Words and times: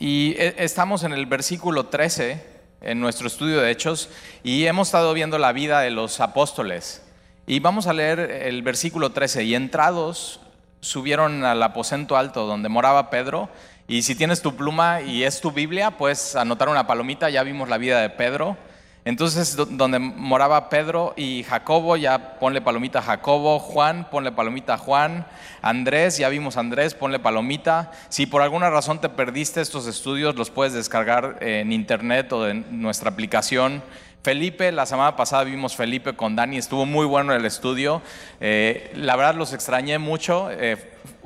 Y 0.00 0.34
e- 0.38 0.54
estamos 0.56 1.04
en 1.04 1.12
el 1.12 1.26
versículo 1.26 1.86
13 1.86 2.42
en 2.80 3.00
nuestro 3.00 3.26
estudio 3.26 3.60
de 3.60 3.70
Hechos 3.70 4.08
y 4.42 4.64
hemos 4.64 4.88
estado 4.88 5.12
viendo 5.12 5.36
la 5.36 5.52
vida 5.52 5.80
de 5.80 5.90
los 5.90 6.20
apóstoles. 6.20 7.04
Y 7.46 7.60
vamos 7.60 7.86
a 7.86 7.92
leer 7.92 8.18
el 8.18 8.62
versículo 8.62 9.12
13. 9.12 9.44
Y 9.44 9.54
entrados 9.54 10.40
subieron 10.80 11.44
al 11.44 11.62
aposento 11.62 12.16
alto 12.16 12.46
donde 12.46 12.70
moraba 12.70 13.10
Pedro. 13.10 13.50
Y 13.88 14.00
si 14.00 14.14
tienes 14.14 14.40
tu 14.40 14.56
pluma 14.56 15.02
y 15.02 15.24
es 15.24 15.42
tu 15.42 15.50
Biblia, 15.50 15.90
puedes 15.90 16.34
anotar 16.34 16.70
una 16.70 16.86
palomita. 16.86 17.28
Ya 17.28 17.42
vimos 17.42 17.68
la 17.68 17.76
vida 17.76 18.00
de 18.00 18.08
Pedro. 18.08 18.56
Entonces, 19.04 19.56
do- 19.56 19.64
donde 19.66 19.98
moraba 19.98 20.68
Pedro 20.68 21.14
y 21.16 21.42
Jacobo, 21.44 21.96
ya 21.96 22.38
ponle 22.38 22.60
palomita 22.60 22.98
a 22.98 23.02
Jacobo, 23.02 23.58
Juan, 23.58 24.08
ponle 24.10 24.30
palomita 24.32 24.74
a 24.74 24.78
Juan, 24.78 25.26
Andrés, 25.62 26.18
ya 26.18 26.28
vimos 26.28 26.56
Andrés, 26.58 26.94
ponle 26.94 27.18
palomita. 27.18 27.92
Si 28.10 28.26
por 28.26 28.42
alguna 28.42 28.68
razón 28.70 29.00
te 29.00 29.08
perdiste 29.08 29.60
estos 29.62 29.86
estudios, 29.86 30.36
los 30.36 30.50
puedes 30.50 30.74
descargar 30.74 31.38
en 31.40 31.72
internet 31.72 32.32
o 32.32 32.46
en 32.48 32.82
nuestra 32.82 33.10
aplicación. 33.10 33.82
Felipe, 34.22 34.70
la 34.70 34.84
semana 34.84 35.16
pasada 35.16 35.44
vimos 35.44 35.74
Felipe 35.76 36.12
con 36.14 36.36
Dani, 36.36 36.58
estuvo 36.58 36.84
muy 36.84 37.06
bueno 37.06 37.32
el 37.32 37.46
estudio. 37.46 38.02
Eh, 38.38 38.92
la 38.94 39.16
verdad 39.16 39.34
los 39.34 39.54
extrañé 39.54 39.98
mucho. 39.98 40.50
Eh, 40.50 40.76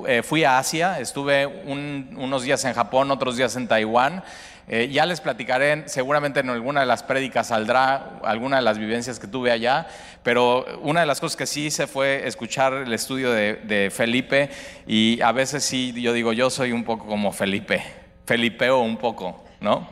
eh, 0.07 0.23
fui 0.23 0.45
a 0.45 0.57
Asia, 0.59 1.01
estuve 1.01 1.45
un- 1.45 2.15
unos 2.17 2.43
días 2.43 2.63
en 2.63 2.73
Japón, 2.73 3.11
otros 3.11 3.35
días 3.35 3.53
en 3.57 3.67
Taiwán. 3.67 4.23
Eh, 4.67 4.89
ya 4.91 5.05
les 5.05 5.21
platicaré, 5.21 5.87
seguramente 5.87 6.39
en 6.39 6.49
alguna 6.49 6.79
de 6.79 6.87
las 6.87 7.03
prédicas 7.03 7.47
saldrá 7.47 8.19
alguna 8.23 8.55
de 8.55 8.63
las 8.63 8.79
vivencias 8.79 9.19
que 9.19 9.27
tuve 9.27 9.51
allá, 9.51 9.85
pero 10.23 10.65
una 10.81 11.01
de 11.01 11.05
las 11.05 11.19
cosas 11.19 11.37
que 11.37 11.45
sí 11.45 11.67
hice 11.67 11.85
fue 11.85 12.27
escuchar 12.27 12.73
el 12.73 12.91
estudio 12.91 13.31
de, 13.31 13.91
Felipe 13.95 14.49
y 14.87 15.21
a 15.21 15.31
veces 15.31 15.63
sí, 15.63 15.93
yo 16.01 16.13
digo, 16.13 16.33
yo 16.33 16.49
soy 16.49 16.71
un 16.71 16.83
poco 16.83 17.05
como 17.05 17.31
Felipe, 17.31 17.83
Felipeo 18.25 18.79
un 18.79 18.97
poco, 18.97 19.43
¿no? 19.59 19.87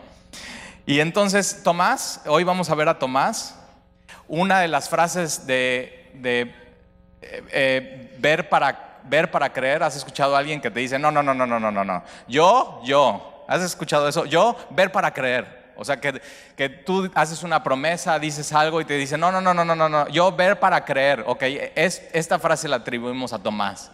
Y 0.87 1.01
entonces 1.01 1.61
Tomás, 1.63 2.21
hoy 2.25 2.43
vamos 2.43 2.71
a 2.71 2.75
ver 2.75 2.89
a 2.89 2.97
Tomás, 2.97 3.59
una 4.27 4.59
de 4.59 4.69
las 4.69 4.89
frases 4.89 5.45
de, 5.45 6.09
eh, 6.23 6.51
eh, 7.21 8.15
ver, 8.17 8.49
para, 8.49 8.97
ver 9.03 9.29
para 9.29 9.53
creer, 9.53 9.83
has 9.83 9.95
escuchado 9.95 10.35
a 10.35 10.39
alguien 10.39 10.59
que 10.59 10.71
te 10.71 10.79
dice, 10.79 10.97
no, 10.97 11.11
no, 11.11 11.21
no, 11.21 11.35
no, 11.35 11.45
no, 11.45 11.59
no, 11.59 11.83
no, 11.83 12.03
yo, 12.27 12.81
yo, 12.83 13.32
¿has 13.53 13.63
escuchado 13.63 14.07
eso? 14.07 14.25
Yo, 14.25 14.55
ver 14.71 14.91
para 14.91 15.13
creer. 15.13 15.63
O 15.75 15.83
sea, 15.83 15.99
que, 15.99 16.21
que 16.55 16.69
tú 16.69 17.09
haces 17.15 17.43
una 17.43 17.63
promesa, 17.63 18.19
dices 18.19 18.53
algo 18.53 18.79
y 18.79 18.85
te 18.85 18.95
dicen, 18.95 19.19
no, 19.19 19.31
no, 19.31 19.41
no, 19.41 19.53
no, 19.53 19.65
no, 19.65 19.75
no, 19.75 19.89
no, 19.89 20.07
yo 20.09 20.31
ver 20.31 20.59
para 20.59 20.85
creer. 20.85 21.23
Ok, 21.25 21.43
es, 21.75 22.03
esta 22.13 22.37
frase 22.39 22.67
la 22.67 22.77
atribuimos 22.77 23.33
a 23.33 23.39
Tomás. 23.39 23.91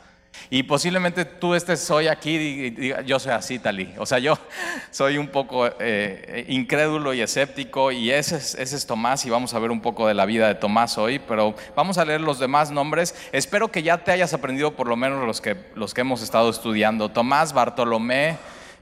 Y 0.49 0.63
posiblemente 0.63 1.25
tú 1.25 1.53
estés 1.53 1.89
hoy 1.91 2.07
aquí 2.07 2.35
y 2.35 2.69
digas, 2.71 3.05
yo 3.05 3.19
soy 3.19 3.33
así, 3.33 3.59
Tali. 3.59 3.93
O 3.97 4.05
sea, 4.05 4.19
yo 4.19 4.37
soy 4.91 5.17
un 5.17 5.27
poco 5.27 5.69
eh, 5.79 6.45
incrédulo 6.47 7.13
y 7.13 7.21
escéptico 7.21 7.91
y 7.91 8.11
ese 8.11 8.37
es, 8.37 8.55
ese 8.55 8.75
es 8.75 8.85
Tomás 8.85 9.25
y 9.25 9.29
vamos 9.29 9.53
a 9.53 9.59
ver 9.59 9.71
un 9.71 9.81
poco 9.81 10.07
de 10.07 10.13
la 10.13 10.25
vida 10.25 10.47
de 10.47 10.55
Tomás 10.55 10.97
hoy, 10.97 11.19
pero 11.19 11.55
vamos 11.75 11.97
a 11.97 12.05
leer 12.05 12.21
los 12.21 12.39
demás 12.39 12.71
nombres. 12.71 13.15
Espero 13.31 13.69
que 13.69 13.83
ya 13.83 13.97
te 13.99 14.11
hayas 14.11 14.33
aprendido 14.33 14.75
por 14.75 14.87
lo 14.87 14.95
menos 14.95 15.25
los 15.25 15.39
que, 15.39 15.55
los 15.75 15.93
que 15.93 16.01
hemos 16.01 16.21
estado 16.21 16.49
estudiando. 16.49 17.09
Tomás, 17.09 17.53
Bartolomé, 17.53 18.37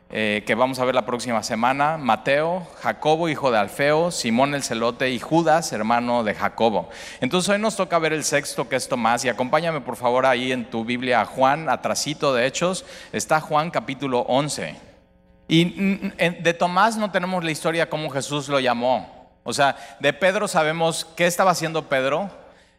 eh, 0.10 0.44
que 0.48 0.56
vamos 0.56 0.80
a 0.80 0.86
ver 0.86 0.96
la 0.96 1.06
próxima 1.06 1.44
semana, 1.44 1.98
Mateo, 1.98 2.66
Jacobo, 2.82 3.28
hijo 3.28 3.52
de 3.52 3.58
Alfeo, 3.58 4.10
Simón 4.12 4.56
el 4.56 4.64
celote 4.64 5.10
y 5.10 5.20
Judas, 5.20 5.74
hermano 5.74 6.24
de 6.24 6.34
Jacobo. 6.34 6.90
Entonces 7.20 7.50
hoy 7.50 7.60
nos 7.60 7.76
toca 7.76 8.00
ver 8.00 8.14
el 8.14 8.24
sexto 8.24 8.70
que 8.70 8.78
es 8.78 8.88
Tomás 8.88 9.26
y 9.26 9.30
acompáñame 9.30 9.82
por 9.82 9.98
favor 9.98 10.26
ahí 10.26 10.52
en 10.52 10.70
tu 10.70 10.86
Biblia 10.86 11.22
a 11.22 11.26
Juan, 11.26 11.68
atrasito 11.70 12.34
de 12.34 12.46
Hechos, 12.46 12.86
está 13.12 13.42
Juan 13.42 13.70
capítulo 13.70 14.22
11. 14.22 14.76
Y 15.50 15.66
mm, 15.66 16.12
en- 16.18 16.44
de 16.44 16.54
Tomás 16.54 16.96
no 16.98 17.12
tenemos 17.12 17.44
la 17.44 17.52
historia 17.52 17.90
cómo 17.90 18.10
Jesús 18.10 18.48
lo 18.48 18.60
llamó. 18.60 19.16
O 19.44 19.54
sea, 19.54 19.76
de 20.00 20.12
Pedro 20.14 20.48
sabemos 20.48 21.06
qué 21.16 21.26
estaba 21.26 21.52
haciendo 21.52 21.88
Pedro, 21.90 22.30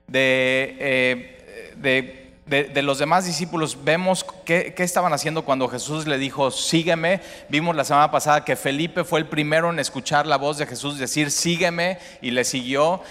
de, 0.06 0.76
eh, 0.80 1.74
de, 1.76 2.27
de- 2.48 2.82
los 2.82 2.98
demás 2.98 3.26
discípulos 3.26 3.78
vemos 3.84 4.24
qué, 4.44 4.74
estaban 4.78 5.12
haciendo 5.12 5.44
cuando 5.44 5.68
Jesús 5.68 6.06
le 6.06 6.18
dijo, 6.18 6.50
sígueme. 6.50 7.20
Vimos 7.48 7.76
la 7.76 7.84
semana 7.84 8.10
pasada 8.10 8.44
que 8.44 8.56
Felipe 8.56 9.04
fue 9.04 9.20
el 9.20 9.26
primero 9.26 9.70
en 9.70 9.78
escuchar 9.78 10.26
la 10.26 10.36
voz 10.36 10.58
de 10.58 10.66
Jesús 10.66 10.98
decir, 10.98 11.30
sígueme, 11.30 11.98
y 12.22 12.30
le 12.30 12.44
siguió. 12.44 13.02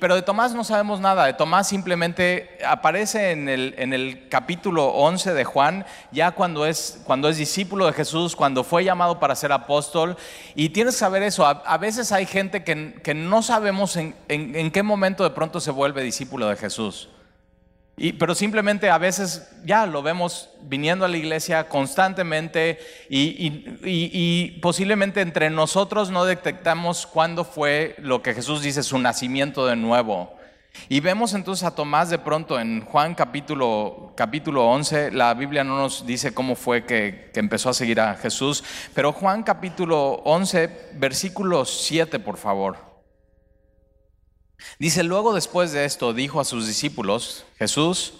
Pero 0.00 0.14
de 0.14 0.22
Tomás 0.22 0.54
no 0.54 0.64
sabemos 0.64 1.00
nada. 1.00 1.26
De 1.26 1.32
Tomás 1.34 1.68
simplemente 1.68 2.58
aparece 2.66 3.32
en 3.32 3.48
el, 3.48 4.26
capítulo 4.28 4.86
11 4.88 5.34
de 5.34 5.44
Juan, 5.44 5.84
ya 6.12 6.30
cuando 6.32 6.66
es, 6.66 7.00
cuando 7.04 7.28
es 7.28 7.36
discípulo 7.36 7.86
de 7.86 7.92
Jesús, 7.92 8.36
cuando 8.36 8.64
fue 8.64 8.84
llamado 8.84 9.18
para 9.18 9.34
ser 9.34 9.52
apóstol. 9.52 10.16
Y 10.54 10.68
tienes 10.70 10.94
que 10.94 11.00
saber 11.00 11.22
eso. 11.22 11.44
A, 11.46 11.76
veces 11.78 12.12
hay 12.12 12.26
gente 12.26 12.62
que, 12.64 12.94
que 13.02 13.14
no 13.14 13.42
sabemos 13.42 13.96
en- 13.96 14.14
en 14.28 14.70
qué 14.70 14.82
momento 14.82 15.24
de 15.24 15.30
pronto 15.30 15.60
se 15.60 15.70
vuelve 15.70 16.02
discípulo 16.02 16.48
de 16.48 16.56
Jesús. 16.56 17.08
Y- 18.02 18.14
pero 18.14 18.34
simplemente 18.34 18.88
a 18.88 18.96
veces 18.96 19.46
ya 19.62 19.84
lo 19.84 20.02
vemos 20.02 20.48
viniendo 20.62 21.04
a 21.04 21.08
la 21.08 21.18
iglesia 21.18 21.68
constantemente 21.68 22.78
y, 23.10 23.68
y- 23.84 24.58
posiblemente 24.62 25.20
entre 25.20 25.50
nosotros 25.50 26.10
no 26.10 26.24
detectamos 26.24 27.06
cuándo 27.06 27.44
fue 27.44 27.94
lo 27.98 28.22
que 28.22 28.32
Jesús 28.32 28.62
dice 28.62 28.82
su 28.82 28.98
nacimiento 28.98 29.66
de 29.66 29.76
nuevo. 29.76 30.34
Y 30.88 31.00
vemos 31.00 31.34
entonces 31.34 31.64
a 31.66 31.74
Tomás 31.74 32.08
de 32.08 32.18
pronto 32.18 32.58
en 32.58 32.80
Juan 32.86 33.14
capítulo, 33.14 34.14
capítulo 34.16 34.66
11, 34.70 35.10
la 35.10 35.34
Biblia 35.34 35.62
no 35.62 35.76
nos 35.76 36.06
dice 36.06 36.32
cómo 36.32 36.54
fue 36.54 36.86
que, 36.86 37.30
que 37.34 37.40
empezó 37.40 37.68
a 37.68 37.74
seguir 37.74 38.00
a 38.00 38.14
Jesús, 38.14 38.64
pero 38.94 39.12
Juan 39.12 39.42
capítulo 39.42 40.22
11, 40.24 40.90
versículo 40.94 41.66
7, 41.66 42.18
por 42.20 42.38
favor. 42.38 42.89
Dice, 44.78 45.02
luego 45.02 45.34
después 45.34 45.72
de 45.72 45.84
esto 45.84 46.12
dijo 46.12 46.40
a 46.40 46.44
sus 46.44 46.66
discípulos, 46.66 47.44
Jesús, 47.58 48.14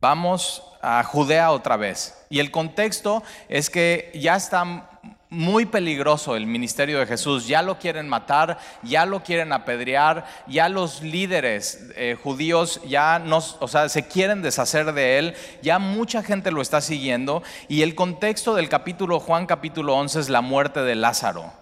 vamos 0.00 0.62
a 0.82 1.02
Judea 1.02 1.50
otra 1.50 1.76
vez. 1.76 2.14
Y 2.30 2.38
el 2.40 2.50
contexto 2.50 3.22
es 3.48 3.70
que 3.70 4.12
ya 4.14 4.36
está 4.36 4.88
muy 5.30 5.66
peligroso 5.66 6.36
el 6.36 6.46
ministerio 6.46 6.98
de 6.98 7.06
Jesús, 7.06 7.46
ya 7.46 7.60
lo 7.62 7.78
quieren 7.78 8.08
matar, 8.08 8.58
ya 8.82 9.04
lo 9.04 9.22
quieren 9.22 9.52
apedrear, 9.52 10.26
ya 10.46 10.68
los 10.68 11.02
líderes 11.02 11.90
eh, 11.96 12.16
judíos 12.22 12.80
ya 12.86 13.18
no, 13.18 13.38
o 13.60 13.68
sea, 13.68 13.88
se 13.88 14.08
quieren 14.08 14.40
deshacer 14.40 14.92
de 14.92 15.18
él, 15.18 15.34
ya 15.62 15.78
mucha 15.78 16.22
gente 16.22 16.50
lo 16.50 16.62
está 16.62 16.80
siguiendo 16.80 17.42
y 17.68 17.82
el 17.82 17.94
contexto 17.94 18.54
del 18.54 18.68
capítulo 18.68 19.20
Juan 19.20 19.46
capítulo 19.46 19.96
11 19.96 20.20
es 20.20 20.28
la 20.30 20.40
muerte 20.40 20.80
de 20.80 20.94
Lázaro. 20.94 21.52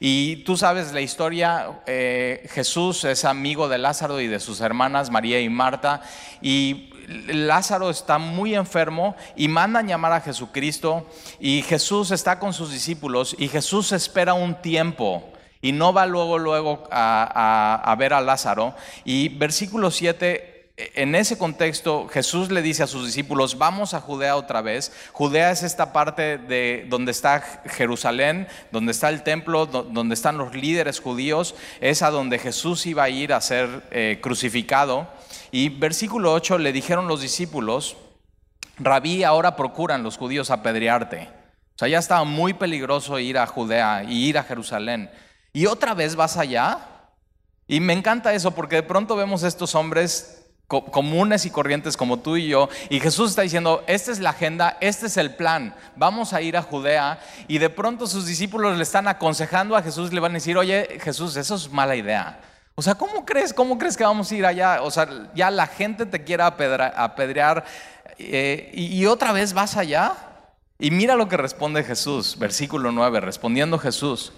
Y 0.00 0.36
tú 0.44 0.56
sabes 0.56 0.92
la 0.92 1.00
historia, 1.00 1.80
eh, 1.86 2.48
Jesús 2.52 3.04
es 3.04 3.24
amigo 3.24 3.68
de 3.68 3.78
Lázaro 3.78 4.20
y 4.20 4.26
de 4.26 4.40
sus 4.40 4.60
hermanas 4.60 5.10
María 5.10 5.40
y 5.40 5.48
Marta, 5.48 6.02
y 6.40 6.90
Lázaro 7.28 7.90
está 7.90 8.18
muy 8.18 8.54
enfermo 8.54 9.16
y 9.36 9.48
mandan 9.48 9.86
llamar 9.88 10.12
a 10.12 10.20
Jesucristo, 10.20 11.08
y 11.40 11.62
Jesús 11.62 12.10
está 12.10 12.38
con 12.38 12.52
sus 12.52 12.72
discípulos, 12.72 13.36
y 13.38 13.48
Jesús 13.48 13.92
espera 13.92 14.34
un 14.34 14.54
tiempo. 14.62 15.28
Y 15.64 15.70
no 15.70 15.92
va 15.92 16.06
luego, 16.06 16.38
luego 16.38 16.88
a, 16.90 17.80
a- 17.84 17.94
ver 17.94 18.14
a 18.14 18.20
Lázaro. 18.20 18.74
Y 19.04 19.28
versículo 19.28 19.92
7 19.92 20.51
en 20.94 21.14
ese 21.14 21.38
contexto, 21.38 22.08
Jesús 22.08 22.50
le 22.50 22.62
dice 22.62 22.82
a 22.82 22.86
sus 22.86 23.06
discípulos, 23.06 23.58
vamos 23.58 23.94
a 23.94 24.00
Judea 24.00 24.36
otra 24.36 24.60
vez. 24.62 24.92
Judea 25.12 25.50
es 25.50 25.62
esta 25.62 25.92
parte 25.92 26.38
de 26.38 26.86
donde 26.88 27.12
está 27.12 27.40
Jerusalén, 27.66 28.48
donde 28.70 28.92
está 28.92 29.08
el 29.08 29.22
templo, 29.22 29.66
do- 29.66 29.82
donde 29.84 30.14
están 30.14 30.38
los 30.38 30.54
líderes 30.54 31.00
judíos, 31.00 31.54
es 31.80 32.02
a 32.02 32.10
donde 32.10 32.38
Jesús 32.38 32.86
iba 32.86 33.02
a 33.04 33.08
ir 33.08 33.32
a 33.32 33.40
ser 33.40 33.82
eh, 33.90 34.18
crucificado. 34.22 35.08
Y 35.50 35.68
versículo 35.68 36.32
8 36.32 36.58
le 36.58 36.72
dijeron 36.72 37.08
los 37.08 37.20
discípulos, 37.20 37.96
Rabí, 38.78 39.22
ahora 39.24 39.54
procuran 39.56 40.02
los 40.02 40.16
judíos 40.16 40.50
apedrearte. 40.50 41.28
O 41.74 41.78
sea, 41.78 41.88
ya 41.88 41.98
estaba 41.98 42.24
muy 42.24 42.54
peligroso 42.54 43.18
ir 43.18 43.38
a 43.38 43.46
Judea 43.46 44.04
y 44.04 44.26
ir 44.28 44.38
a 44.38 44.44
Jerusalén. 44.44 45.10
¿Y 45.52 45.66
otra 45.66 45.94
vez 45.94 46.16
vas 46.16 46.36
allá? 46.36 46.78
Y 47.68 47.80
me 47.80 47.92
encanta 47.92 48.34
eso 48.34 48.50
porque 48.52 48.76
de 48.76 48.82
pronto 48.82 49.16
vemos 49.16 49.42
estos 49.42 49.74
hombres 49.74 50.41
co- 50.66 50.84
comunes 50.86 51.44
y 51.46 51.50
corrientes 51.50 51.96
como 51.96 52.18
tú 52.20 52.36
y 52.36 52.48
yo, 52.48 52.68
y 52.90 53.00
Jesús 53.00 53.30
está 53.30 53.42
diciendo, 53.42 53.84
esta 53.86 54.10
es 54.12 54.18
la 54.20 54.30
agenda, 54.30 54.76
este 54.80 55.06
es 55.06 55.16
el 55.16 55.34
plan, 55.34 55.74
vamos 55.96 56.32
a 56.32 56.40
ir 56.40 56.56
a 56.56 56.62
Judea, 56.62 57.18
y 57.48 57.58
de 57.58 57.70
pronto 57.70 58.06
sus 58.06 58.26
discípulos 58.26 58.76
le 58.76 58.82
están 58.82 59.08
aconsejando 59.08 59.76
a 59.76 59.82
Jesús, 59.82 60.12
le 60.12 60.20
van 60.20 60.32
a 60.32 60.34
decir, 60.34 60.56
oye 60.56 60.98
Jesús, 61.02 61.36
eso 61.36 61.54
es 61.54 61.70
mala 61.70 61.96
idea. 61.96 62.40
O 62.74 62.80
sea, 62.80 62.94
¿cómo 62.94 63.26
crees? 63.26 63.52
¿Cómo 63.52 63.76
crees 63.76 63.98
que 63.98 64.04
vamos 64.04 64.30
a 64.32 64.34
ir 64.34 64.46
allá? 64.46 64.80
O 64.82 64.90
sea, 64.90 65.06
ya 65.34 65.50
la 65.50 65.66
gente 65.66 66.06
te 66.06 66.24
quiere 66.24 66.42
apedrear 66.42 67.64
eh, 68.18 68.70
y, 68.72 68.86
y 68.98 69.04
otra 69.06 69.32
vez 69.32 69.52
vas 69.52 69.76
allá. 69.76 70.14
Y 70.78 70.90
mira 70.90 71.14
lo 71.14 71.28
que 71.28 71.36
responde 71.36 71.84
Jesús, 71.84 72.38
versículo 72.38 72.90
9, 72.90 73.20
respondiendo 73.20 73.78
Jesús, 73.78 74.32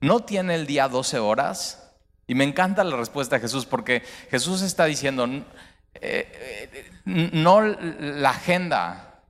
¿no 0.00 0.20
tiene 0.20 0.54
el 0.54 0.66
día 0.66 0.88
12 0.88 1.18
horas? 1.18 1.83
Y 2.26 2.34
me 2.34 2.44
encanta 2.44 2.84
la 2.84 2.96
respuesta 2.96 3.36
de 3.36 3.42
Jesús 3.42 3.66
porque 3.66 4.02
Jesús 4.30 4.62
está 4.62 4.86
diciendo, 4.86 5.26
eh, 5.26 5.42
eh, 6.00 6.90
no 7.04 7.60
la 7.60 8.30
agenda, 8.30 9.20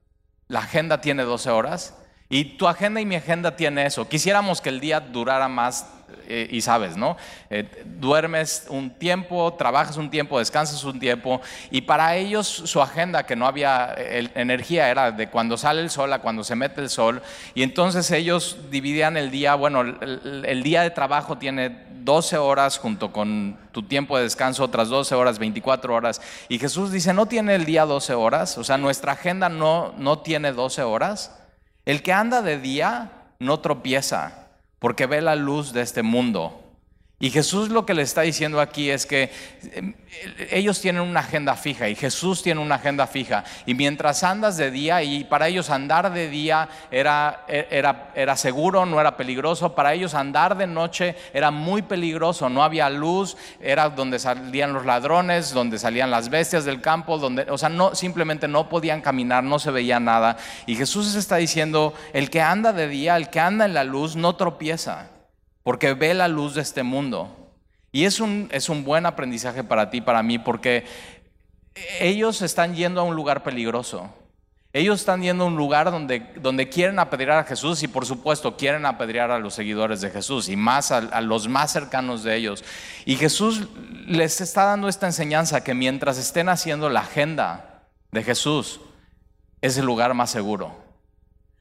la 0.49 0.61
agenda 0.61 1.01
tiene 1.01 1.25
12 1.25 1.51
horas. 1.51 1.99
Y 2.29 2.57
tu 2.57 2.67
agenda 2.67 3.01
y 3.01 3.07
mi 3.07 3.17
agenda 3.17 3.55
tiene 3.57 3.87
eso. 3.87 4.09
Quisiéramos 4.09 4.61
que 4.61 4.71
el 4.71 4.81
día 4.81 4.99
durara 4.99 5.49
más 5.49 5.87
eh, 6.27 6.49
y 6.51 6.63
sabes, 6.63 6.97
¿no? 6.97 7.17
Duermes 7.85 8.67
un 8.71 8.91
tiempo, 8.91 9.53
trabajas 9.55 9.99
un 9.99 10.11
tiempo, 10.11 10.39
descansas 10.39 10.83
un 10.85 10.99
tiempo, 10.99 11.41
y 11.71 11.83
para 11.83 12.17
ellos 12.17 12.47
su 12.47 12.81
agenda, 12.81 13.27
que 13.27 13.37
no 13.37 13.47
había 13.47 13.95
energía, 14.35 14.89
era 14.89 15.13
de 15.13 15.29
cuando 15.29 15.57
sale 15.57 15.83
el 15.83 15.91
sol 15.91 16.13
a 16.13 16.21
cuando 16.21 16.43
se 16.43 16.57
mete 16.57 16.81
el 16.81 16.89
sol, 16.89 17.21
y 17.55 17.63
entonces 17.63 18.11
ellos 18.11 18.57
dividían 18.71 19.17
el 19.17 19.31
día, 19.31 19.55
bueno, 19.55 19.83
el, 19.83 20.63
día 20.63 20.83
de 20.83 20.91
trabajo 20.91 21.37
tiene 21.37 21.85
12 22.05 22.37
horas 22.37 22.79
junto 22.79 23.13
con 23.13 23.57
tu 23.73 23.83
tiempo 23.83 24.17
de 24.17 24.25
descanso, 24.25 24.63
otras 24.63 24.89
12 24.89 25.15
horas, 25.15 25.39
24 25.39 25.95
horas, 25.95 26.21
y 26.49 26.59
Jesús 26.59 26.93
dice, 26.93 27.15
no 27.15 27.27
tiene 27.27 27.55
el 27.55 27.65
día 27.65 27.87
12 27.87 28.15
horas, 28.15 28.59
o 28.59 28.65
sea, 28.65 28.77
nuestra 28.79 29.13
agenda 29.13 29.49
no, 29.49 29.95
no 29.97 30.19
tiene 30.19 30.53
12 30.53 30.83
horas, 30.83 31.41
el 31.87 32.03
que 32.03 32.13
anda 32.13 32.43
de 32.43 32.59
día 32.59 33.11
no 33.39 33.61
tropieza 33.61 34.45
porque 34.79 35.07
ve 35.07 35.23
la 35.23 35.35
luz 35.35 35.73
de 35.73 35.81
este 35.81 36.03
mundo. 36.03 36.64
Y 37.25 37.31
Jesús 37.31 37.71
lo 37.71 37.87
que 37.87 37.95
le 37.95 38.03
está 38.03 38.21
diciendo 38.21 38.61
aquí 38.61 38.91
es 38.91 39.07
que 39.07 39.33
em, 39.73 39.95
ellos 40.51 40.79
tienen 40.83 41.01
una 41.01 41.21
agenda 41.21 41.57
fija 41.57 41.89
y 41.89 41.95
Jesús 41.95 42.43
tiene 42.43 42.61
una 42.61 42.75
agenda 42.75 43.07
fija. 43.07 43.45
Y 43.65 43.73
mientras 43.73 44.23
andas 44.23 44.59
de 44.59 44.71
día, 44.71 45.03
y 45.03 45.25
para 45.25 45.49
ellos 45.49 45.71
andar 45.71 46.13
de 46.13 46.29
día 46.29 46.69
era, 46.91 47.47
era, 47.49 48.11
era 48.15 48.37
seguro, 48.37 48.85
no 48.85 49.01
era 49.01 49.17
peligroso, 49.17 49.75
para 49.75 49.95
ellos 49.95 50.13
andar 50.13 50.55
de 50.55 50.67
noche 50.67 51.17
era 51.33 51.51
muy 51.51 51.81
peligroso, 51.81 52.51
no 52.51 52.63
había 52.63 52.91
luz, 52.91 53.39
era 53.59 53.89
donde 53.89 54.19
salían 54.19 54.75
los 54.75 54.85
ladrones, 54.85 55.55
donde 55.55 55.79
salían 55.79 56.11
las 56.11 56.29
bestias 56.29 56.67
del 56.67 56.83
campo, 56.83 57.17
donde, 57.17 57.51
o 57.51 57.57
sea, 57.57 57.71
no, 57.71 57.95
simplemente 57.95 58.49
no 58.49 58.69
podían 58.69 59.01
caminar, 59.01 59.43
no 59.43 59.59
se 59.59 59.71
veía 59.71 59.99
nada. 59.99 60.37
Y 60.67 60.77
Jesús 60.77 61.15
está 61.15 61.37
diciendo, 61.37 61.95
el 62.13 62.29
que 62.29 62.43
anda 62.43 62.75
de 62.75 62.87
día, 62.87 63.17
el 63.17 63.31
que 63.31 63.41
anda 63.41 63.65
en 63.65 63.73
la 63.73 63.85
luz, 63.85 64.15
no 64.15 64.37
tropieza 64.37 65.14
porque 65.65 65.95
ve 65.95 66.15
la 66.15 66.29
luz 66.29 66.55
de 66.55 66.63
este 66.63 66.85
mundo. 66.85 67.37
Y 67.91 68.05
es 68.05 68.21
un, 68.21 68.49
es 68.53 68.69
un 68.69 68.85
buen 68.85 69.07
aprendizaje 69.07 69.65
para 69.65 69.91
ti, 69.91 70.01
para 70.01 70.23
mí, 70.23 70.39
porque 70.39 70.85
ellos 71.99 72.43
están 72.43 72.75
yendo 72.75 73.01
a 73.01 73.05
un 73.05 73.17
lugar 73.17 73.43
peligroso. 73.43 74.15
Ellos 74.73 75.01
están 75.01 75.23
yendo 75.23 75.45
a 75.45 75.47
un 75.47 75.57
lugar 75.57 75.91
donde, 75.91 76.19
donde 76.41 76.69
quieren 76.69 76.99
apedrear 76.99 77.39
a 77.39 77.45
Jesús 77.45 77.83
y 77.85 77.89
por 77.89 78.07
supuesto 78.07 78.57
quieren 78.57 78.85
apedrear 78.87 79.31
a 79.31 79.39
los 79.39 79.55
seguidores 79.55 80.01
de 80.01 80.11
Jesús 80.11 80.49
y 80.49 80.57
más 80.57 80.91
a, 80.91 80.99
a, 80.99 81.21
los 81.21 81.47
más 81.47 81.73
cercanos 81.73 82.25
de 82.25 82.35
ellos. 82.35 82.65
Y 83.05 83.15
Jesús 83.15 83.69
les 84.07 84.41
está 84.41 84.65
dando 84.65 84.89
esta 84.89 85.07
enseñanza 85.07 85.63
que 85.63 85.75
mientras 85.75 86.19
estén 86.19 86.49
haciendo 86.49 86.91
la 86.91 87.01
agenda 87.01 87.85
de 88.11 88.25
Jesús, 88.25 88.81
es 89.61 89.79
el 89.79 89.87
lugar 89.87 90.13
más 90.13 90.31
seguro. 90.31 90.84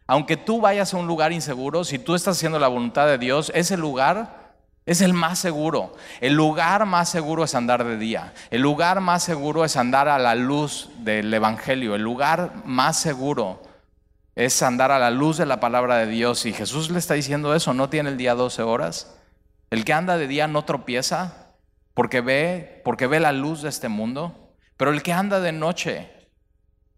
Aunque 0.07 0.37
tú 0.37 0.59
vayas 0.59 0.93
a 0.93 0.97
un 0.97 1.07
lugar 1.07 1.31
inseguro, 1.31 1.83
si 1.83 1.99
tú 1.99 2.15
estás 2.15 2.37
haciendo 2.37 2.59
la 2.59 2.67
voluntad 2.67 3.07
de 3.07 3.17
Dios, 3.17 3.51
ese 3.55 3.77
lugar 3.77 4.43
es 4.85 5.01
el 5.01 5.13
más 5.13 5.39
seguro. 5.39 5.93
El 6.19 6.33
lugar 6.33 6.85
más 6.85 7.09
seguro 7.09 7.45
es 7.45 7.55
andar 7.55 7.85
de 7.85 7.97
día. 7.97 8.33
El 8.51 8.61
lugar 8.61 8.99
más 8.99 9.23
seguro 9.23 9.63
es 9.63 9.77
andar 9.77 10.09
a 10.09 10.19
la 10.19 10.35
luz 10.35 10.89
del 10.99 11.33
Evangelio. 11.33 11.95
El 11.95 12.01
lugar 12.01 12.51
más 12.65 12.97
seguro 12.99 13.61
es 14.35 14.61
andar 14.61 14.91
a 14.91 14.99
la 14.99 15.09
luz 15.09 15.37
de 15.37 15.45
la 15.45 15.61
palabra 15.61 15.97
de 15.97 16.07
Dios. 16.07 16.45
Y 16.45 16.53
Jesús 16.53 16.89
le 16.89 16.99
está 16.99 17.13
diciendo 17.13 17.55
eso, 17.55 17.73
no 17.73 17.89
tiene 17.89 18.09
el 18.09 18.17
día 18.17 18.35
12 18.35 18.61
horas. 18.63 19.15
El 19.69 19.85
que 19.85 19.93
anda 19.93 20.17
de 20.17 20.27
día 20.27 20.47
no 20.47 20.65
tropieza 20.65 21.47
porque 21.93 22.19
ve, 22.19 22.81
porque 22.83 23.07
ve 23.07 23.21
la 23.21 23.31
luz 23.31 23.61
de 23.61 23.69
este 23.69 23.87
mundo. 23.87 24.53
Pero 24.75 24.91
el 24.91 25.01
que 25.01 25.13
anda 25.13 25.39
de 25.39 25.53
noche 25.53 26.11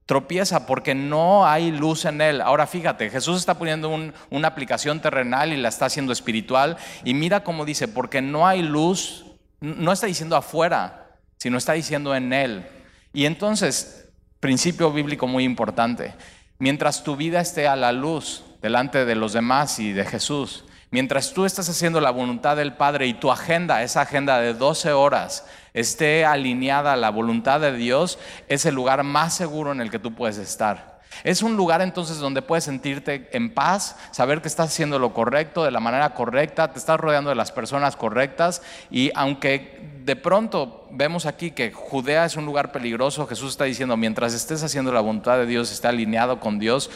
tropieza 0.06 0.68
porque 0.68 0.94
no 0.94 1.48
hay 1.48 1.72
luz 1.72 2.06
en 2.06 2.22
él. 2.22 2.42
Ahora 2.42 2.68
fíjate, 2.68 3.10
Jesús 3.10 3.38
está 3.38 3.58
poniendo 3.58 3.90
una 4.30 4.48
aplicación 4.48 5.00
terrenal 5.00 5.52
y 5.52 5.58
la 5.58 5.70
está 5.70 5.86
haciendo 5.86 6.14
espiritual. 6.14 6.78
Y 7.04 7.14
mira 7.14 7.44
cómo 7.44 7.66
dice, 7.66 7.88
porque 7.88 8.22
no 8.22 8.48
hay 8.48 8.62
luz, 8.62 9.26
no 9.60 9.92
está 9.92 10.08
diciendo 10.08 10.36
afuera, 10.36 11.18
sino 11.38 11.58
está 11.58 11.74
diciendo 11.74 12.16
en 12.16 12.34
él. 12.34 12.68
Y 13.14 13.26
entonces, 13.26 14.10
principio 14.40 14.92
bíblico 14.92 15.28
muy 15.28 15.44
importante, 15.44 16.14
mientras 16.60 17.04
tu 17.04 17.16
vida 17.16 17.42
esté 17.42 17.68
a 17.68 17.76
la 17.76 17.92
luz 17.92 18.44
delante 18.62 19.06
de 19.06 19.16
los 19.16 19.34
demás 19.34 19.80
y 19.80 19.92
de 19.92 20.06
Jesús, 20.06 20.66
mientras 20.92 21.34
tú 21.34 21.46
estás 21.46 21.68
haciendo 21.68 22.00
la 22.00 22.12
voluntad 22.12 22.56
del 22.58 22.74
Padre 22.74 23.08
y 23.08 23.16
tu 23.16 23.32
agenda, 23.32 23.82
esa 23.84 24.02
agenda 24.02 24.40
de 24.40 24.54
12 24.54 24.92
horas, 24.94 25.46
esté 25.76 26.26
alineada 26.26 26.94
a 26.94 26.98
la 26.98 27.12
voluntad 27.12 27.60
de 27.60 27.74
Dios, 27.74 28.18
es 28.48 28.66
el 28.66 28.74
lugar 28.74 29.04
más 29.04 29.36
seguro 29.36 29.72
en 29.72 29.82
el 29.82 29.92
que 29.92 30.00
tú 30.00 30.16
puedes 30.16 30.38
estar. 30.38 30.96
Es 31.24 31.42
un 31.42 31.56
lugar 31.56 31.82
entonces 31.82 32.18
donde 32.18 32.42
puedes 32.42 32.64
sentirte 32.64 33.30
en 33.32 33.54
paz, 33.54 33.96
saber 34.12 34.42
que 34.42 34.48
estás 34.48 34.68
haciendo 34.70 35.00
lo 35.00 35.14
correcto, 35.14 35.64
de 35.64 35.72
la 35.72 35.80
manera 35.80 36.14
correcta, 36.14 36.72
te 36.72 36.80
estás 36.80 37.00
rodeando 37.00 37.30
de 37.30 37.36
las 37.36 37.52
personas 37.52 37.96
correctas 37.96 38.62
y 38.90 39.12
aunque 39.16 40.02
de 40.04 40.16
pronto 40.16 40.88
vemos 40.92 41.26
aquí 41.26 41.52
que 41.52 41.72
Judea 41.72 42.26
es 42.26 42.36
un 42.36 42.46
lugar 42.46 42.72
peligroso, 42.72 43.28
Jesús 43.28 43.52
está 43.52 43.66
diciendo, 43.66 43.98
mientras 43.98 44.34
estés 44.34 44.64
haciendo 44.64 44.92
la 44.92 45.02
voluntad 45.02 45.38
de 45.38 45.46
Dios, 45.46 45.72
esté 45.72 45.88
alineado 45.88 46.40
con 46.40 46.60
Dios, 46.60 46.90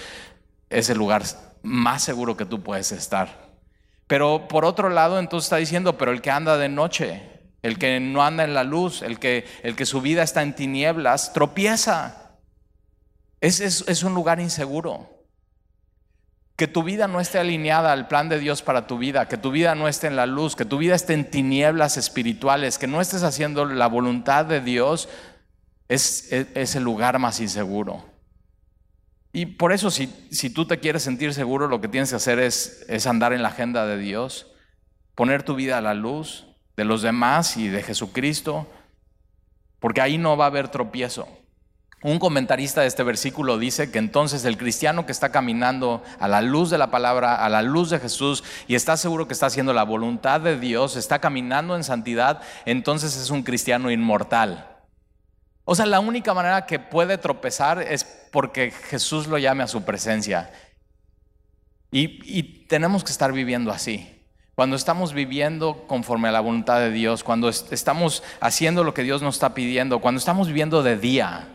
es 0.69 0.89
el 0.89 0.97
lugar 0.97 1.23
más 1.63 2.03
seguro 2.03 2.37
que 2.37 2.45
tú 2.45 2.61
puedes 2.61 2.91
estar. 2.91 3.49
Pero 4.07 4.47
por 4.47 4.65
otro 4.65 4.89
lado, 4.89 5.19
entonces 5.19 5.45
está 5.45 5.57
diciendo, 5.57 5.97
pero 5.97 6.11
el 6.11 6.21
que 6.21 6.31
anda 6.31 6.57
de 6.57 6.69
noche, 6.69 7.38
el 7.61 7.77
que 7.77 7.99
no 7.99 8.23
anda 8.23 8.43
en 8.43 8.53
la 8.53 8.63
luz, 8.63 9.01
el 9.01 9.19
que, 9.19 9.45
el 9.63 9.75
que 9.75 9.85
su 9.85 10.01
vida 10.01 10.23
está 10.23 10.41
en 10.41 10.55
tinieblas, 10.55 11.33
tropieza. 11.33 12.37
Es, 13.41 13.59
es, 13.61 14.03
un 14.03 14.13
lugar 14.13 14.39
inseguro. 14.39 15.25
Que 16.55 16.67
tu 16.67 16.83
vida 16.83 17.07
no 17.07 17.21
esté 17.21 17.39
alineada 17.39 17.93
al 17.93 18.07
plan 18.07 18.27
de 18.27 18.39
Dios 18.39 18.61
para 18.61 18.85
tu 18.85 18.97
vida, 18.97 19.27
que 19.27 19.37
tu 19.37 19.51
vida 19.51 19.75
no 19.75 19.87
esté 19.87 20.07
en 20.07 20.15
la 20.15 20.25
luz, 20.25 20.55
que 20.55 20.65
tu 20.65 20.77
vida 20.77 20.95
esté 20.95 21.13
en 21.13 21.29
tinieblas 21.29 21.95
espirituales, 21.95 22.77
que 22.77 22.87
no 22.87 22.99
estés 22.99 23.23
haciendo 23.23 23.65
la 23.65 23.87
voluntad 23.87 24.45
de 24.45 24.59
Dios, 24.59 25.07
es, 25.87 26.31
es 26.31 26.75
el 26.75 26.83
lugar 26.83 27.17
más 27.17 27.39
inseguro. 27.39 28.05
Y 29.31 29.45
por 29.45 29.71
eso 29.71 29.91
si, 29.91 30.07
si, 30.31 30.49
tú 30.49 30.65
te 30.65 30.79
quieres 30.79 31.03
sentir 31.03 31.33
seguro, 31.33 31.67
lo 31.67 31.81
que 31.81 31.87
tienes 31.87 32.09
que 32.09 32.15
hacer 32.15 32.39
es, 32.39 32.83
es 32.89 33.05
andar 33.05 33.31
en 33.31 33.43
la 33.43 33.49
agenda 33.49 33.85
de 33.85 33.97
Dios, 33.97 34.47
poner 35.15 35.43
tu 35.43 35.55
vida 35.55 35.77
a 35.77 35.81
la 35.81 35.93
luz 35.93 36.48
de 36.79 36.85
los 36.85 37.01
demás 37.01 37.57
y 37.57 37.67
de 37.67 37.83
Jesucristo, 37.83 38.65
porque 39.81 39.99
ahí 39.99 40.17
no 40.17 40.37
va 40.37 40.45
a 40.45 40.47
haber 40.47 40.69
tropiezo. 40.69 41.27
Un 42.03 42.19
comentarista 42.19 42.79
de 42.79 42.87
este 42.87 43.03
versículo 43.03 43.57
dice 43.57 43.91
que 43.91 43.99
entonces 43.99 44.45
el 44.45 44.57
cristiano 44.57 45.05
que 45.05 45.11
está 45.11 45.29
caminando 45.29 46.01
a 46.21 46.29
la 46.29 46.41
luz 46.41 46.69
de 46.69 46.77
la 46.77 46.89
palabra, 46.89 47.43
a 47.43 47.49
la 47.49 47.61
luz 47.61 47.89
de 47.89 47.99
Jesús 47.99 48.45
y 48.65 48.75
está 48.75 48.95
seguro 48.95 49.27
que 49.27 49.33
está 49.33 49.47
haciendo 49.47 49.73
la 49.73 49.83
voluntad 49.83 50.39
de 50.39 50.57
Dios, 50.57 50.95
está 50.95 51.19
caminando 51.19 51.75
en 51.75 51.83
santidad, 51.83 52.41
entonces 52.63 53.17
es 53.17 53.29
un 53.29 53.43
cristiano 53.43 53.91
inmortal. 53.91 54.77
O 55.65 55.75
sea, 55.75 55.85
la 55.85 55.99
única 55.99 56.33
manera 56.33 56.65
que 56.65 56.79
puede 56.79 57.17
tropezar 57.17 57.81
es 57.81 58.05
porque 58.31 58.71
Jesús 58.71 59.27
lo 59.27 59.37
llame 59.37 59.63
a 59.63 59.67
su 59.67 59.83
presencia. 59.83 60.49
Y, 61.91 62.67
tenemos 62.67 63.03
que 63.03 63.11
estar 63.11 63.33
viviendo 63.33 63.69
así. 63.69 64.18
Cuando 64.59 64.75
estamos 64.75 65.13
viviendo 65.13 65.85
conforme 65.87 66.27
a 66.27 66.33
la 66.33 66.41
voluntad 66.41 66.81
de 66.81 66.91
Dios, 66.91 67.23
cuando 67.23 67.47
estamos 67.47 68.23
haciendo 68.41 68.83
lo 68.83 68.93
que 68.93 69.03
Dios 69.03 69.21
nos 69.21 69.35
está 69.35 69.53
pidiendo, 69.53 69.99
cuando 70.01 70.19
estamos 70.19 70.47
viviendo 70.47 70.83
de 70.83 70.97
día, 70.97 71.47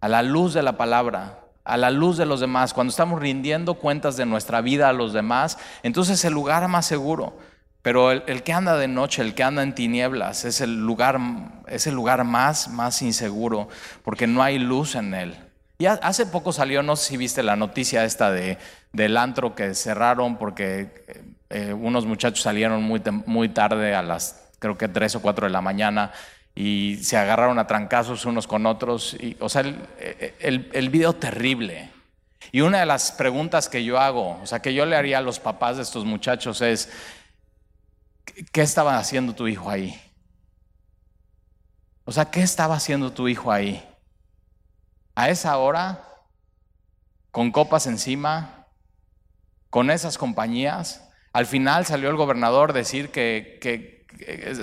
a 0.00 0.08
la 0.08 0.22
luz 0.22 0.52
de 0.52 0.64
la 0.64 0.76
palabra, 0.76 1.38
a 1.62 1.76
la 1.76 1.92
luz 1.92 2.16
de 2.16 2.26
los 2.26 2.40
demás, 2.40 2.74
cuando 2.74 2.90
estamos 2.90 3.20
rindiendo 3.20 3.74
cuentas 3.74 4.16
de 4.16 4.26
nuestra 4.26 4.60
vida 4.62 4.88
a 4.88 4.92
los 4.92 5.12
demás, 5.12 5.58
entonces 5.84 6.18
es 6.18 6.24
el 6.24 6.32
lugar 6.32 6.66
más 6.66 6.86
seguro. 6.86 7.38
Pero 7.82 8.10
el, 8.10 8.42
que 8.42 8.52
anda 8.52 8.76
de 8.76 8.88
noche, 8.88 9.22
el 9.22 9.36
que 9.36 9.44
anda 9.44 9.62
en 9.62 9.72
tinieblas, 9.72 10.44
es 10.44 10.60
el 10.60 10.84
lugar, 10.84 11.20
es 11.68 11.86
el 11.86 11.94
lugar 11.94 12.24
más, 12.24 12.66
más 12.66 13.00
inseguro, 13.02 13.68
porque 14.02 14.26
no 14.26 14.42
hay 14.42 14.58
luz 14.58 14.96
en 14.96 15.14
él. 15.14 15.36
Y 15.78 15.86
hace 15.86 16.26
poco 16.26 16.52
salió, 16.52 16.82
no 16.82 16.96
sé 16.96 17.10
si 17.10 17.16
viste 17.16 17.44
la 17.44 17.54
noticia 17.54 18.04
esta 18.04 18.32
de, 18.32 18.58
del 18.92 19.16
antro 19.16 19.54
que 19.54 19.72
cerraron 19.74 20.36
porque 20.36 21.31
eh, 21.52 21.72
unos 21.72 22.06
muchachos 22.06 22.42
salieron 22.42 22.82
muy, 22.82 23.00
muy 23.26 23.48
tarde, 23.48 23.94
a 23.94 24.02
las 24.02 24.50
creo 24.58 24.78
que 24.78 24.88
3 24.88 25.16
o 25.16 25.22
4 25.22 25.46
de 25.46 25.52
la 25.52 25.60
mañana, 25.60 26.12
y 26.54 26.96
se 27.02 27.16
agarraron 27.16 27.58
a 27.58 27.66
trancazos 27.66 28.24
unos 28.24 28.46
con 28.46 28.66
otros. 28.66 29.14
Y, 29.14 29.36
o 29.40 29.48
sea, 29.48 29.62
el, 29.62 29.76
el, 30.40 30.70
el 30.72 30.90
video 30.90 31.14
terrible. 31.14 31.90
Y 32.50 32.60
una 32.60 32.80
de 32.80 32.86
las 32.86 33.12
preguntas 33.12 33.68
que 33.68 33.84
yo 33.84 33.98
hago, 33.98 34.40
o 34.42 34.46
sea, 34.46 34.60
que 34.60 34.74
yo 34.74 34.84
le 34.86 34.96
haría 34.96 35.18
a 35.18 35.22
los 35.22 35.40
papás 35.40 35.76
de 35.76 35.82
estos 35.82 36.04
muchachos 36.04 36.60
es, 36.60 36.90
¿qué 38.52 38.62
estaba 38.62 38.98
haciendo 38.98 39.34
tu 39.34 39.48
hijo 39.48 39.70
ahí? 39.70 40.00
O 42.04 42.12
sea, 42.12 42.30
¿qué 42.30 42.42
estaba 42.42 42.74
haciendo 42.74 43.12
tu 43.12 43.28
hijo 43.28 43.52
ahí? 43.52 43.88
A 45.14 45.30
esa 45.30 45.56
hora, 45.58 46.04
con 47.30 47.52
copas 47.52 47.86
encima, 47.86 48.66
con 49.70 49.90
esas 49.90 50.18
compañías. 50.18 51.08
Al 51.32 51.46
final 51.46 51.86
salió 51.86 52.10
el 52.10 52.16
gobernador 52.16 52.70
a 52.70 52.74
decir 52.74 53.10
que, 53.10 53.58
que, 53.60 54.02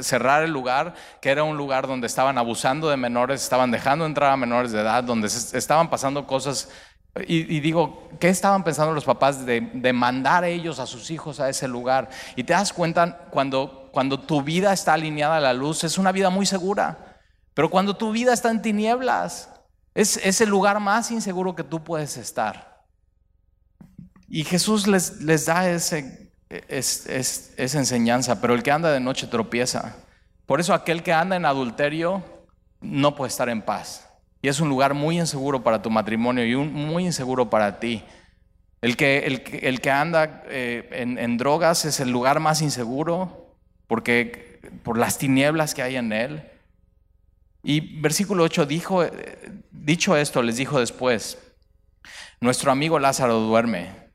cerrar 0.04 0.44
el 0.44 0.52
lugar, 0.52 0.94
que 1.22 1.30
era 1.30 1.44
un 1.44 1.58
lugar 1.58 1.88
donde 1.88 2.08
estaban 2.08 2.38
abusando 2.38 2.90
de 2.90 2.98
menores, 2.98 3.42
estaban 3.42 3.72
dejando 3.72 4.06
entrar 4.06 4.32
a 4.32 4.38
menores 4.38 4.72
de 4.72 4.82
edad, 4.82 5.04
donde 5.04 5.28
estaban 5.28 5.90
pasando 5.90 6.28
cosas 6.28 6.70
Y, 7.28 7.60
digo, 7.60 8.08
¿qué 8.20 8.30
estaban 8.30 8.64
pensando 8.64 8.94
los 8.94 9.04
papás 9.04 9.46
de, 9.46 9.94
mandar 9.94 10.44
ellos 10.46 10.80
a 10.80 10.86
sus 10.86 11.10
hijos 11.10 11.40
a 11.40 11.50
ese 11.50 11.68
lugar? 11.68 12.10
Y 12.36 12.44
te 12.44 12.54
das 12.54 12.72
cuenta 12.72 13.26
cuando, 13.32 13.90
cuando 13.92 14.20
tu 14.20 14.44
vida 14.44 14.72
está 14.72 14.94
alineada 14.94 15.38
a 15.38 15.42
la 15.42 15.54
luz, 15.54 15.84
es 15.84 15.98
una 15.98 16.12
vida 16.12 16.30
muy 16.30 16.46
segura. 16.46 17.18
Pero 17.56 17.70
cuando 17.70 17.98
tu 17.98 18.12
vida 18.12 18.32
está 18.32 18.52
en 18.52 18.62
tinieblas, 18.62 19.50
es, 19.96 20.18
es 20.18 20.40
el 20.40 20.50
lugar 20.50 20.80
más 20.80 21.12
inseguro 21.12 21.56
que 21.56 21.64
tú 21.64 21.84
puedes 21.84 22.16
estar. 22.16 22.86
Y 24.30 24.44
Jesús 24.44 24.88
les, 24.88 25.20
les 25.22 25.48
da 25.48 25.68
ese, 25.68 26.29
esa 26.50 27.80
enseñanza, 27.80 28.42
pero 28.42 28.56
el 28.56 28.64
que 28.64 28.72
anda 28.72 28.92
de 28.92 29.00
noche 29.00 29.28
tropieza. 29.28 29.96
Por 30.46 30.60
eso 30.60 30.74
aquel 30.74 31.04
que 31.04 31.14
anda 31.14 31.36
en 31.36 31.46
adulterio 31.46 32.24
no 32.82 33.16
puede 33.16 33.30
estar 33.30 33.50
en 33.50 33.62
paz. 33.62 34.10
Y 34.42 34.48
es 34.48 34.60
un 34.60 34.70
lugar 34.70 34.94
muy 34.94 35.20
inseguro 35.20 35.64
para 35.64 35.82
tu 35.82 35.90
matrimonio 35.90 36.46
y 36.46 36.56
un, 36.56 36.74
muy 36.74 37.06
inseguro 37.06 37.50
para 37.50 37.80
ti. 37.80 38.04
El 38.82 38.96
que, 38.96 39.42
el, 39.62 39.82
que 39.82 39.92
anda 39.92 40.44
eh, 40.48 40.90
en, 40.92 41.38
drogas 41.38 41.84
es 41.84 42.00
el 42.00 42.10
lugar 42.10 42.40
más 42.40 42.62
inseguro 42.62 43.58
porque 43.88 44.62
por 44.84 44.98
las 44.98 45.18
tinieblas 45.18 45.76
que 45.76 45.84
hay 45.84 45.98
en 45.98 46.14
él. 46.14 46.50
Y 47.62 48.00
versículo 48.00 48.44
8 48.44 48.66
dijo, 48.66 49.04
eh, 49.04 49.12
dicho 49.72 50.16
esto, 50.16 50.42
les 50.42 50.56
dijo 50.56 50.80
después, 50.80 51.38
nuestro 52.40 52.72
amigo 52.72 52.98
Lázaro 53.00 53.40
duerme. 53.42 54.09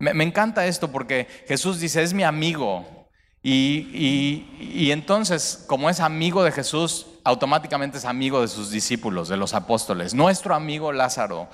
Me, 0.00 0.24
encanta 0.24 0.66
esto 0.66 0.90
porque 0.90 1.28
Jesús 1.46 1.78
dice, 1.78 2.02
es 2.02 2.14
mi 2.14 2.24
amigo, 2.24 2.86
y, 3.42 4.90
entonces, 4.90 5.64
como 5.66 5.88
es 5.88 6.00
amigo 6.00 6.42
de 6.42 6.52
Jesús, 6.52 7.06
automáticamente 7.22 7.98
es 7.98 8.04
amigo 8.06 8.40
de 8.40 8.48
sus 8.48 8.70
discípulos, 8.70 9.28
de 9.28 9.36
los 9.36 9.54
apóstoles. 9.54 10.14
Nuestro 10.14 10.54
amigo 10.54 10.92
Lázaro, 10.92 11.48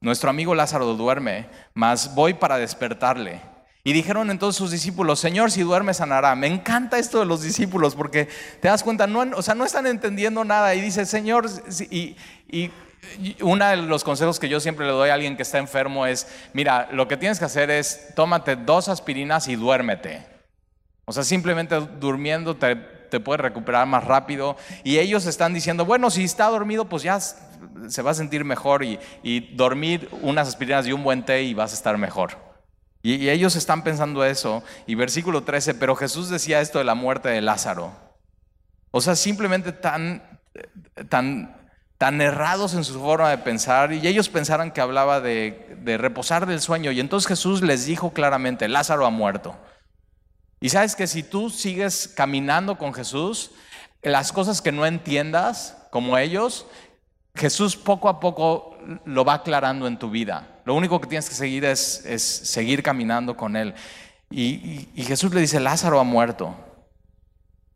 nuestro 0.00 0.30
amigo 0.30 0.54
Lázaro 0.54 0.94
duerme, 0.94 1.48
mas 1.74 2.14
voy 2.14 2.34
para 2.34 2.58
despertarle. 2.58 3.40
Y 3.84 3.94
dijeron 3.94 4.30
entonces 4.30 4.58
sus 4.58 4.70
discípulos, 4.70 5.18
Señor, 5.18 5.50
si 5.50 5.62
duerme 5.62 5.94
sanará. 5.94 6.34
Me 6.34 6.46
encanta 6.46 6.98
esto 6.98 7.20
de 7.20 7.24
los 7.24 7.42
discípulos 7.42 7.94
porque 7.94 8.28
te 8.60 8.68
das 8.68 8.82
cuenta, 8.82 9.06
no, 9.06 9.20
o 9.34 9.42
sea, 9.42 9.54
no 9.54 9.64
están 9.64 9.86
entendiendo 9.86 10.44
nada. 10.44 10.74
Y 10.74 10.82
dice, 10.82 11.06
Señor, 11.06 11.46
y, 11.90 12.16
y 12.50 12.70
uno 13.40 13.66
de 13.66 13.76
los 13.76 14.04
consejos 14.04 14.38
que 14.38 14.48
yo 14.48 14.60
siempre 14.60 14.86
le 14.86 14.92
doy 14.92 15.10
a 15.10 15.14
alguien 15.14 15.36
que 15.36 15.42
está 15.42 15.58
enfermo 15.58 16.06
es, 16.06 16.26
mira, 16.52 16.88
lo 16.92 17.08
que 17.08 17.16
tienes 17.16 17.38
que 17.38 17.44
hacer 17.44 17.70
es, 17.70 18.14
tómate 18.14 18.56
dos 18.56 18.88
aspirinas 18.88 19.48
y 19.48 19.56
duérmete. 19.56 20.26
O 21.04 21.12
sea, 21.12 21.22
simplemente 21.22 21.78
durmiendo 22.00 22.56
te, 22.56 22.76
te 22.76 23.20
puedes 23.20 23.40
recuperar 23.40 23.86
más 23.86 24.04
rápido. 24.04 24.56
Y 24.84 24.98
ellos 24.98 25.26
están 25.26 25.54
diciendo, 25.54 25.84
bueno, 25.84 26.10
si 26.10 26.24
está 26.24 26.46
dormido, 26.48 26.88
pues 26.88 27.02
ya 27.02 27.18
se 27.20 28.02
va 28.02 28.10
a 28.10 28.14
sentir 28.14 28.44
mejor 28.44 28.84
y, 28.84 28.98
dormir 29.54 30.08
unas 30.22 30.48
aspirinas 30.48 30.86
y 30.86 30.92
un 30.92 31.02
buen 31.02 31.24
té 31.24 31.42
y 31.42 31.54
vas 31.54 31.72
a 31.72 31.74
estar 31.74 31.96
mejor. 31.98 32.32
Y, 33.02 33.14
y, 33.14 33.30
ellos 33.30 33.56
están 33.56 33.84
pensando 33.84 34.24
eso. 34.24 34.62
Y 34.86 34.94
versículo 34.94 35.42
13, 35.42 35.74
pero 35.74 35.96
Jesús 35.96 36.28
decía 36.28 36.60
esto 36.60 36.78
de 36.78 36.84
la 36.84 36.94
muerte 36.94 37.28
de 37.28 37.40
Lázaro. 37.40 37.92
O 38.90 39.00
sea, 39.00 39.14
simplemente 39.16 39.72
tan, 39.72 40.22
tan, 41.08 41.56
tan 41.98 42.20
errados 42.20 42.74
en 42.74 42.84
su 42.84 42.98
forma 43.00 43.28
de 43.28 43.38
pensar. 43.38 43.92
Y 43.92 44.06
ellos 44.06 44.28
pensaran 44.28 44.70
que 44.70 44.80
hablaba 44.80 45.20
de, 45.20 45.76
reposar 45.98 46.46
del 46.46 46.60
sueño. 46.60 46.92
Y 46.92 47.00
entonces 47.00 47.26
Jesús 47.28 47.60
les 47.60 47.84
dijo 47.84 48.12
claramente, 48.12 48.68
Lázaro 48.68 49.04
ha 49.04 49.10
muerto. 49.10 49.56
Y 50.60 50.70
sabes 50.70 50.96
que 50.96 51.06
si 51.06 51.22
tú 51.22 51.50
sigues 51.50 52.08
caminando 52.08 52.78
con 52.78 52.94
Jesús, 52.94 53.50
las 54.02 54.32
cosas 54.32 54.62
que 54.62 54.72
no 54.72 54.86
entiendas, 54.86 55.76
como 55.90 56.16
ellos, 56.18 56.66
Jesús 57.34 57.76
poco 57.76 58.08
a 58.08 58.20
poco 58.20 58.76
lo 59.04 59.24
va 59.24 59.34
aclarando 59.34 59.86
en 59.86 59.98
tu 59.98 60.10
vida. 60.10 60.60
Lo 60.64 60.74
único 60.74 61.00
que 61.00 61.08
tienes 61.08 61.28
que 61.28 61.34
seguir 61.34 61.64
es, 61.64 62.02
seguir 62.44 62.82
caminando 62.82 63.36
con 63.36 63.56
Él. 63.56 63.74
Y, 64.30 64.88
y, 64.94 65.04
Jesús 65.04 65.32
le 65.32 65.40
dice, 65.40 65.58
Lázaro 65.58 65.98
ha 65.98 66.04
muerto. 66.04 66.54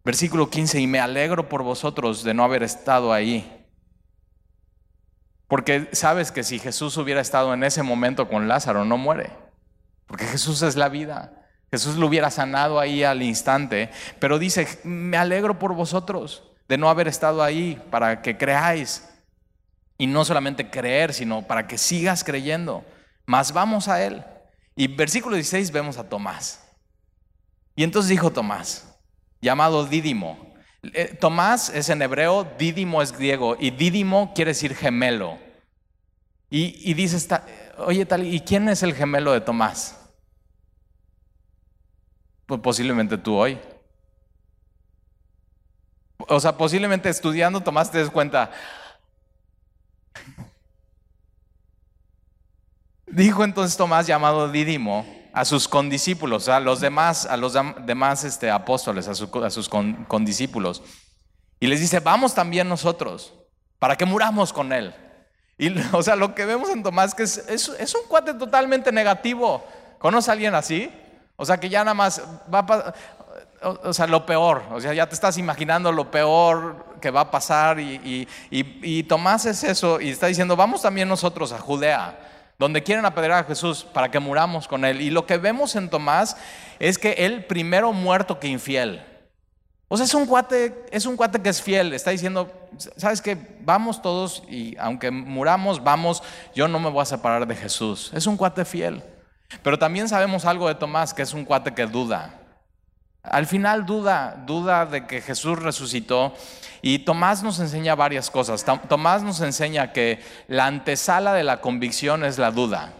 Versículo 0.04 0.50
15, 0.50 0.80
y 0.80 0.86
me 0.86 1.00
alegro 1.00 1.48
por 1.48 1.62
vosotros 1.62 2.22
de 2.24 2.34
no 2.34 2.44
haber 2.44 2.62
estado 2.62 3.12
ahí. 3.12 3.61
Porque 5.52 5.90
sabes 5.92 6.32
que 6.32 6.44
si 6.44 6.58
Jesús 6.58 6.96
hubiera 6.96 7.20
estado 7.20 7.52
en 7.52 7.62
ese 7.62 7.82
momento 7.82 8.26
con 8.26 8.48
Lázaro, 8.48 8.86
no 8.86 8.96
muere. 8.96 9.28
Porque 10.06 10.24
Jesús 10.24 10.62
es 10.62 10.76
la 10.76 10.88
vida. 10.88 11.46
Jesús 11.70 11.96
lo 11.96 12.06
hubiera 12.06 12.30
sanado 12.30 12.80
ahí 12.80 13.04
al 13.04 13.22
instante, 13.22 13.90
pero 14.18 14.38
dice, 14.38 14.66
me 14.82 15.18
alegro 15.18 15.58
por 15.58 15.74
vosotros 15.74 16.42
de 16.68 16.78
no 16.78 16.88
haber 16.88 17.06
estado 17.06 17.42
ahí 17.42 17.78
para 17.90 18.22
que 18.22 18.38
creáis. 18.38 19.06
Y 19.98 20.06
no 20.06 20.24
solamente 20.24 20.70
creer, 20.70 21.12
sino 21.12 21.42
para 21.42 21.66
que 21.66 21.76
sigas 21.76 22.24
creyendo. 22.24 22.82
Más 23.26 23.52
vamos 23.52 23.88
a 23.88 24.02
Él. 24.02 24.24
Y 24.74 24.88
versículo 24.88 25.36
16 25.36 25.70
vemos 25.70 25.98
a 25.98 26.08
Tomás. 26.08 26.66
Y 27.76 27.84
entonces 27.84 28.08
dijo 28.08 28.32
Tomás, 28.32 28.98
llamado 29.42 29.84
Dídimo. 29.84 30.51
Eh, 30.82 31.16
Tomás 31.20 31.68
es 31.68 31.88
en 31.90 32.02
hebreo, 32.02 32.44
Dídimo 32.58 33.02
es 33.02 33.12
griego, 33.12 33.56
y 33.58 33.70
Dídimo 33.70 34.32
quiere 34.34 34.50
decir 34.50 34.74
gemelo. 34.74 35.38
Y, 36.50 36.90
y 36.90 36.94
dice, 36.94 37.16
oye 37.78 38.04
tal, 38.04 38.26
¿y 38.26 38.40
quién 38.40 38.68
es 38.68 38.82
el 38.82 38.94
gemelo 38.94 39.32
de 39.32 39.40
Tomás? 39.40 39.98
Pues 42.46 42.60
posiblemente 42.60 43.16
tú 43.16 43.36
hoy. 43.36 43.58
O 46.28 46.40
sea, 46.40 46.56
posiblemente 46.56 47.08
estudiando 47.08 47.60
tomaste 47.62 47.98
des 47.98 48.10
cuenta. 48.10 48.50
Dijo 53.06 53.44
entonces 53.44 53.76
Tomás 53.76 54.06
llamado 54.06 54.50
Dídimo 54.50 55.21
a 55.32 55.44
sus 55.44 55.68
condiscípulos, 55.68 56.48
a 56.48 56.60
los 56.60 56.80
demás, 56.80 57.26
a 57.26 57.36
los 57.36 57.54
demás 57.84 58.24
este, 58.24 58.50
apóstoles, 58.50 59.08
a, 59.08 59.14
sus 59.14 59.68
condiscípulos. 59.68 60.82
Y 61.60 61.66
les 61.66 61.80
dice, 61.80 62.00
vamos 62.00 62.34
también 62.34 62.68
nosotros, 62.68 63.32
para 63.78 63.96
que 63.96 64.04
muramos 64.04 64.52
con 64.52 64.72
él. 64.72 64.94
Y, 65.58 65.72
o 65.92 66.02
sea, 66.02 66.16
lo 66.16 66.34
que 66.34 66.44
vemos 66.44 66.68
en 66.70 66.82
Tomás 66.82 67.14
que 67.14 67.22
es, 67.22 67.38
es 67.48 67.94
un 67.94 68.06
cuate 68.08 68.34
totalmente 68.34 68.92
negativo. 68.92 69.64
¿Conoce 69.98 70.30
a 70.30 70.34
alguien 70.34 70.54
así? 70.54 70.90
O 71.36 71.44
sea, 71.44 71.58
que 71.58 71.68
ya 71.68 71.84
nada 71.84 71.94
más 71.94 72.22
va 72.52 72.60
a 72.60 72.94
o 73.62 73.92
sea, 73.92 74.06
lo 74.06 74.26
peor, 74.26 74.62
o 74.72 74.80
sea, 74.80 74.92
ya 74.92 75.08
te 75.08 75.14
estás 75.14 75.38
imaginando 75.38 75.92
lo 75.92 76.10
peor 76.10 76.96
que 77.00 77.10
va 77.10 77.22
a 77.22 77.30
pasar 77.30 77.78
y, 77.80 78.26
y, 78.50 79.02
Tomás 79.04 79.46
es 79.46 79.64
eso 79.64 80.00
y 80.00 80.10
está 80.10 80.26
diciendo, 80.26 80.56
vamos 80.56 80.82
también 80.82 81.08
nosotros 81.08 81.52
a 81.52 81.58
Judea, 81.58 82.18
donde 82.62 82.84
quieren 82.84 83.04
apedrear 83.04 83.40
a 83.40 83.44
Jesús 83.44 83.82
para 83.82 84.08
que 84.08 84.20
muramos 84.20 84.68
con 84.68 84.84
él. 84.84 85.00
Y 85.00 85.10
lo 85.10 85.26
que 85.26 85.36
vemos 85.36 85.74
en 85.74 85.90
Tomás 85.90 86.36
es 86.78 86.96
que 86.96 87.10
él 87.12 87.44
primero 87.44 87.92
muerto 87.92 88.38
que 88.38 88.46
infiel. 88.46 89.04
O 89.88 89.96
sea, 89.96 90.06
es 90.06 90.14
un 90.14 90.26
cuate, 90.26 90.86
es 90.92 91.04
un 91.04 91.16
cuate 91.16 91.42
que 91.42 91.48
es 91.48 91.60
fiel, 91.60 91.92
está 91.92 92.12
diciendo, 92.12 92.52
¿sabes 92.96 93.20
qué? 93.20 93.36
Vamos 93.62 94.00
todos 94.00 94.44
y 94.48 94.76
aunque 94.78 95.10
muramos, 95.10 95.82
vamos, 95.82 96.22
yo 96.54 96.68
no 96.68 96.78
me 96.78 96.88
voy 96.88 97.02
a 97.02 97.04
separar 97.04 97.48
de 97.48 97.56
Jesús. 97.56 98.12
Es 98.14 98.28
un 98.28 98.36
cuate 98.36 98.64
fiel. 98.64 99.02
Pero 99.64 99.76
también 99.76 100.08
sabemos 100.08 100.44
algo 100.44 100.68
de 100.68 100.76
Tomás, 100.76 101.12
que 101.12 101.22
es 101.22 101.34
un 101.34 101.44
cuate 101.44 101.74
que 101.74 101.84
duda. 101.86 102.41
Al 103.22 103.46
final 103.46 103.86
duda, 103.86 104.42
duda 104.46 104.86
de 104.86 105.06
que 105.06 105.20
Jesús 105.20 105.58
resucitó. 105.58 106.34
Y 106.80 107.00
Tomás 107.00 107.42
nos 107.42 107.60
enseña 107.60 107.94
varias 107.94 108.30
cosas. 108.30 108.64
Tomás 108.88 109.22
nos 109.22 109.40
enseña 109.40 109.92
que 109.92 110.20
la 110.48 110.66
antesala 110.66 111.32
de 111.32 111.44
la 111.44 111.60
convicción 111.60 112.24
es 112.24 112.38
la 112.38 112.50
duda. 112.50 112.94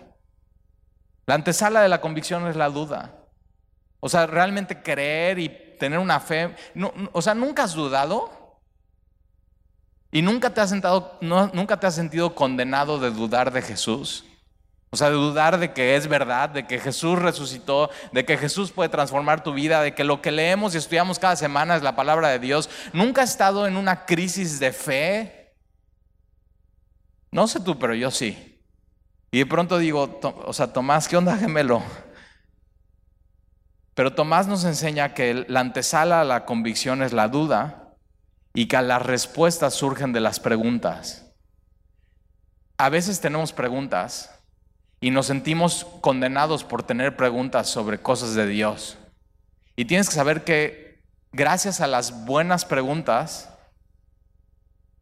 La 1.26 1.34
antesala 1.34 1.80
de 1.82 1.88
la 1.88 2.00
convicción 2.00 2.46
es 2.46 2.56
la 2.56 2.68
duda. 2.68 3.10
O 3.98 4.08
sea, 4.08 4.26
realmente 4.26 4.82
creer 4.82 5.38
y 5.38 5.48
tener 5.78 5.98
una 5.98 6.20
fe. 6.20 6.54
o 7.12 7.22
sea, 7.22 7.34
¿nunca 7.34 7.64
has 7.64 7.74
dudado? 7.74 8.60
¿Y 10.12 10.22
nunca 10.22 10.52
te 10.52 10.60
has, 10.60 10.70
sentado, 10.70 11.18
nunca 11.20 11.80
te 11.80 11.86
has 11.86 11.94
sentido 11.94 12.34
condenado 12.34 12.98
de 13.00 13.10
dudar 13.10 13.52
de 13.52 13.62
Jesús? 13.62 14.24
O 14.94 14.96
sea, 14.98 15.08
de 15.08 15.14
dudar 15.14 15.58
de 15.58 15.72
que 15.72 15.96
es 15.96 16.06
verdad, 16.06 16.50
de 16.50 16.66
que 16.66 16.78
Jesús 16.78 17.18
resucitó, 17.18 17.88
de 18.12 18.26
que 18.26 18.36
Jesús 18.36 18.72
puede 18.72 18.90
transformar 18.90 19.42
tu 19.42 19.54
vida, 19.54 19.80
de 19.80 19.94
que 19.94 20.04
lo 20.04 20.20
que 20.20 20.30
leemos 20.30 20.74
y 20.74 20.78
estudiamos 20.78 21.18
cada 21.18 21.34
semana 21.34 21.76
es 21.76 21.82
la 21.82 21.96
palabra 21.96 22.28
de 22.28 22.38
Dios. 22.38 22.68
¿Nunca 22.92 23.22
has 23.22 23.30
estado 23.30 23.66
en 23.66 23.78
una 23.78 24.04
crisis 24.04 24.60
de 24.60 24.70
fe? 24.70 25.54
No 27.30 27.48
sé 27.48 27.60
tú, 27.60 27.78
pero 27.78 27.94
yo 27.94 28.10
sí. 28.10 28.60
Y 29.30 29.38
de 29.38 29.46
pronto 29.46 29.78
digo, 29.78 30.20
o 30.44 30.52
sea, 30.52 30.74
Tomás, 30.74 31.08
¿qué 31.08 31.16
onda 31.16 31.38
gemelo? 31.38 31.82
Pero 33.94 34.12
Tomás 34.12 34.46
nos 34.46 34.64
enseña 34.64 35.14
que 35.14 35.46
la 35.48 35.60
antesala 35.60 36.20
a 36.20 36.24
la 36.24 36.44
convicción 36.44 37.02
es 37.02 37.14
la 37.14 37.28
duda 37.28 37.94
y 38.52 38.68
que 38.68 38.82
las 38.82 39.00
respuestas 39.00 39.72
surgen 39.72 40.12
de 40.12 40.20
las 40.20 40.38
preguntas. 40.38 41.32
A 42.76 42.90
veces 42.90 43.22
tenemos 43.22 43.54
preguntas 43.54 44.31
y 45.02 45.10
nos 45.10 45.26
sentimos 45.26 45.84
condenados 46.00 46.62
por 46.62 46.84
tener 46.84 47.16
preguntas 47.16 47.68
sobre 47.68 47.98
cosas 47.98 48.36
de 48.36 48.46
Dios. 48.46 48.98
Y 49.74 49.86
tienes 49.86 50.08
que 50.08 50.14
saber 50.14 50.44
que 50.44 51.02
gracias 51.32 51.80
a 51.80 51.88
las 51.88 52.24
buenas 52.24 52.64
preguntas 52.64 53.50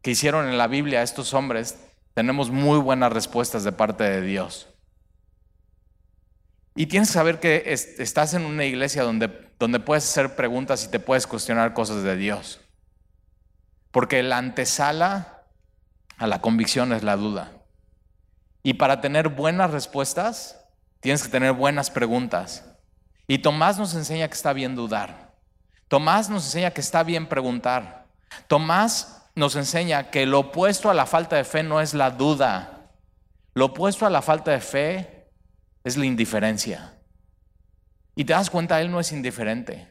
que 0.01 0.09
hicieron 0.09 0.49
en 0.49 0.57
la 0.57 0.65
Biblia 0.65 1.03
estos 1.03 1.35
hombres, 1.35 1.77
tenemos 2.15 2.49
muy 2.49 2.79
buenas 2.79 3.13
respuestas 3.13 3.63
de 3.63 3.73
parte 3.73 4.03
de 4.03 4.21
Dios. 4.21 4.67
Y 6.73 6.87
tienes 6.87 7.09
que 7.09 7.13
saber 7.13 7.39
que 7.39 7.63
estás 7.67 8.33
en 8.33 8.43
una 8.45 8.65
iglesia 8.65 9.03
donde, 9.03 9.51
donde 9.59 9.79
puedes 9.79 10.05
hacer 10.05 10.35
preguntas 10.35 10.83
y 10.83 10.87
te 10.87 10.99
puedes 10.99 11.27
cuestionar 11.27 11.75
cosas 11.75 12.01
de 12.01 12.15
Dios. 12.15 12.59
Porque 13.91 14.23
la 14.23 14.39
antesala 14.39 15.43
a 16.17 16.25
la 16.25 16.41
convicción 16.41 16.91
es 16.91 17.03
la 17.03 17.17
duda. 17.17 17.60
Y 18.63 18.73
para 18.73 19.01
tener 19.01 19.29
buenas 19.29 19.71
respuestas, 19.71 20.59
tienes 20.99 21.23
que 21.23 21.29
tener 21.29 21.53
buenas 21.53 21.89
preguntas. 21.89 22.65
Y 23.27 23.39
Tomás 23.39 23.77
nos 23.77 23.95
enseña 23.95 24.27
que 24.27 24.35
está 24.35 24.53
bien 24.53 24.75
dudar. 24.75 25.31
Tomás 25.87 26.29
nos 26.29 26.45
enseña 26.45 26.71
que 26.71 26.81
está 26.81 27.03
bien 27.03 27.27
preguntar. 27.27 28.07
Tomás 28.47 29.23
nos 29.35 29.55
enseña 29.55 30.09
que 30.09 30.25
lo 30.25 30.39
opuesto 30.39 30.89
a 30.89 30.93
la 30.93 31.05
falta 31.05 31.35
de 31.35 31.43
fe 31.43 31.63
no 31.63 31.81
es 31.81 31.93
la 31.93 32.11
duda. 32.11 32.91
Lo 33.53 33.65
opuesto 33.65 34.05
a 34.05 34.09
la 34.09 34.21
falta 34.21 34.51
de 34.51 34.61
fe 34.61 35.29
es 35.83 35.97
la 35.97 36.05
indiferencia. 36.05 36.93
Y 38.15 38.25
te 38.25 38.33
das 38.33 38.49
cuenta, 38.49 38.81
él 38.81 38.91
no 38.91 38.99
es 38.99 39.11
indiferente. 39.11 39.89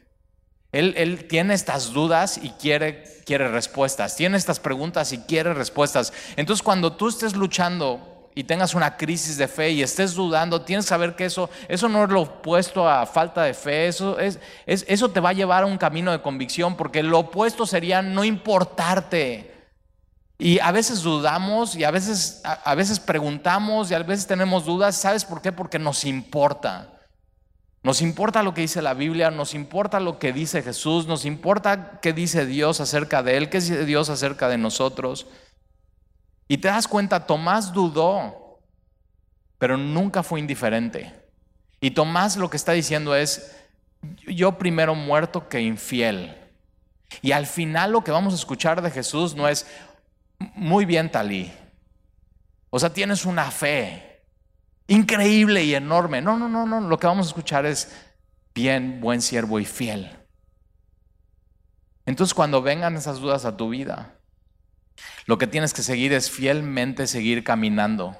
Él, 0.71 0.93
él, 0.95 1.27
tiene 1.27 1.53
estas 1.53 1.91
dudas 1.91 2.39
y 2.41 2.51
quiere, 2.51 3.03
quiere 3.25 3.49
respuestas. 3.49 4.15
Tiene 4.15 4.37
estas 4.37 4.59
preguntas 4.59 5.11
y 5.11 5.17
quiere 5.19 5.53
respuestas. 5.53 6.13
Entonces 6.37 6.63
cuando 6.63 6.93
tú 6.93 7.09
estés 7.09 7.35
luchando 7.35 8.10
y 8.33 8.43
tengas 8.43 8.73
una 8.73 8.97
crisis 8.97 9.37
de 9.37 9.47
fe 9.47 9.71
y 9.71 9.83
estés 9.83 10.13
dudando, 10.15 10.61
tienes 10.61 10.85
que 10.85 10.89
saber 10.89 11.15
que 11.15 11.25
eso, 11.25 11.49
eso 11.67 11.89
no 11.89 12.03
es 12.03 12.09
lo 12.09 12.21
opuesto 12.21 12.87
a 12.87 13.05
falta 13.05 13.43
de 13.43 13.53
fe, 13.53 13.87
eso, 13.87 14.17
es, 14.19 14.39
eso 14.65 15.09
te 15.09 15.19
va 15.19 15.29
a 15.29 15.33
llevar 15.33 15.63
a 15.63 15.67
un 15.67 15.77
camino 15.77 16.11
de 16.11 16.21
convicción, 16.21 16.75
porque 16.77 17.03
lo 17.03 17.19
opuesto 17.19 17.65
sería 17.65 18.01
no 18.01 18.23
importarte. 18.23 19.51
Y 20.37 20.57
a 20.59 20.71
veces 20.71 21.03
dudamos 21.03 21.75
y 21.75 21.83
a 21.83 21.91
veces, 21.91 22.41
a 22.43 22.73
veces 22.73 22.99
preguntamos 22.99 23.91
y 23.91 23.93
a 23.93 23.99
veces 23.99 24.25
tenemos 24.25 24.65
dudas, 24.65 24.95
¿sabes 24.95 25.23
por 25.23 25.41
qué? 25.41 25.51
Porque 25.51 25.77
nos 25.77 26.03
importa. 26.03 26.91
Nos 27.83 28.01
importa 28.01 28.43
lo 28.43 28.53
que 28.53 28.61
dice 28.61 28.81
la 28.81 28.93
Biblia, 28.93 29.31
nos 29.31 29.55
importa 29.55 29.99
lo 29.99 30.19
que 30.19 30.33
dice 30.33 30.61
Jesús, 30.61 31.07
nos 31.07 31.25
importa 31.25 31.99
qué 31.99 32.13
dice 32.13 32.45
Dios 32.45 32.79
acerca 32.79 33.23
de 33.23 33.37
Él, 33.37 33.49
qué 33.49 33.59
dice 33.59 33.85
Dios 33.85 34.09
acerca 34.09 34.49
de 34.49 34.59
nosotros. 34.59 35.25
Y 36.51 36.57
te 36.57 36.67
das 36.67 36.85
cuenta, 36.85 37.25
Tomás 37.25 37.71
dudó, 37.71 38.59
pero 39.57 39.77
nunca 39.77 40.21
fue 40.21 40.41
indiferente. 40.41 41.15
Y 41.79 41.91
Tomás 41.91 42.35
lo 42.35 42.49
que 42.49 42.57
está 42.57 42.73
diciendo 42.73 43.15
es, 43.15 43.55
yo 44.27 44.57
primero 44.57 44.93
muerto 44.93 45.47
que 45.47 45.61
infiel. 45.61 46.37
Y 47.21 47.31
al 47.31 47.45
final 47.45 47.93
lo 47.93 48.03
que 48.03 48.11
vamos 48.11 48.33
a 48.33 48.35
escuchar 48.35 48.81
de 48.81 48.91
Jesús 48.91 49.33
no 49.33 49.47
es, 49.47 49.65
muy 50.39 50.83
bien 50.83 51.09
Talí. 51.09 51.53
O 52.69 52.77
sea, 52.79 52.91
tienes 52.91 53.23
una 53.23 53.49
fe 53.49 54.25
increíble 54.87 55.63
y 55.63 55.73
enorme. 55.73 56.21
No, 56.21 56.35
no, 56.35 56.49
no, 56.49 56.65
no. 56.65 56.81
Lo 56.81 56.99
que 56.99 57.07
vamos 57.07 57.27
a 57.27 57.29
escuchar 57.29 57.65
es, 57.65 57.95
bien, 58.53 58.99
buen 58.99 59.21
siervo 59.21 59.57
y 59.61 59.63
fiel. 59.63 60.11
Entonces 62.05 62.33
cuando 62.33 62.61
vengan 62.61 62.97
esas 62.97 63.19
dudas 63.21 63.45
a 63.45 63.55
tu 63.55 63.69
vida, 63.69 64.17
lo 65.25 65.37
que 65.37 65.47
tienes 65.47 65.73
que 65.73 65.83
seguir 65.83 66.13
es 66.13 66.29
fielmente 66.29 67.07
seguir 67.07 67.43
caminando. 67.43 68.17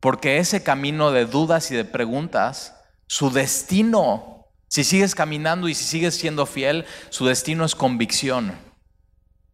Porque 0.00 0.38
ese 0.38 0.62
camino 0.62 1.12
de 1.12 1.26
dudas 1.26 1.70
y 1.70 1.76
de 1.76 1.84
preguntas, 1.84 2.74
su 3.06 3.30
destino, 3.30 4.48
si 4.68 4.84
sigues 4.84 5.14
caminando 5.14 5.68
y 5.68 5.74
si 5.74 5.84
sigues 5.84 6.16
siendo 6.16 6.46
fiel, 6.46 6.86
su 7.10 7.26
destino 7.26 7.64
es 7.64 7.74
convicción. 7.74 8.58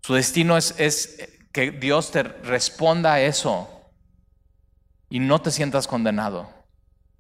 Su 0.03 0.15
destino 0.15 0.57
es, 0.57 0.75
que 1.53 1.71
Dios 1.71 2.13
te 2.13 2.23
responda 2.23 3.15
a 3.15 3.21
eso 3.21 3.69
y 5.11 5.19
no 5.19 5.41
te 5.41 5.51
sientas 5.51 5.87
condenado. 5.87 6.49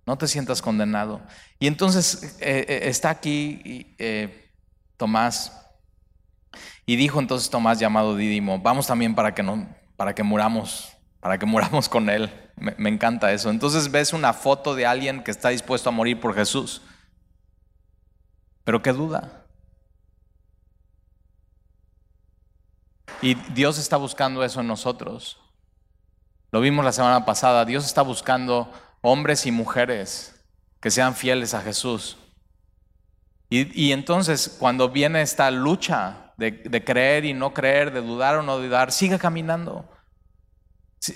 No 0.06 0.16
te 0.16 0.26
sientas 0.26 0.62
condenado. 0.62 1.20
Y 1.58 1.66
entonces 1.66 2.36
eh, 2.40 2.64
eh, 2.66 2.80
está 2.84 3.10
aquí 3.10 3.94
eh, 3.98 4.52
Tomás 4.96 5.52
y 6.88 6.96
dijo 6.96 7.20
entonces 7.20 7.50
Tomás 7.50 7.78
llamado 7.78 8.16
Dídimo, 8.16 8.60
vamos 8.60 8.86
también 8.86 9.14
para 9.14 9.34
que, 9.34 9.42
no, 9.42 9.68
para 9.98 10.14
que 10.14 10.22
muramos, 10.22 10.90
para 11.20 11.38
que 11.38 11.44
muramos 11.44 11.86
con 11.86 12.08
él. 12.08 12.32
Me, 12.56 12.74
me 12.78 12.88
encanta 12.88 13.30
eso. 13.30 13.50
Entonces 13.50 13.90
ves 13.90 14.14
una 14.14 14.32
foto 14.32 14.74
de 14.74 14.86
alguien 14.86 15.22
que 15.22 15.30
está 15.30 15.50
dispuesto 15.50 15.90
a 15.90 15.92
morir 15.92 16.18
por 16.18 16.34
Jesús. 16.34 16.80
Pero 18.64 18.80
qué 18.80 18.94
duda. 18.94 19.44
Y 23.20 23.34
Dios 23.52 23.76
está 23.78 23.98
buscando 23.98 24.42
eso 24.42 24.62
en 24.62 24.68
nosotros. 24.68 25.36
Lo 26.52 26.62
vimos 26.62 26.86
la 26.86 26.92
semana 26.92 27.26
pasada. 27.26 27.66
Dios 27.66 27.84
está 27.84 28.00
buscando 28.00 28.72
hombres 29.02 29.44
y 29.44 29.52
mujeres 29.52 30.42
que 30.80 30.90
sean 30.90 31.14
fieles 31.14 31.52
a 31.52 31.60
Jesús. 31.60 32.16
Y, 33.50 33.78
y 33.78 33.92
entonces 33.92 34.56
cuando 34.58 34.88
viene 34.88 35.20
esta 35.20 35.50
lucha 35.50 36.24
de, 36.38 36.84
creer 36.84 37.24
y 37.24 37.34
no 37.34 37.52
creer, 37.52 37.92
de 37.92 38.00
dudar 38.00 38.36
o 38.36 38.42
no 38.42 38.58
dudar, 38.58 38.92
sigue 38.92 39.18
caminando. 39.18 39.84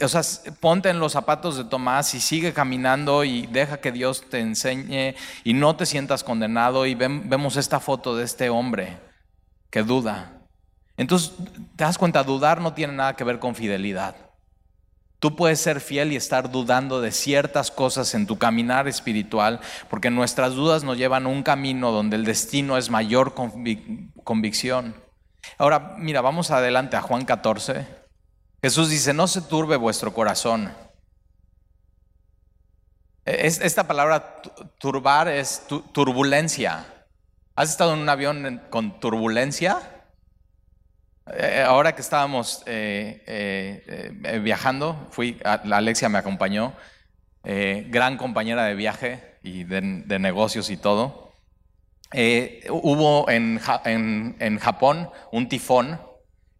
O 0.01 0.09
sea, 0.09 0.23
ponte 0.61 0.91
en 0.91 0.99
los 0.99 1.13
zapatos 1.13 1.57
de 1.57 1.65
Tomás 1.65 2.15
y 2.15 2.21
sigue 2.21 2.53
caminando 2.53 3.25
y 3.25 3.47
deja 3.47 3.81
que 3.81 3.93
Dios 3.93 4.25
te 4.29 4.41
enseñe 4.41 5.15
y 5.45 5.55
no 5.55 5.77
te 5.77 5.87
sientas 5.87 6.25
condenado. 6.25 6.87
Y 6.87 6.95
vemos 6.95 7.57
esta 7.57 7.81
foto 7.81 8.17
de 8.17 8.25
este 8.25 8.51
hombre 8.51 8.99
que 9.71 9.83
duda. 9.83 10.41
Entonces, 10.97 11.33
te 11.77 11.85
das 11.85 11.99
cuenta, 11.99 12.23
dudar 12.23 12.61
no 12.61 12.75
tiene 12.75 12.93
nada 12.93 13.15
que 13.15 13.25
ver 13.25 13.39
con 13.39 13.55
fidelidad. 13.55 14.17
Tú 15.21 15.37
puedes 15.37 15.61
ser 15.61 15.81
fiel 15.81 16.13
y 16.13 16.17
estar 16.17 16.51
dudando 16.51 17.01
de 17.01 17.13
ciertas 17.13 17.71
cosas 17.71 18.13
en 18.15 18.27
tu 18.27 18.39
caminar 18.39 18.89
espiritual, 18.89 19.61
porque 19.89 20.11
nuestras 20.11 20.55
dudas 20.55 20.83
nos 20.83 20.99
llevan 20.99 21.27
a 21.27 21.29
un 21.29 21.45
camino 21.45 21.93
donde 21.93 22.17
el 22.17 22.25
destino 22.25 22.77
es 22.77 22.91
mayor 22.91 23.35
convicción. 24.25 25.02
Ahora, 25.59 25.95
mira, 25.99 26.21
vamos 26.21 26.51
adelante 26.51 26.97
a 26.97 27.03
Juan 27.03 27.25
14. 27.25 27.87
Jesús 28.63 28.91
dice, 28.91 29.13
no 29.13 29.27
se 29.27 29.43
turbe 29.43 29.77
vuestro 29.77 30.15
corazón. 30.15 30.73
Esta 33.25 33.87
palabra 33.87 34.43
turbar 34.79 35.29
es 35.29 35.67
turbulencia. 35.93 36.85
¿Has 37.55 37.71
estado 37.71 37.95
en 37.95 38.01
un 38.01 38.09
avión 38.09 38.63
con 38.71 38.99
turbulencia? 38.99 39.81
Eh, 41.33 41.63
ahora 41.65 41.95
que 41.95 42.01
estábamos 42.01 42.63
eh, 42.67 43.23
eh, 43.27 44.39
viajando, 44.41 45.07
fui, 45.11 45.41
Alexia 45.45 46.09
me 46.09 46.19
acompañó, 46.19 46.73
gran 47.45 48.17
compañera 48.17 48.65
de 48.65 48.75
viaje 48.75 49.39
y 49.43 49.65
de 49.65 50.19
negocios 50.19 50.71
y 50.71 50.77
todo. 50.77 51.32
Eh, 52.13 52.67
hubo 52.71 53.29
en, 53.31 53.59
Japón 54.59 55.11
un 55.31 55.49
tifón 55.49 56.01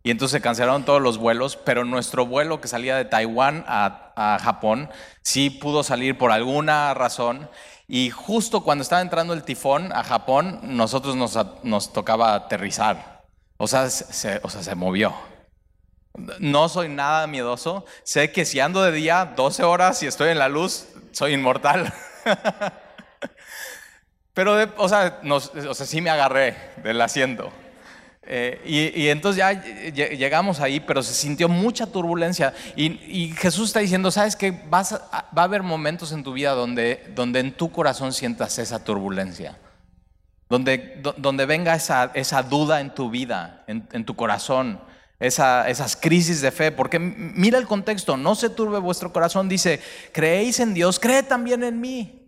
y 0.03 0.11
entonces 0.11 0.39
se 0.39 0.41
cancelaron 0.41 0.85
todos 0.85 1.01
los 1.01 1.19
vuelos, 1.19 1.57
pero 1.57 1.85
nuestro 1.85 2.27
vuelo 2.27 2.61
que 2.61 2.69
salía 2.69 2.97
de 2.97 3.05
Taiwán 3.05 3.65
a, 3.69 4.39
Japón 4.43 4.91
sí 5.23 5.51
pudo 5.51 5.83
salir 5.83 6.19
por 6.19 6.33
alguna 6.33 6.93
razón. 6.95 7.49
Y 7.89 8.11
justo 8.11 8.63
cuando 8.63 8.83
estaba 8.83 9.03
entrando 9.03 9.35
el 9.35 9.43
tifón 9.43 9.93
a 9.93 10.03
Japón, 10.03 10.61
nosotros 10.63 11.17
nos, 11.17 11.93
tocaba 11.93 12.35
aterrizar. 12.35 13.23
O 13.59 13.67
sea, 13.69 13.91
se, 13.91 14.41
o 14.43 14.49
sea, 14.49 14.63
se 14.63 14.75
movió. 14.75 15.15
No 16.41 16.69
soy 16.69 16.89
nada 16.89 17.27
miedoso. 17.27 17.85
Sé 18.03 18.33
que 18.33 18.45
si 18.45 18.61
ando 18.61 18.83
de 18.83 18.93
día 18.93 19.33
12 19.37 19.63
horas 19.63 20.03
y 20.03 20.07
estoy 20.07 20.31
en 20.31 20.39
la 20.39 20.49
luz, 20.49 20.89
soy 21.13 21.35
inmortal. 21.35 21.93
Pero, 24.35 24.57
o, 24.77 24.89
sea, 24.89 25.21
o 25.25 25.75
sea, 25.75 25.87
sí 25.87 26.01
me 26.01 26.11
agarré 26.11 26.57
del 26.83 27.01
asiento. 27.01 27.53
Eh, 28.25 28.93
y, 28.95 29.09
entonces 29.09 29.39
ya 29.39 29.53
llegamos 29.93 30.61
ahí, 30.61 30.79
pero 30.81 31.03
se 31.03 31.13
sintió 31.13 31.49
mucha 31.49 31.87
turbulencia. 31.87 32.55
Y, 32.77 33.35
Jesús 33.37 33.69
está 33.69 33.81
diciendo, 33.81 34.11
¿sabes 34.11 34.37
qué? 34.37 34.63
Vas 34.71 34.95
va 34.95 35.43
a 35.43 35.45
haber 35.45 35.63
momentos 35.63 36.13
en 36.13 36.23
tu 36.23 36.33
vida 36.33 36.53
donde, 36.53 37.05
donde 37.15 37.41
en 37.41 37.53
tu 37.53 37.71
corazón 37.71 38.13
sientas 38.13 38.59
esa 38.59 38.83
turbulencia. 38.83 39.59
Donde, 40.49 41.03
donde 41.17 41.47
venga 41.47 41.75
esa, 41.75 42.11
esa 42.15 42.43
duda 42.43 42.81
en 42.81 42.95
tu 42.95 43.11
vida, 43.11 43.65
en, 43.67 43.89
en 43.93 44.05
tu 44.05 44.15
corazón. 44.17 44.81
Esa, 45.19 45.69
esas 45.69 45.95
crisis 45.95 46.41
de 46.41 46.51
fe, 46.51 46.73
porque 46.73 46.99
mira 46.99 47.57
el 47.59 47.67
contexto, 47.67 48.17
no 48.17 48.35
se 48.35 48.51
turbe 48.51 48.81
vuestro 48.81 49.13
corazón, 49.13 49.49
dice, 49.49 49.81
creéis 50.13 50.59
en 50.59 50.75
Dios, 50.75 50.99
cree 50.99 51.23
también 51.23 51.63
en 51.63 51.81
mí. 51.81 52.22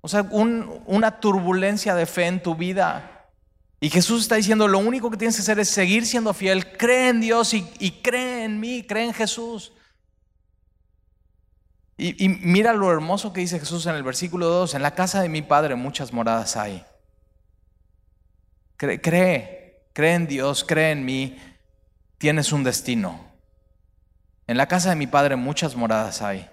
O 0.00 0.08
sea, 0.08 0.22
una 0.22 1.20
turbulencia 1.20 1.94
de 1.94 2.06
fe 2.06 2.26
en 2.26 2.42
tu 2.42 2.54
vida. 2.54 3.28
Y 3.80 3.90
Jesús 3.90 4.22
está 4.22 4.36
diciendo, 4.36 4.68
lo 4.68 4.78
único 4.78 5.10
que 5.10 5.16
tienes 5.16 5.36
que 5.36 5.42
hacer 5.42 5.58
es 5.58 5.68
seguir 5.68 6.06
siendo 6.06 6.34
fiel, 6.34 6.76
cree 6.76 7.08
en 7.08 7.20
Dios 7.20 7.54
y, 7.54 7.62
cree 8.02 8.44
en 8.44 8.60
mí, 8.60 8.82
cree 8.82 9.04
en 9.04 9.14
Jesús. 9.14 9.72
Y, 11.96 12.28
mira 12.28 12.72
lo 12.72 12.90
hermoso 12.90 13.32
que 13.32 13.40
dice 13.40 13.58
Jesús 13.58 13.86
en 13.86 13.94
el 13.94 14.02
versículo 14.02 14.46
2, 14.46 14.74
en 14.74 14.82
la 14.82 14.94
casa 14.94 15.20
de 15.22 15.28
mi 15.28 15.42
Padre 15.42 15.74
muchas 15.74 16.12
moradas 16.12 16.56
hay. 16.56 16.84
Cree, 18.76 19.00
cree, 19.00 19.82
cree 19.92 20.14
en 20.14 20.26
Dios, 20.26 20.64
cree 20.64 20.92
en 20.92 21.04
mí, 21.04 21.36
tienes 22.16 22.52
un 22.52 22.64
destino. 22.64 23.30
En 24.46 24.56
la 24.56 24.66
casa 24.66 24.90
de 24.90 24.96
mi 24.96 25.06
padre 25.06 25.36
muchas 25.36 25.76
moradas 25.76 26.22
hay. 26.22 26.50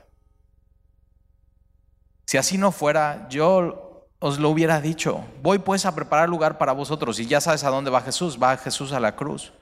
Si 2.28 2.38
así 2.38 2.58
no 2.58 2.72
fuera, 2.72 3.28
yo 3.30 4.06
os 4.20 4.38
lo 4.38 4.50
hubiera 4.50 4.82
dicho. 4.82 5.24
Voy 5.42 5.60
pues 5.60 5.86
a 5.86 5.96
preparar 5.96 6.28
lugar 6.28 6.58
para 6.58 6.74
vosotros. 6.74 7.20
Y 7.20 7.26
ya 7.26 7.40
sabes 7.40 7.64
a 7.64 7.70
dónde 7.70 7.90
va 7.90 8.02
Jesús. 8.02 8.38
Va 8.42 8.58
Jesús 8.58 8.92
a 8.92 9.00
la 9.00 9.16
cruz. 9.16 9.54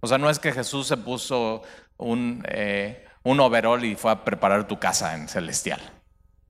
O 0.00 0.06
sea, 0.06 0.18
no 0.18 0.30
es 0.30 0.38
que 0.38 0.52
Jesús 0.52 0.86
se 0.86 0.96
puso 0.96 1.62
un, 1.98 2.44
eh, 2.48 3.06
un 3.22 3.38
overall 3.40 3.84
y 3.84 3.94
fue 3.94 4.10
a 4.10 4.24
preparar 4.24 4.66
tu 4.66 4.78
casa 4.78 5.14
en 5.14 5.28
celestial. 5.28 5.80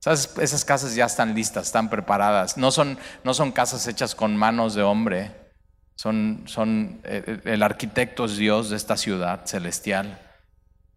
Esas 0.05 0.65
casas 0.65 0.95
ya 0.95 1.05
están 1.05 1.33
listas, 1.33 1.67
están 1.67 1.89
preparadas. 1.89 2.57
No 2.57 2.71
son, 2.71 2.97
no 3.23 3.33
son 3.33 3.51
casas 3.51 3.87
hechas 3.87 4.15
con 4.15 4.35
manos 4.35 4.73
de 4.75 4.83
hombre. 4.83 5.31
Son, 5.95 6.43
son, 6.45 7.01
eh, 7.03 7.41
el 7.45 7.63
arquitecto 7.63 8.25
es 8.25 8.37
Dios 8.37 8.69
de 8.69 8.77
esta 8.77 8.97
ciudad 8.97 9.45
celestial. 9.45 10.19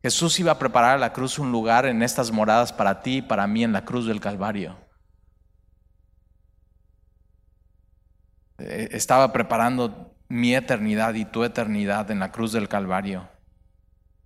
Jesús 0.06 0.38
iba 0.38 0.52
a 0.52 0.58
preparar 0.60 0.94
a 0.94 0.98
la 0.98 1.12
cruz 1.12 1.36
un 1.36 1.50
lugar 1.50 1.84
en 1.84 2.00
estas 2.00 2.30
moradas 2.30 2.72
para 2.72 3.02
ti 3.02 3.16
y 3.16 3.22
para 3.22 3.48
mí 3.48 3.64
en 3.64 3.72
la 3.72 3.84
cruz 3.84 4.06
del 4.06 4.20
Calvario. 4.20 4.76
Eh, 8.58 8.90
estaba 8.92 9.32
preparando 9.32 10.14
mi 10.28 10.54
eternidad 10.54 11.14
y 11.14 11.24
tu 11.24 11.42
eternidad 11.42 12.08
en 12.12 12.20
la 12.20 12.30
cruz 12.30 12.52
del 12.52 12.68
Calvario. 12.68 13.28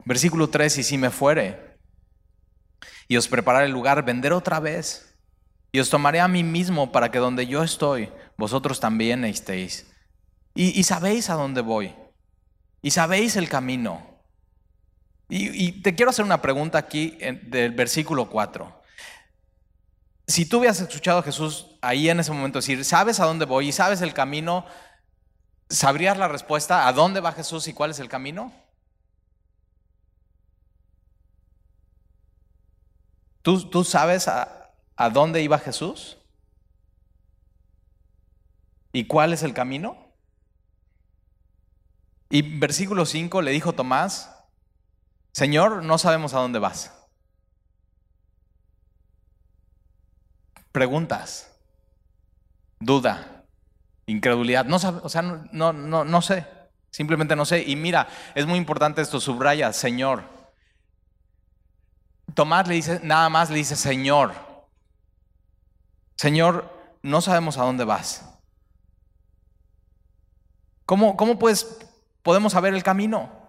Versículo 0.04 0.50
3, 0.50 0.76
y 0.76 0.82
si 0.82 0.98
me 0.98 1.08
fuere 1.08 1.78
y 3.08 3.16
os 3.16 3.26
prepararé 3.26 3.64
el 3.64 3.72
lugar, 3.72 4.04
vender 4.04 4.34
otra 4.34 4.60
vez 4.60 5.18
y 5.72 5.80
os 5.80 5.88
tomaré 5.88 6.20
a 6.20 6.28
mí 6.28 6.44
mismo 6.44 6.92
para 6.92 7.10
que 7.10 7.20
donde 7.20 7.46
yo 7.46 7.62
estoy, 7.62 8.12
vosotros 8.36 8.80
también 8.80 9.24
estéis. 9.24 9.90
Y, 10.52 10.78
y 10.78 10.82
sabéis 10.82 11.30
a 11.30 11.36
dónde 11.36 11.62
voy 11.62 11.94
y 12.82 12.90
sabéis 12.90 13.36
el 13.36 13.48
camino. 13.48 14.10
Y, 15.32 15.80
te 15.82 15.94
quiero 15.94 16.10
hacer 16.10 16.24
una 16.24 16.42
pregunta 16.42 16.76
aquí 16.76 17.16
del 17.42 17.70
versículo 17.70 18.28
4. 18.28 18.82
Si 20.26 20.44
tú 20.44 20.58
hubieras 20.58 20.80
escuchado 20.80 21.20
a 21.20 21.22
Jesús 21.22 21.78
ahí 21.80 22.10
en 22.10 22.18
ese 22.18 22.32
momento 22.32 22.58
decir, 22.58 22.84
sabes 22.84 23.20
a 23.20 23.26
dónde 23.26 23.44
voy 23.44 23.68
y 23.68 23.72
sabes 23.72 24.00
el 24.00 24.12
camino, 24.12 24.66
¿sabrías 25.68 26.18
la 26.18 26.26
respuesta 26.26 26.88
a 26.88 26.92
dónde 26.92 27.20
va 27.20 27.30
Jesús 27.30 27.68
y 27.68 27.72
cuál 27.72 27.92
es 27.92 28.00
el 28.00 28.08
camino? 28.08 28.52
¿Tú, 33.42 33.84
sabes 33.84 34.26
a, 34.26 34.74
a 34.96 35.10
dónde 35.10 35.42
iba 35.42 35.60
Jesús? 35.60 36.18
¿Y 38.92 39.04
cuál 39.04 39.32
es 39.32 39.44
el 39.44 39.54
camino? 39.54 39.96
Y 42.28 42.42
versículo 42.58 43.06
5 43.06 43.42
le 43.42 43.52
dijo 43.52 43.72
Tomás, 43.72 44.39
Señor, 45.32 45.84
no 45.84 45.98
sabemos 45.98 46.34
a 46.34 46.38
dónde 46.40 46.58
vas. 46.58 46.92
Preguntas, 50.72 51.50
duda, 52.78 53.44
incredulidad. 54.06 54.64
No 54.64 54.76
o 54.76 55.08
sea, 55.08 55.22
no, 55.22 56.22
sé, 56.22 56.46
simplemente 56.90 57.36
no 57.36 57.44
sé. 57.44 57.62
Y 57.62 57.76
mira, 57.76 58.08
es 58.34 58.46
muy 58.46 58.58
importante 58.58 59.02
esto, 59.02 59.20
subraya, 59.20 59.72
Señor. 59.72 60.24
Tomás 62.34 62.68
le 62.68 62.74
dice, 62.74 63.00
nada 63.02 63.28
más 63.28 63.50
le 63.50 63.56
dice, 63.56 63.74
Señor, 63.74 64.34
Señor, 66.16 66.98
no 67.02 67.20
sabemos 67.20 67.58
a 67.58 67.64
dónde 67.64 67.84
vas. 67.84 68.26
¿Cómo, 70.86 71.16
cómo 71.16 71.38
pues 71.38 71.78
podemos 72.22 72.52
saber 72.52 72.74
el 72.74 72.82
camino? 72.82 73.39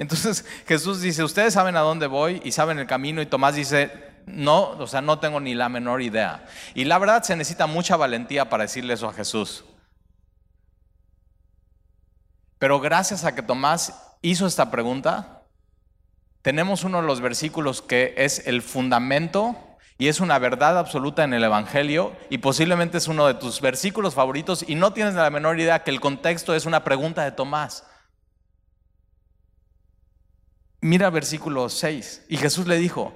Entonces 0.00 0.46
Jesús 0.66 1.02
dice, 1.02 1.22
ustedes 1.22 1.52
saben 1.52 1.76
a 1.76 1.80
dónde 1.80 2.06
voy 2.06 2.40
y 2.42 2.52
saben 2.52 2.78
el 2.78 2.86
camino 2.86 3.20
y 3.20 3.26
Tomás 3.26 3.54
dice, 3.54 3.92
no, 4.24 4.70
o 4.70 4.86
sea, 4.86 5.02
no 5.02 5.18
tengo 5.18 5.40
ni 5.40 5.54
la 5.54 5.68
menor 5.68 6.00
idea. 6.00 6.46
Y 6.72 6.86
la 6.86 6.98
verdad 6.98 7.22
se 7.22 7.36
necesita 7.36 7.66
mucha 7.66 7.98
valentía 7.98 8.48
para 8.48 8.62
decirle 8.62 8.94
eso 8.94 9.10
a 9.10 9.12
Jesús. 9.12 9.62
Pero 12.58 12.80
gracias 12.80 13.26
a 13.26 13.34
que 13.34 13.42
Tomás 13.42 14.16
hizo 14.22 14.46
esta 14.46 14.70
pregunta, 14.70 15.42
tenemos 16.40 16.82
uno 16.82 17.02
de 17.02 17.06
los 17.06 17.20
versículos 17.20 17.82
que 17.82 18.14
es 18.16 18.46
el 18.46 18.62
fundamento 18.62 19.54
y 19.98 20.08
es 20.08 20.20
una 20.20 20.38
verdad 20.38 20.78
absoluta 20.78 21.24
en 21.24 21.34
el 21.34 21.44
Evangelio 21.44 22.16
y 22.30 22.38
posiblemente 22.38 22.96
es 22.96 23.06
uno 23.06 23.26
de 23.26 23.34
tus 23.34 23.60
versículos 23.60 24.14
favoritos 24.14 24.64
y 24.66 24.76
no 24.76 24.94
tienes 24.94 25.12
la 25.12 25.28
menor 25.28 25.60
idea 25.60 25.84
que 25.84 25.90
el 25.90 26.00
contexto 26.00 26.54
es 26.54 26.64
una 26.64 26.84
pregunta 26.84 27.22
de 27.22 27.32
Tomás. 27.32 27.84
Mira 30.80 31.10
versículo 31.10 31.68
6. 31.68 32.24
Y 32.28 32.36
Jesús 32.36 32.66
le 32.66 32.78
dijo, 32.78 33.12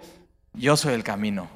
yo 0.53 0.77
soy 0.77 0.95
el 0.95 1.05
camino. 1.05 1.49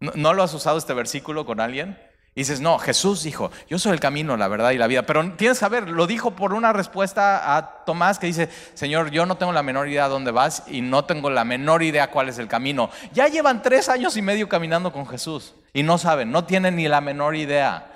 ¿No, 0.00 0.12
¿No, 0.14 0.34
lo 0.34 0.42
has 0.42 0.52
usado 0.54 0.76
este 0.76 0.94
versículo 0.94 1.46
con 1.46 1.60
alguien? 1.60 1.98
Y 2.36 2.40
dices, 2.40 2.60
no, 2.60 2.78
Jesús 2.80 3.22
dijo, 3.22 3.52
yo 3.70 3.78
soy 3.78 3.92
el 3.92 4.00
camino, 4.00 4.36
la 4.36 4.48
verdad 4.48 4.72
y 4.72 4.78
la 4.78 4.88
vida. 4.88 5.02
Pero 5.02 5.20
tienes 5.36 5.56
que 5.56 5.60
saber, 5.60 5.88
lo 5.88 6.08
dijo 6.08 6.32
por 6.32 6.52
una 6.52 6.72
respuesta 6.72 7.56
a 7.56 7.84
Tomás 7.84 8.18
que 8.18 8.26
dice, 8.26 8.48
Señor, 8.74 9.12
yo 9.12 9.24
no 9.24 9.36
tengo 9.36 9.52
la 9.52 9.62
menor 9.62 9.88
idea 9.88 10.06
a 10.06 10.08
dónde 10.08 10.32
vas 10.32 10.64
y 10.66 10.80
no 10.80 11.04
tengo 11.04 11.30
la 11.30 11.44
menor 11.44 11.84
idea 11.84 12.10
cuál 12.10 12.28
es 12.28 12.38
el 12.38 12.48
camino. 12.48 12.90
Ya 13.12 13.28
llevan 13.28 13.62
tres 13.62 13.88
años 13.88 14.16
y 14.16 14.22
medio 14.22 14.48
caminando 14.48 14.92
con 14.92 15.06
Jesús 15.06 15.54
y 15.72 15.84
no 15.84 15.96
saben, 15.96 16.32
no 16.32 16.44
tienen 16.44 16.74
ni 16.74 16.88
la 16.88 17.00
menor 17.00 17.36
idea. 17.36 17.93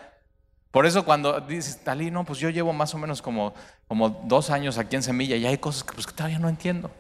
Por 0.71 0.85
eso 0.87 1.05
cuando 1.05 1.41
dices, 1.41 1.83
Talí, 1.83 2.11
no, 2.11 2.25
pues 2.25 2.39
yo 2.39 2.51
llevo 2.51 2.73
más 2.73 2.95
o 2.95 2.99
menos 2.99 3.23
como, 3.23 3.55
como 3.87 4.11
dos 4.11 4.51
años 4.51 4.77
aquí 4.77 4.97
en 4.97 5.03
Semilla 5.03 5.37
y 5.37 5.47
hay 5.47 5.59
cosas 5.59 5.83
que, 5.85 5.95
pues, 5.95 6.07
que 6.07 6.13
todavía 6.13 6.39
no 6.39 6.49
entiendo. 6.49 6.91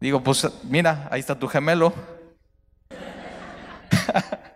Digo, 0.00 0.22
pues 0.22 0.46
mira, 0.64 1.08
ahí 1.10 1.20
está 1.20 1.38
tu 1.38 1.48
gemelo. 1.48 1.92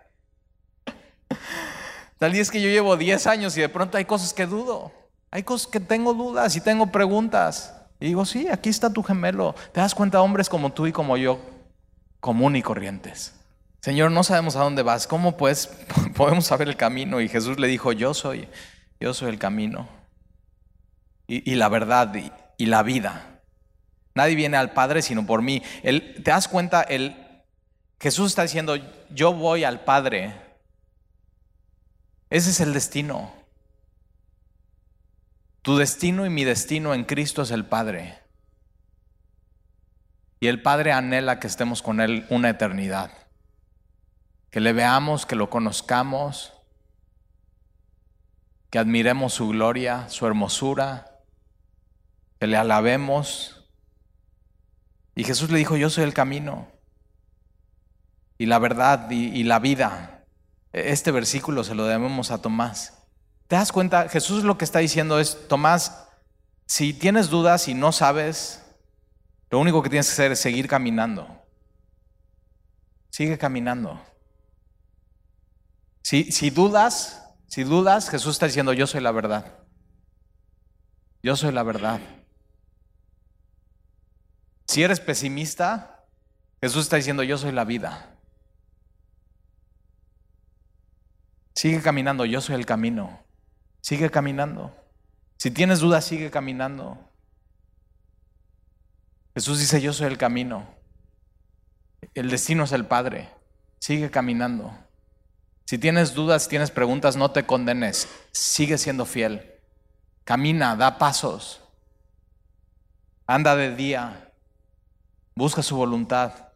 Tal 2.17 2.35
es 2.35 2.51
que 2.51 2.61
yo 2.61 2.69
llevo 2.69 2.95
10 2.95 3.27
años 3.27 3.57
y 3.57 3.61
de 3.61 3.69
pronto 3.69 3.97
hay 3.97 4.05
cosas 4.05 4.31
que 4.33 4.45
dudo. 4.45 4.91
Hay 5.31 5.43
cosas 5.43 5.67
que 5.67 5.79
tengo 5.79 6.13
dudas 6.13 6.55
y 6.55 6.61
tengo 6.61 6.87
preguntas. 6.87 7.73
Y 7.99 8.05
digo, 8.07 8.25
sí, 8.25 8.47
aquí 8.47 8.69
está 8.69 8.93
tu 8.93 9.01
gemelo. 9.03 9.55
Te 9.71 9.81
das 9.81 9.95
cuenta, 9.95 10.21
hombres 10.21 10.47
como 10.47 10.71
tú 10.71 10.87
y 10.87 10.91
como 10.91 11.17
yo, 11.17 11.39
común 12.19 12.55
y 12.55 12.61
corrientes. 12.61 13.33
Señor, 13.81 14.11
no 14.11 14.23
sabemos 14.23 14.55
a 14.55 14.63
dónde 14.63 14.83
vas. 14.83 15.07
¿Cómo 15.07 15.37
pues 15.37 15.67
podemos 16.15 16.45
saber 16.45 16.67
el 16.67 16.77
camino? 16.77 17.21
Y 17.21 17.27
Jesús 17.27 17.59
le 17.59 17.67
dijo, 17.67 17.91
yo 17.91 18.13
soy, 18.13 18.47
yo 18.99 19.13
soy 19.13 19.29
el 19.29 19.39
camino. 19.39 19.89
Y, 21.27 21.55
la 21.55 21.69
verdad 21.69 22.13
y, 22.57 22.65
la 22.65 22.83
vida. 22.83 23.39
Nadie 24.15 24.35
viene 24.35 24.57
al 24.57 24.73
Padre 24.73 25.01
sino 25.01 25.25
por 25.25 25.41
mí. 25.41 25.63
¿Te 25.81 26.21
das 26.23 26.49
cuenta? 26.49 26.81
El, 26.81 27.15
Jesús 28.01 28.31
está 28.31 28.41
diciendo, 28.41 28.75
yo 29.09 29.33
voy 29.33 29.63
al 29.63 29.85
Padre 29.85 30.35
ese 32.31 32.51
es 32.51 32.61
el 32.61 32.73
destino. 32.73 33.33
Tu 35.61 35.77
destino 35.77 36.25
y 36.25 36.29
mi 36.29 36.45
destino 36.45 36.93
en 36.93 37.03
Cristo 37.03 37.41
es 37.41 37.51
el 37.51 37.65
Padre. 37.65 38.19
Y 40.39 40.47
el 40.47 40.61
Padre 40.61 40.93
anhela 40.93 41.41
que 41.41 41.47
estemos 41.47 41.81
con 41.81 41.99
Él 41.99 42.25
una 42.29 42.49
eternidad. 42.49 43.11
Que 44.51 44.59
le 44.59 44.73
veamos, 44.73 45.25
que 45.25 45.35
lo 45.35 45.49
conozcamos, 45.49 46.53
que 48.69 48.79
admiremos 48.79 49.33
su 49.33 49.49
gloria, 49.49 50.07
su 50.09 50.27
hermosura, 50.27 51.19
que 52.39 52.47
le 52.47 52.57
alabemos. 52.57 53.69
Y 55.15 55.23
Jesús 55.23 55.49
le 55.49 55.57
dijo, 55.57 55.75
yo 55.75 55.89
soy 55.89 56.03
el 56.03 56.13
camino 56.13 56.67
y 58.41 58.47
la 58.47 58.57
verdad 58.57 59.11
y, 59.11 59.43
la 59.43 59.59
vida. 59.59 60.25
Este 60.73 61.11
versículo 61.11 61.63
se 61.63 61.75
lo 61.75 61.85
debemos 61.85 62.31
a 62.31 62.41
Tomás. 62.41 62.97
¿Te 63.47 63.55
das 63.55 63.71
cuenta? 63.71 64.09
Jesús 64.09 64.43
lo 64.43 64.57
que 64.57 64.65
está 64.65 64.79
diciendo 64.79 65.19
es, 65.19 65.47
Tomás, 65.47 66.07
si 66.65 66.91
tienes 66.91 67.29
dudas 67.29 67.67
y 67.67 67.75
no 67.75 67.91
sabes, 67.91 68.63
lo 69.51 69.59
único 69.59 69.83
que 69.83 69.89
tienes 69.89 70.07
que 70.07 70.13
hacer 70.13 70.31
es 70.31 70.39
seguir 70.39 70.67
caminando. 70.67 71.27
Sigue 73.11 73.37
caminando. 73.37 74.01
Si, 76.03 76.49
dudas, 76.49 77.23
si 77.47 77.63
dudas, 77.63 78.09
Jesús 78.09 78.33
está 78.33 78.47
diciendo, 78.47 78.73
yo 78.73 78.87
soy 78.87 79.01
la 79.01 79.11
verdad. 79.11 79.59
Yo 81.23 81.35
soy 81.35 81.51
la 81.51 81.63
verdad. 81.63 81.99
Si 84.67 84.83
eres 84.83 84.99
pesimista, 84.99 86.05
Jesús 86.61 86.83
está 86.83 86.95
diciendo, 86.95 87.23
yo 87.23 87.37
soy 87.37 87.51
la 87.51 87.65
vida. 87.65 88.17
Sigue 91.55 91.81
caminando, 91.81 92.25
yo 92.25 92.41
soy 92.41 92.55
el 92.55 92.65
camino. 92.65 93.23
Sigue 93.81 94.09
caminando. 94.09 94.75
Si 95.37 95.51
tienes 95.51 95.79
dudas, 95.79 96.05
sigue 96.05 96.31
caminando. 96.31 96.97
Jesús 99.33 99.59
dice, 99.59 99.81
yo 99.81 99.93
soy 99.93 100.07
el 100.07 100.17
camino. 100.17 100.67
El 102.13 102.29
destino 102.29 102.63
es 102.63 102.71
el 102.71 102.85
Padre. 102.85 103.29
Sigue 103.79 104.09
caminando. 104.11 104.73
Si 105.71 105.77
tienes 105.77 106.13
dudas, 106.13 106.49
tienes 106.49 106.69
preguntas, 106.69 107.15
no 107.15 107.31
te 107.31 107.45
condenes. 107.45 108.09
Sigue 108.33 108.77
siendo 108.77 109.05
fiel. 109.05 109.53
Camina, 110.25 110.75
da 110.75 110.97
pasos. 110.97 111.61
Anda 113.25 113.55
de 113.55 113.73
día. 113.73 114.33
busca 115.33 115.63
su 115.63 115.77
voluntad, 115.77 116.49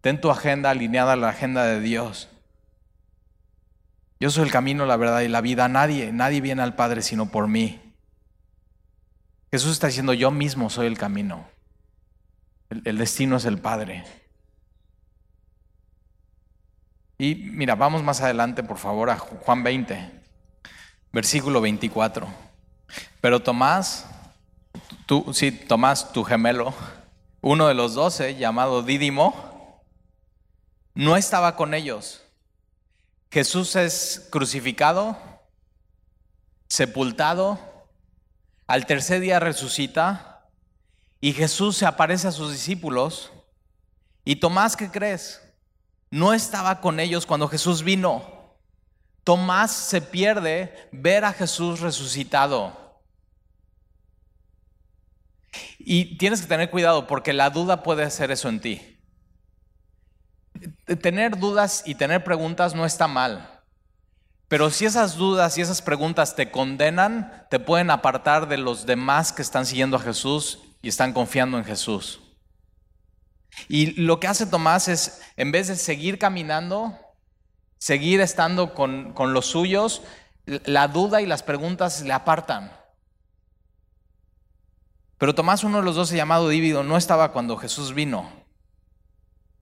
ten 0.00 0.22
tu 0.22 0.30
agenda 0.30 0.70
alineada 0.70 1.12
a 1.12 1.16
la 1.16 1.28
agenda 1.28 1.66
de 1.66 1.82
Dios. 1.82 2.30
Yo 4.20 4.30
soy 4.30 4.44
el 4.44 4.50
camino, 4.50 4.86
la 4.86 4.96
verdad 4.96 5.20
y 5.20 5.28
la 5.28 5.42
vida. 5.42 5.68
Nadie, 5.68 6.10
nadie 6.10 6.40
viene 6.40 6.62
al 6.62 6.76
Padre 6.76 7.02
sino 7.02 7.30
por 7.30 7.48
mí. 7.48 7.78
Jesús 9.50 9.72
está 9.72 9.88
diciendo, 9.88 10.14
yo 10.14 10.30
mismo 10.30 10.70
soy 10.70 10.86
el 10.86 10.96
camino. 10.96 11.46
El, 12.70 12.80
el 12.86 12.96
destino 12.96 13.36
es 13.36 13.44
el 13.44 13.58
Padre. 13.58 14.06
Y 17.18 17.34
mira, 17.34 17.74
vamos 17.74 18.02
más 18.02 18.20
adelante, 18.20 18.62
por 18.62 18.78
favor, 18.78 19.10
a 19.10 19.18
Juan 19.18 19.62
20, 19.62 20.10
versículo 21.12 21.60
24. 21.60 22.26
Pero 23.20 23.40
Tomás, 23.40 24.06
tú, 25.06 25.32
sí, 25.32 25.50
Tomás, 25.50 26.12
tu 26.12 26.24
gemelo, 26.24 26.74
uno 27.40 27.68
de 27.68 27.74
los 27.74 27.94
doce, 27.94 28.36
llamado 28.36 28.82
Dídimo, 28.82 29.82
no 30.94 31.16
estaba 31.16 31.56
con 31.56 31.72
ellos. 31.72 32.22
Jesús 33.30 33.76
es 33.76 34.28
crucificado, 34.30 35.16
sepultado, 36.68 37.58
al 38.66 38.86
tercer 38.86 39.20
día 39.20 39.40
resucita 39.40 40.48
y 41.20 41.32
Jesús 41.32 41.76
se 41.76 41.86
aparece 41.86 42.28
a 42.28 42.32
sus 42.32 42.52
discípulos. 42.52 43.32
¿Y 44.24 44.36
Tomás 44.36 44.76
qué 44.76 44.90
crees? 44.90 45.40
No 46.16 46.32
estaba 46.32 46.80
con 46.80 46.98
ellos 46.98 47.26
cuando 47.26 47.46
Jesús 47.46 47.82
vino. 47.82 48.24
Tomás 49.22 49.70
se 49.70 50.00
pierde 50.00 50.88
ver 50.90 51.26
a 51.26 51.32
Jesús 51.34 51.80
resucitado. 51.80 53.02
Y 55.78 56.16
tienes 56.16 56.40
que 56.40 56.46
tener 56.46 56.70
cuidado 56.70 57.06
porque 57.06 57.34
la 57.34 57.50
duda 57.50 57.82
puede 57.82 58.02
hacer 58.02 58.30
eso 58.30 58.48
en 58.48 58.60
ti. 58.60 58.98
Tener 61.02 61.38
dudas 61.38 61.82
y 61.84 61.96
tener 61.96 62.24
preguntas 62.24 62.74
no 62.74 62.86
está 62.86 63.06
mal. 63.08 63.62
Pero 64.48 64.70
si 64.70 64.86
esas 64.86 65.16
dudas 65.16 65.58
y 65.58 65.60
esas 65.60 65.82
preguntas 65.82 66.34
te 66.34 66.50
condenan, 66.50 67.46
te 67.50 67.58
pueden 67.58 67.90
apartar 67.90 68.48
de 68.48 68.56
los 68.56 68.86
demás 68.86 69.32
que 69.32 69.42
están 69.42 69.66
siguiendo 69.66 69.98
a 69.98 70.00
Jesús 70.00 70.60
y 70.80 70.88
están 70.88 71.12
confiando 71.12 71.58
en 71.58 71.64
Jesús. 71.64 72.25
Y 73.68 74.00
lo 74.00 74.20
que 74.20 74.28
hace 74.28 74.46
Tomás 74.46 74.88
es, 74.88 75.22
en 75.36 75.52
vez 75.52 75.68
de 75.68 75.76
seguir 75.76 76.18
caminando, 76.18 76.98
seguir 77.78 78.20
estando 78.20 78.74
con, 78.74 79.14
los 79.32 79.46
suyos, 79.46 80.02
la 80.44 80.88
duda 80.88 81.20
y 81.20 81.26
las 81.26 81.42
preguntas 81.42 82.02
le 82.02 82.12
apartan. 82.12 82.72
Pero 85.18 85.34
Tomás, 85.34 85.64
uno 85.64 85.78
de 85.78 85.84
los 85.84 85.96
dos 85.96 86.10
llamado 86.10 86.48
Dívido, 86.48 86.82
no 86.82 86.96
estaba 86.96 87.32
cuando 87.32 87.56
Jesús 87.56 87.94
vino, 87.94 88.30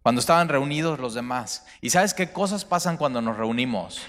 cuando 0.02 0.20
estaban 0.20 0.48
reunidos 0.48 0.98
los 0.98 1.14
demás. 1.14 1.64
¿Y 1.80 1.90
sabes 1.90 2.12
qué 2.12 2.32
cosas 2.32 2.64
pasan 2.64 2.96
cuando 2.96 3.22
nos 3.22 3.36
reunimos? 3.36 4.02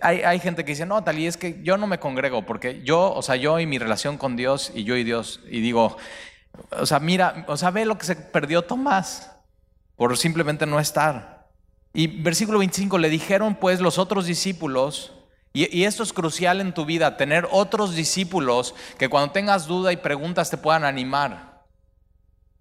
Hay, 0.00 0.22
hay, 0.22 0.40
gente 0.40 0.64
que 0.64 0.72
dice, 0.72 0.86
no, 0.86 1.04
Talí, 1.04 1.26
es 1.26 1.36
que 1.36 1.62
yo 1.62 1.76
no 1.76 1.86
me 1.86 2.00
congrego, 2.00 2.46
porque 2.46 2.82
yo, 2.82 3.12
o 3.12 3.20
sea, 3.20 3.36
yo 3.36 3.60
y 3.60 3.66
mi 3.66 3.78
relación 3.78 4.16
con 4.16 4.34
Dios 4.34 4.72
y 4.74 4.84
yo 4.84 4.96
y 4.96 5.04
Dios, 5.04 5.40
y 5.50 5.60
digo, 5.60 5.98
o 6.70 6.86
sea, 6.86 7.00
mira, 7.00 7.44
o 7.48 7.56
sea, 7.56 7.70
ve 7.70 7.84
lo 7.84 7.98
que 7.98 8.06
se 8.06 8.16
perdió 8.16 8.62
Tomás 8.62 9.30
por 9.96 10.16
simplemente 10.16 10.66
no 10.66 10.78
estar. 10.78 11.48
Y 11.92 12.08
versículo 12.08 12.58
25, 12.58 12.98
le 12.98 13.08
dijeron 13.08 13.54
pues 13.54 13.80
los 13.80 13.98
otros 13.98 14.26
discípulos, 14.26 15.12
y, 15.54 15.84
esto 15.84 16.02
es 16.02 16.12
crucial 16.12 16.60
en 16.60 16.74
tu 16.74 16.84
vida, 16.84 17.16
tener 17.16 17.48
otros 17.50 17.94
discípulos 17.94 18.74
que 18.98 19.08
cuando 19.08 19.32
tengas 19.32 19.66
duda 19.66 19.90
y 19.90 19.96
preguntas 19.96 20.50
te 20.50 20.58
puedan 20.58 20.84
animar. 20.84 21.64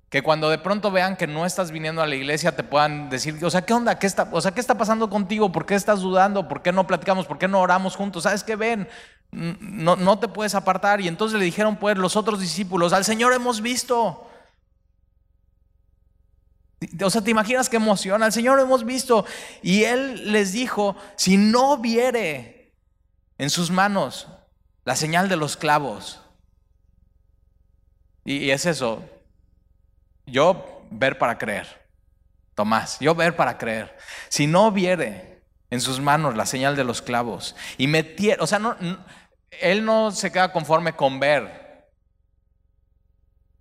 Que 0.07 0.23
cuando 0.23 0.49
de 0.49 0.59
pronto 0.59 0.91
vean 0.91 1.17
que 1.17 1.27
no 1.27 1.45
estás 1.45 1.71
viniendo 1.71 2.01
a 2.01 2.07
la 2.07 2.15
iglesia 2.15 2.55
te 2.55 2.63
puedan 2.63 3.09
decir, 3.09 3.43
o 3.43 3.49
sea, 3.49 3.65
¿qué 3.65 3.73
onda? 3.73 3.99
¿Qué 3.99 4.07
está, 4.07 4.29
o 4.31 4.39
sea, 4.39 4.51
¿qué 4.53 4.61
está 4.61 4.77
pasando 4.77 5.09
contigo? 5.09 5.51
¿Por 5.51 5.65
qué 5.65 5.75
estás 5.75 5.99
dudando? 5.99 6.47
¿Por 6.47 6.61
qué 6.61 6.71
no 6.71 6.87
platicamos? 6.87 7.25
¿Por 7.25 7.37
qué 7.37 7.49
no 7.49 7.59
oramos 7.59 7.97
juntos? 7.97 8.23
¿Sabes 8.23 8.45
qué 8.45 8.55
ven? 8.55 8.87
No, 9.35 9.97
no 9.97 10.17
te 10.17 10.27
puedes 10.27 10.55
apartar. 10.55 11.01
Y 11.01 11.07
entonces 11.07 11.37
le 11.37 11.45
dijeron 11.45 11.75
pues 11.75 11.97
los 11.97 12.15
otros 12.15 12.39
discípulos, 12.39 12.93
al 12.93 13.03
Señor 13.03 13.33
hemos 13.33 13.61
visto. 13.61 14.29
O 17.03 17.09
sea, 17.09 17.21
¿te 17.21 17.31
imaginas 17.31 17.69
qué 17.69 17.75
emoción? 17.75 18.23
Al 18.23 18.31
Señor 18.31 18.59
hemos 18.59 18.85
visto. 18.85 19.25
Y 19.61 19.83
Él 19.83 20.31
les 20.31 20.53
dijo, 20.53 20.95
si 21.15 21.37
no 21.37 21.77
viere 21.77 22.73
en 23.37 23.49
sus 23.49 23.71
manos 23.71 24.27
la 24.85 24.95
señal 24.95 25.27
de 25.27 25.35
los 25.35 25.57
clavos. 25.57 26.21
Y, 28.23 28.51
es 28.51 28.65
eso. 28.65 29.03
Yo 30.25 30.85
ver 30.91 31.17
para 31.17 31.37
creer. 31.37 31.85
Tomás, 32.53 32.99
yo 32.99 33.13
ver 33.15 33.35
para 33.35 33.57
creer. 33.57 33.97
Si 34.29 34.47
no 34.47 34.71
viere 34.71 35.43
en 35.69 35.81
sus 35.81 35.99
manos 35.99 36.37
la 36.37 36.45
señal 36.45 36.75
de 36.75 36.85
los 36.85 37.01
clavos 37.01 37.55
y 37.77 37.87
metiera, 37.87 38.41
o 38.41 38.47
sea, 38.47 38.59
no, 38.59 38.77
él 39.61 39.85
no 39.85 40.11
se 40.11 40.31
queda 40.31 40.51
conforme 40.51 40.95
con 40.95 41.19
ver. 41.19 41.65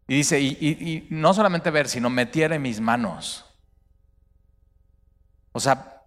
Y 0.06 0.16
dice, 0.16 0.40
y, 0.40 1.06
no 1.10 1.32
solamente 1.32 1.70
ver, 1.70 1.88
sino 1.88 2.10
metiere 2.10 2.58
mis 2.58 2.80
manos. 2.80 3.44
O 5.52 5.60
sea, 5.60 6.02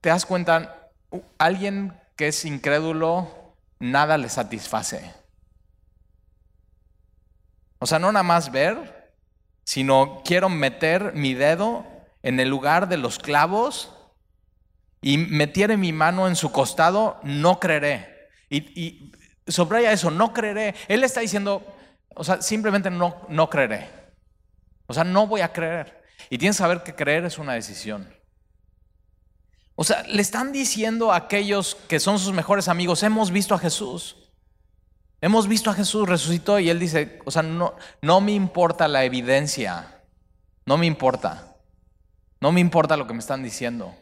te 0.00 0.10
das 0.10 0.26
cuenta, 0.26 0.90
alguien 1.38 1.98
que 2.16 2.28
es 2.28 2.44
incrédulo, 2.44 3.56
nada 3.78 4.18
le 4.18 4.28
satisface. 4.28 5.14
O 7.78 7.86
sea, 7.86 7.98
no 7.98 8.12
nada 8.12 8.22
más 8.22 8.52
ver, 8.52 9.14
sino 9.64 10.22
quiero 10.24 10.48
meter 10.48 11.14
mi 11.14 11.34
dedo 11.34 11.86
en 12.22 12.40
el 12.40 12.48
lugar 12.48 12.88
de 12.88 12.96
los 12.96 13.18
clavos 13.18 13.92
y 15.00 15.18
metiere 15.18 15.76
mi 15.76 15.92
mano 15.92 16.28
en 16.28 16.36
su 16.36 16.50
costado, 16.50 17.20
no 17.22 17.60
creeré. 17.60 18.13
Y, 18.54 18.80
y 18.80 19.12
eso, 19.46 20.10
no 20.10 20.32
creeré. 20.32 20.74
Él 20.86 21.02
está 21.02 21.20
diciendo, 21.20 21.66
o 22.14 22.22
sea, 22.22 22.40
simplemente 22.40 22.88
no, 22.88 23.26
no 23.28 23.50
creeré. 23.50 23.90
O 24.86 24.94
sea, 24.94 25.02
no 25.02 25.26
voy 25.26 25.40
a 25.40 25.52
creer. 25.52 26.04
Y 26.30 26.38
tienes 26.38 26.56
que 26.56 26.62
saber 26.62 26.82
que 26.84 26.94
creer 26.94 27.24
es 27.24 27.38
una 27.38 27.54
decisión. 27.54 28.08
O 29.74 29.82
sea, 29.82 30.04
le 30.04 30.22
están 30.22 30.52
diciendo 30.52 31.10
a 31.12 31.16
aquellos 31.16 31.74
que 31.88 31.98
son 31.98 32.20
sus 32.20 32.32
mejores 32.32 32.68
amigos, 32.68 33.02
hemos 33.02 33.32
visto 33.32 33.54
a 33.54 33.58
Jesús. 33.58 34.16
Hemos 35.20 35.48
visto 35.48 35.70
a 35.70 35.74
Jesús, 35.74 36.08
resucitó 36.08 36.60
y 36.60 36.70
él 36.70 36.78
dice, 36.78 37.18
o 37.24 37.30
sea, 37.30 37.42
no, 37.42 37.74
no 38.02 38.20
me 38.20 38.32
importa 38.32 38.86
la 38.86 39.04
evidencia, 39.04 40.02
no 40.66 40.76
me 40.76 40.84
importa, 40.84 41.56
no 42.40 42.52
me 42.52 42.60
importa 42.60 42.96
lo 42.96 43.06
que 43.06 43.14
me 43.14 43.20
están 43.20 43.42
diciendo. 43.42 43.96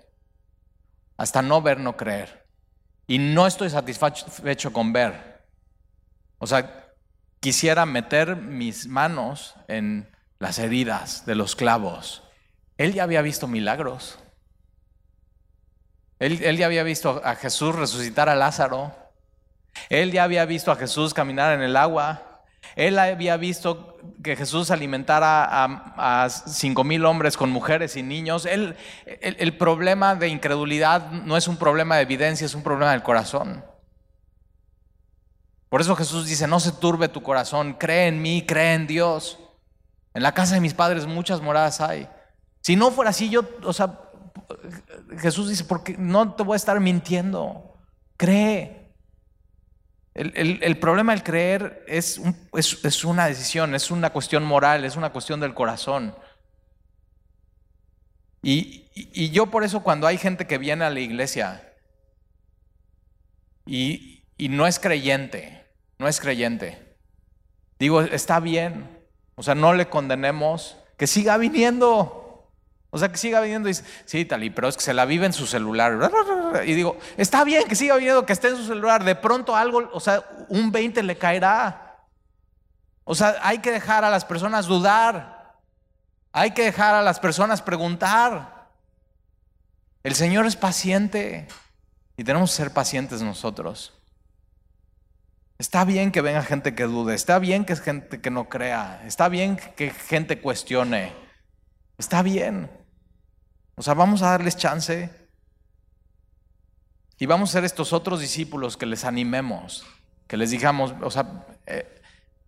Hasta 1.16 1.40
no 1.40 1.62
ver, 1.62 1.78
no 1.78 1.96
creer. 1.96 2.41
Y 3.12 3.18
no 3.18 3.46
estoy 3.46 3.68
satisfecho 3.68 4.72
con 4.72 4.94
ver. 4.94 5.44
O 6.38 6.46
sea, 6.46 6.94
quisiera 7.40 7.84
meter 7.84 8.36
mis 8.36 8.86
manos 8.86 9.54
en 9.68 10.10
las 10.38 10.58
heridas 10.58 11.26
de 11.26 11.34
los 11.34 11.54
clavos. 11.54 12.22
Él 12.78 12.94
ya 12.94 13.02
había 13.02 13.20
visto 13.20 13.46
milagros. 13.46 14.18
Él, 16.20 16.42
él, 16.42 16.56
ya 16.56 16.64
había 16.64 16.84
visto 16.84 17.20
a 17.22 17.34
Jesús 17.34 17.74
resucitar 17.74 18.30
a 18.30 18.34
Lázaro. 18.34 18.96
Él 19.90 20.10
ya 20.10 20.24
había 20.24 20.46
visto 20.46 20.72
a 20.72 20.76
Jesús 20.76 21.12
caminar 21.12 21.52
en 21.52 21.60
el 21.60 21.76
agua. 21.76 22.31
Él 22.76 22.98
había 22.98 23.36
visto 23.36 23.98
que 24.22 24.36
Jesús 24.36 24.70
alimentara 24.70 25.46
a, 25.48 26.28
cinco 26.30 26.84
mil 26.84 27.04
hombres 27.04 27.36
con 27.36 27.50
mujeres 27.50 27.96
y 27.96 28.02
niños. 28.02 28.46
el, 28.46 28.76
el 29.06 29.56
problema 29.56 30.14
de 30.14 30.28
incredulidad 30.28 31.10
no 31.10 31.36
es 31.36 31.48
un 31.48 31.56
problema 31.56 31.96
de 31.96 32.02
evidencia, 32.02 32.44
es 32.44 32.54
un 32.54 32.62
problema 32.62 32.92
del 32.92 33.02
corazón. 33.02 33.64
Por 35.72 35.80
eso 35.80 35.96
Jesús 35.96 36.26
dice, 36.26 36.46
no 36.46 36.60
se 36.60 36.70
turbe 36.72 37.08
tu 37.08 37.22
corazón, 37.22 37.72
cree 37.72 38.08
en 38.08 38.20
mí, 38.20 38.44
cree 38.46 38.74
en 38.74 38.86
Dios. 38.86 39.38
En 40.12 40.22
la 40.22 40.34
casa 40.34 40.54
de 40.54 40.60
mis 40.60 40.74
padres 40.74 41.06
muchas 41.06 41.40
moradas 41.40 41.80
hay. 41.80 42.06
Si 42.60 42.76
no 42.76 42.90
fuera 42.90 43.08
así, 43.08 43.30
yo, 43.30 43.42
o 43.64 43.72
sea, 43.72 43.98
Jesús 45.18 45.48
dice, 45.48 45.64
porque 45.64 45.96
no 45.98 46.34
te 46.34 46.42
voy 46.42 46.54
a 46.54 46.56
estar 46.56 46.78
mintiendo, 46.78 47.78
cree. 48.18 48.81
El, 50.14 50.78
problema 50.78 51.12
del 51.12 51.22
creer 51.22 51.84
es, 51.88 52.20
es, 52.52 53.04
una 53.04 53.26
decisión, 53.26 53.74
es 53.74 53.90
una 53.90 54.10
cuestión 54.10 54.44
moral, 54.44 54.84
es 54.84 54.96
una 54.96 55.10
cuestión 55.10 55.40
del 55.40 55.54
corazón. 55.54 56.14
Y, 58.42 58.90
y, 58.94 59.30
yo 59.30 59.46
por 59.46 59.64
eso 59.64 59.82
cuando 59.82 60.06
hay 60.06 60.18
gente 60.18 60.46
que 60.46 60.58
viene 60.58 60.84
a 60.84 60.90
la 60.90 61.00
iglesia 61.00 61.72
y, 63.64 64.24
y 64.36 64.48
no 64.48 64.66
es 64.66 64.78
creyente, 64.78 65.64
no 65.98 66.08
es 66.08 66.20
creyente, 66.20 66.96
digo, 67.78 68.02
está 68.02 68.40
bien, 68.40 69.02
o 69.34 69.42
sea, 69.42 69.54
no 69.54 69.72
le 69.72 69.88
condenemos, 69.88 70.76
que 70.98 71.06
siga 71.06 71.36
viniendo. 71.38 72.21
O 72.94 72.98
sea, 72.98 73.08
que 73.08 73.16
siga 73.16 73.40
viniendo 73.40 73.70
y 73.70 73.72
dice, 73.72 73.84
sí, 74.04 74.26
tal, 74.26 74.52
pero 74.52 74.68
es 74.68 74.76
que 74.76 74.82
se 74.82 74.92
la 74.92 75.06
vive 75.06 75.24
en 75.24 75.32
su 75.32 75.46
celular. 75.46 76.10
Y 76.66 76.74
digo, 76.74 76.98
está 77.16 77.42
bien 77.42 77.66
que 77.66 77.74
siga 77.74 77.96
viniendo, 77.96 78.26
que 78.26 78.34
esté 78.34 78.48
en 78.48 78.56
su 78.56 78.66
celular. 78.66 79.02
De 79.02 79.14
pronto 79.14 79.56
algo, 79.56 79.88
o 79.94 79.98
sea, 79.98 80.22
un 80.50 80.70
20 80.70 81.02
le 81.02 81.16
caerá. 81.16 81.96
O 83.04 83.14
sea, 83.14 83.36
hay 83.40 83.60
que 83.60 83.70
dejar 83.70 84.04
a 84.04 84.10
las 84.10 84.26
personas 84.26 84.66
dudar. 84.66 85.56
Hay 86.32 86.50
que 86.50 86.64
dejar 86.64 86.94
a 86.94 87.00
las 87.00 87.18
personas 87.18 87.62
preguntar. 87.62 88.68
El 90.02 90.14
Señor 90.14 90.44
es 90.44 90.56
paciente 90.56 91.48
y 92.18 92.24
tenemos 92.24 92.50
que 92.50 92.56
ser 92.56 92.74
pacientes 92.74 93.22
nosotros. 93.22 93.94
Está 95.56 95.86
bien 95.86 96.12
que 96.12 96.20
venga 96.20 96.42
gente 96.42 96.74
que 96.74 96.82
dude, 96.82 97.14
está 97.14 97.38
bien 97.38 97.64
que 97.64 97.72
es 97.72 97.80
gente 97.80 98.20
que 98.20 98.30
no 98.30 98.50
crea, 98.50 99.02
está 99.06 99.30
bien 99.30 99.56
que 99.76 99.90
gente 99.90 100.42
cuestione, 100.42 101.14
está 101.96 102.20
bien. 102.20 102.81
O 103.74 103.82
sea, 103.82 103.94
vamos 103.94 104.22
a 104.22 104.30
darles 104.30 104.56
chance 104.56 105.10
y 107.18 107.26
vamos 107.26 107.50
a 107.50 107.52
ser 107.52 107.64
estos 107.64 107.92
otros 107.92 108.20
discípulos 108.20 108.76
que 108.76 108.86
les 108.86 109.04
animemos, 109.04 109.84
que 110.26 110.36
les 110.36 110.50
digamos, 110.50 110.94
o 111.02 111.10
sea, 111.10 111.46
eh, 111.66 112.00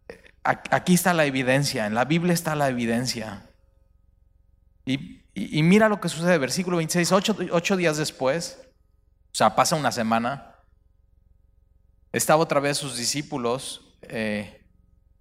eh, 0.08 0.32
aquí 0.44 0.94
está 0.94 1.14
la 1.14 1.24
evidencia, 1.24 1.87
en 1.87 1.94
la 1.94 2.04
Biblia 2.04 2.34
está 2.34 2.54
la 2.54 2.68
evidencia. 2.68 3.48
Y, 4.87 5.20
mira 5.62 5.88
lo 5.88 6.00
que 6.00 6.08
sucede, 6.08 6.38
versículo 6.38 6.76
26, 6.76 7.12
ocho 7.12 7.76
días 7.76 7.96
después, 7.96 8.58
o 9.32 9.34
sea, 9.34 9.56
pasa 9.56 9.76
una 9.76 9.90
semana 9.90 10.54
estaba 12.14 12.42
otra 12.42 12.60
vez 12.60 12.78
sus 12.78 12.96
discípulos 12.96 13.82
eh, 14.02 14.64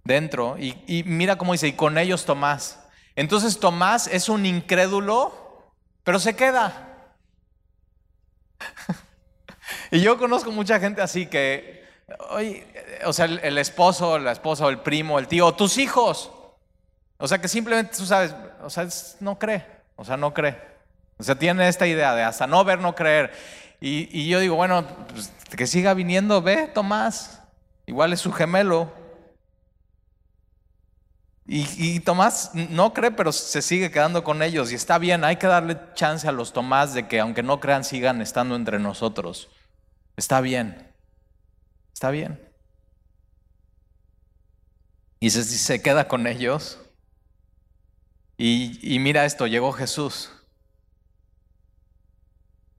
dentro 0.04 0.56
y, 0.58 1.02
mira 1.04 1.36
cómo 1.36 1.52
dice, 1.52 1.68
y 1.68 1.72
con 1.72 1.98
ellos 1.98 2.24
Tomás. 2.24 2.80
Entonces 3.16 3.58
Tomás 3.58 4.06
es 4.06 4.28
un 4.28 4.46
incrédulo, 4.46 5.43
pero 6.04 6.20
se 6.20 6.36
queda. 6.36 7.10
y 9.90 10.00
yo 10.00 10.18
conozco 10.18 10.52
mucha 10.52 10.78
gente 10.78 11.02
así 11.02 11.26
que, 11.26 11.84
o 13.04 13.12
sea, 13.12 13.24
el, 13.24 13.58
esposo, 13.58 14.18
la 14.18 14.32
esposa, 14.32 14.68
el 14.68 14.80
primo, 14.80 15.18
el 15.18 15.26
tío, 15.26 15.52
tus 15.52 15.78
hijos. 15.78 16.30
O 17.16 17.26
sea, 17.26 17.38
que 17.38 17.48
simplemente 17.48 17.96
tú 17.96 18.04
sabes, 18.04 18.34
o 18.62 18.70
sea, 18.70 18.86
no 19.20 19.38
cree, 19.38 19.66
o 19.96 20.04
sea, 20.04 20.16
no 20.16 20.34
cree. 20.34 20.74
O 21.18 21.22
sea, 21.22 21.36
tiene 21.36 21.68
esta 21.68 21.86
idea 21.86 22.14
de 22.14 22.22
hasta 22.22 22.46
no 22.46 22.64
ver, 22.64 22.80
no 22.80 22.94
creer. 22.94 23.32
Y, 23.80 24.28
yo 24.28 24.40
digo, 24.40 24.56
bueno, 24.56 24.86
pues, 25.08 25.30
que 25.56 25.66
siga 25.66 25.94
viniendo, 25.94 26.42
ve, 26.42 26.68
Tomás. 26.72 27.42
Igual 27.86 28.12
es 28.12 28.20
su 28.20 28.32
gemelo. 28.32 28.90
Y, 31.56 32.00
Tomás 32.00 32.50
no 32.54 32.92
cree, 32.92 33.12
pero 33.12 33.30
se 33.30 33.62
sigue 33.62 33.92
quedando 33.92 34.24
con 34.24 34.42
ellos. 34.42 34.72
Y 34.72 34.74
está 34.74 34.98
bien, 34.98 35.22
hay 35.22 35.36
que 35.36 35.46
darle 35.46 35.78
chance 35.94 36.26
a 36.26 36.32
los 36.32 36.52
Tomás 36.52 36.94
de 36.94 37.06
que 37.06 37.20
aunque 37.20 37.44
no 37.44 37.60
crean, 37.60 37.84
sigan 37.84 38.20
estando 38.20 38.56
entre 38.56 38.80
nosotros. 38.80 39.48
Está 40.16 40.40
bien. 40.40 40.92
Está 41.92 42.10
bien. 42.10 42.40
Y 45.20 45.30
se, 45.30 45.44
se 45.44 45.80
queda 45.80 46.08
con 46.08 46.26
ellos. 46.26 46.80
y 48.36 48.98
mira 48.98 49.24
esto, 49.24 49.46
llegó 49.46 49.72
Jesús 49.72 50.32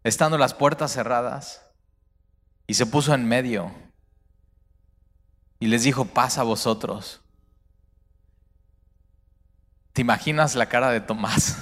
estando 0.06 0.38
las 0.38 0.54
puertas 0.54 0.94
cerradas, 0.94 1.66
y 2.68 2.76
se 2.76 2.86
puso 2.86 3.14
en 3.16 3.28
medio 3.28 3.74
y 5.60 5.66
les 5.66 5.84
dijo, 5.84 6.06
pasa 6.06 6.42
a 6.42 6.44
vosotros. 6.44 7.25
¿Te 9.96 10.02
imaginas 10.02 10.56
la 10.56 10.66
cara 10.66 10.92
de 10.92 11.00
Tomás? 11.00 11.56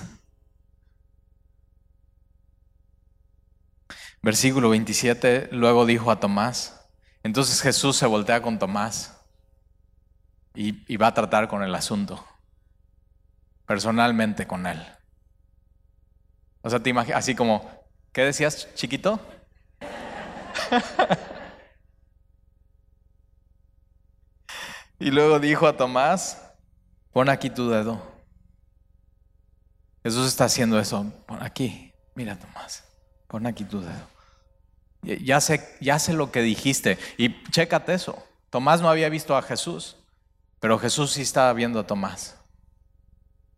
Versículo 4.23 4.69
27, 4.69 5.49
luego 5.51 5.85
dijo 5.85 6.09
a 6.09 6.19
Tomás, 6.19 6.89
entonces 7.21 7.61
Jesús 7.61 7.95
se 7.95 8.07
voltea 8.07 8.41
con 8.41 8.57
Tomás 8.57 9.23
y, 10.55 10.97
va 10.97 11.07
a 11.07 11.13
tratar 11.13 11.47
con 11.47 11.61
el 11.61 11.75
asunto, 11.75 12.25
personalmente 13.67 14.47
con 14.47 14.65
él. 14.65 14.83
O 16.61 16.71
sea, 16.71 16.79
te 16.79 16.89
imaginas, 16.89 17.19
así 17.19 17.35
como, 17.35 17.69
¿Qué 18.11 18.23
decías, 18.23 18.67
chiquito? 18.73 19.19
y 24.99 25.11
luego 25.11 25.39
dijo 25.39 25.67
a 25.67 25.77
Tomás, 25.77 26.51
pon 27.11 27.29
aquí 27.29 27.51
tu 27.51 27.69
dedo. 27.69 28.12
Jesús 30.03 30.27
está 30.27 30.45
haciendo 30.45 30.79
eso. 30.79 31.05
Pon 31.25 31.41
aquí, 31.41 31.93
mira 32.15 32.37
Tomás, 32.37 32.83
pon 33.27 33.45
aquí 33.45 33.63
tu 33.63 33.81
dedo. 33.81 34.13
Ya 35.01 35.41
sé, 35.41 35.77
ya 35.81 35.99
sé 35.99 36.13
lo 36.13 36.31
que 36.31 36.41
dijiste. 36.41 36.97
Y 37.17 37.43
chécate 37.49 37.93
eso. 37.93 38.23
Tomás 38.49 38.81
no 38.81 38.89
había 38.89 39.09
visto 39.09 39.35
a 39.35 39.41
Jesús, 39.41 39.97
pero 40.59 40.79
Jesús 40.79 41.11
sí 41.11 41.21
estaba 41.21 41.51
viendo 41.53 41.79
a 41.79 41.87
Tomás. 41.87 42.37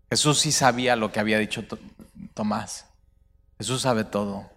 Jesús 0.10 0.39
sí 0.39 0.51
sabía 0.51 0.95
lo 0.95 1.12
que 1.12 1.19
había 1.19 1.38
dicho 1.38 1.63
Tomás. 2.34 2.86
Jesús 3.58 3.81
sabe 3.81 4.03
todo. 4.03 4.49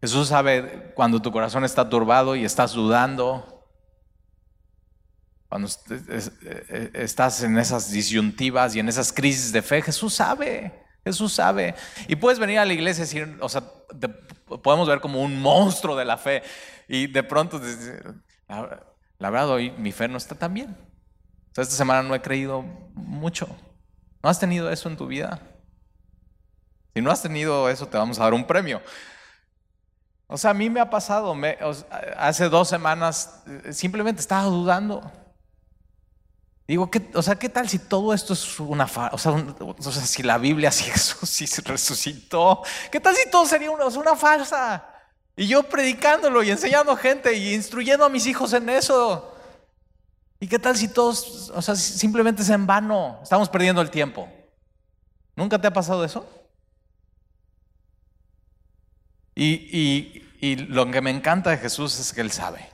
Jesús 0.00 0.28
sabe 0.28 0.92
cuando 0.94 1.22
tu 1.22 1.30
corazón 1.30 1.64
está 1.64 1.88
turbado 1.88 2.34
y 2.34 2.44
estás 2.44 2.72
dudando. 2.72 3.51
Cuando 5.52 5.68
eh, 5.90 6.90
estás 6.94 7.42
en 7.42 7.58
esas 7.58 7.90
disyuntivas 7.90 8.74
y 8.74 8.80
en 8.80 8.88
esas 8.88 9.12
crisis 9.12 9.52
de 9.52 9.60
fe, 9.60 9.82
Jesús 9.82 10.14
sabe. 10.14 10.72
Jesús 11.04 11.34
sabe. 11.34 11.74
Y 12.08 12.16
puedes 12.16 12.38
venir 12.38 12.58
a 12.58 12.64
la 12.64 12.72
iglesia 12.72 13.02
y 13.02 13.04
decir, 13.04 13.36
o 13.38 13.50
sea, 13.50 13.62
podemos 14.62 14.88
ver 14.88 15.02
como 15.02 15.20
un 15.20 15.42
monstruo 15.42 15.94
de 15.94 16.06
la 16.06 16.16
fe. 16.16 16.42
Y 16.88 17.06
de 17.06 17.22
pronto, 17.22 17.60
la, 18.48 19.28
verdad, 19.30 19.50
hoy 19.50 19.72
mi 19.72 19.92
fe 19.92 20.08
no 20.08 20.16
está 20.16 20.34
tan 20.34 20.54
bien. 20.54 20.70
O 20.70 21.54
sea, 21.54 21.64
esta 21.64 21.76
semana 21.76 22.02
no 22.02 22.14
he 22.14 22.22
creído 22.22 22.62
mucho. 22.94 23.46
¿No 24.22 24.30
has 24.30 24.40
tenido 24.40 24.70
eso 24.70 24.88
en 24.88 24.96
tu 24.96 25.06
vida? 25.06 25.38
Si 26.94 27.02
no 27.02 27.10
has 27.10 27.20
tenido 27.20 27.68
eso, 27.68 27.88
te 27.88 27.98
vamos 27.98 28.18
a 28.18 28.22
dar 28.22 28.32
un 28.32 28.46
premio. 28.46 28.80
O 30.28 30.38
sea, 30.38 30.52
a 30.52 30.54
mí 30.54 30.70
me 30.70 30.80
ha 30.80 30.88
pasado, 30.88 31.36
hace 32.16 32.48
dos 32.48 32.70
semanas 32.70 33.42
eh, 33.66 33.74
simplemente 33.74 34.22
estaba 34.22 34.44
dudando. 34.44 35.12
Digo, 36.72 36.90
¿qué, 36.90 37.10
o 37.12 37.20
sea, 37.20 37.34
¿qué 37.34 37.50
tal 37.50 37.68
si 37.68 37.78
todo 37.78 38.14
esto 38.14 38.32
es 38.32 38.58
una 38.58 38.86
farsa? 38.86 39.14
O, 39.14 39.18
sea, 39.18 40.06
si 40.06 40.22
la 40.22 40.38
Biblia, 40.38 40.72
si 40.72 40.84
Jesús 40.84 41.28
si 41.28 41.46
se 41.46 41.60
resucitó, 41.60 42.62
¿qué 42.90 42.98
tal 42.98 43.14
si 43.14 43.28
todo 43.28 43.44
sería 43.44 43.70
una, 43.70 43.88
una 43.88 44.16
farsa? 44.16 44.82
Y 45.36 45.46
yo 45.48 45.64
predicándolo 45.64 46.42
y 46.42 46.50
enseñando 46.50 46.96
gente 46.96 47.34
y 47.34 47.52
instruyendo 47.52 48.06
a 48.06 48.08
mis 48.08 48.26
hijos 48.26 48.54
en 48.54 48.70
eso. 48.70 49.36
¿Y 50.40 50.48
qué 50.48 50.58
tal 50.58 50.74
si 50.74 50.88
todos, 50.88 51.52
o 51.54 51.60
sea, 51.60 51.76
simplemente 51.76 52.40
es 52.40 52.48
en 52.48 52.66
vano? 52.66 53.20
Estamos 53.22 53.50
perdiendo 53.50 53.82
el 53.82 53.90
tiempo. 53.90 54.26
¿Nunca 55.36 55.60
te 55.60 55.66
ha 55.66 55.74
pasado 55.74 56.02
eso? 56.06 56.26
Y, 59.34 60.22
lo 60.70 60.90
que 60.90 61.02
me 61.02 61.10
encanta 61.10 61.50
de 61.50 61.58
Jesús 61.58 62.00
es 62.00 62.14
que 62.14 62.22
Él 62.22 62.32
sabe. 62.32 62.66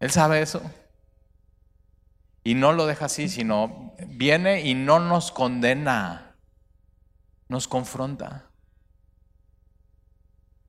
Él 0.00 0.10
sabe 0.10 0.40
eso. 0.40 0.62
Y 2.48 2.54
no 2.54 2.72
lo 2.72 2.86
deja 2.86 3.04
así, 3.04 3.28
sino 3.28 3.94
viene 4.06 4.62
y 4.62 4.72
no 4.72 5.00
nos 5.00 5.32
condena, 5.32 6.38
nos 7.46 7.68
confronta. 7.68 8.52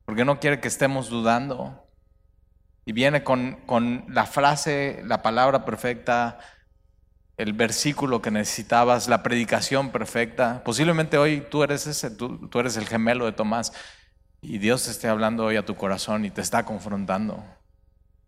Porque 0.04 0.26
no 0.26 0.42
quiere 0.42 0.60
que 0.60 0.68
estemos 0.68 1.08
dudando. 1.08 1.90
Y 2.84 2.92
viene 2.92 3.24
con, 3.24 3.62
con 3.66 4.04
la 4.10 4.26
frase, 4.26 5.04
la 5.06 5.22
palabra 5.22 5.64
perfecta, 5.64 6.40
el 7.38 7.54
versículo 7.54 8.22
que 8.22 8.30
necesitabas, 8.30 9.08
la 9.08 9.24
predicación 9.24 9.92
perfecta. 9.94 10.62
Posiblemente 10.66 11.18
hoy 11.18 11.48
tú 11.50 11.64
eres 11.64 11.88
ese, 11.88 12.12
tú, 12.12 12.50
eres 12.56 12.76
el 12.76 12.90
gemelo 12.90 13.24
de 13.24 13.32
Tomás 13.32 13.72
y 14.42 14.58
Dios 14.58 14.84
te 14.84 14.92
esté 14.92 15.08
hablando 15.08 15.46
hoy 15.46 15.56
a 15.56 15.66
tu 15.66 15.78
corazón 15.78 16.26
y 16.26 16.30
te 16.30 16.42
está 16.42 16.66
confrontando 16.66 17.42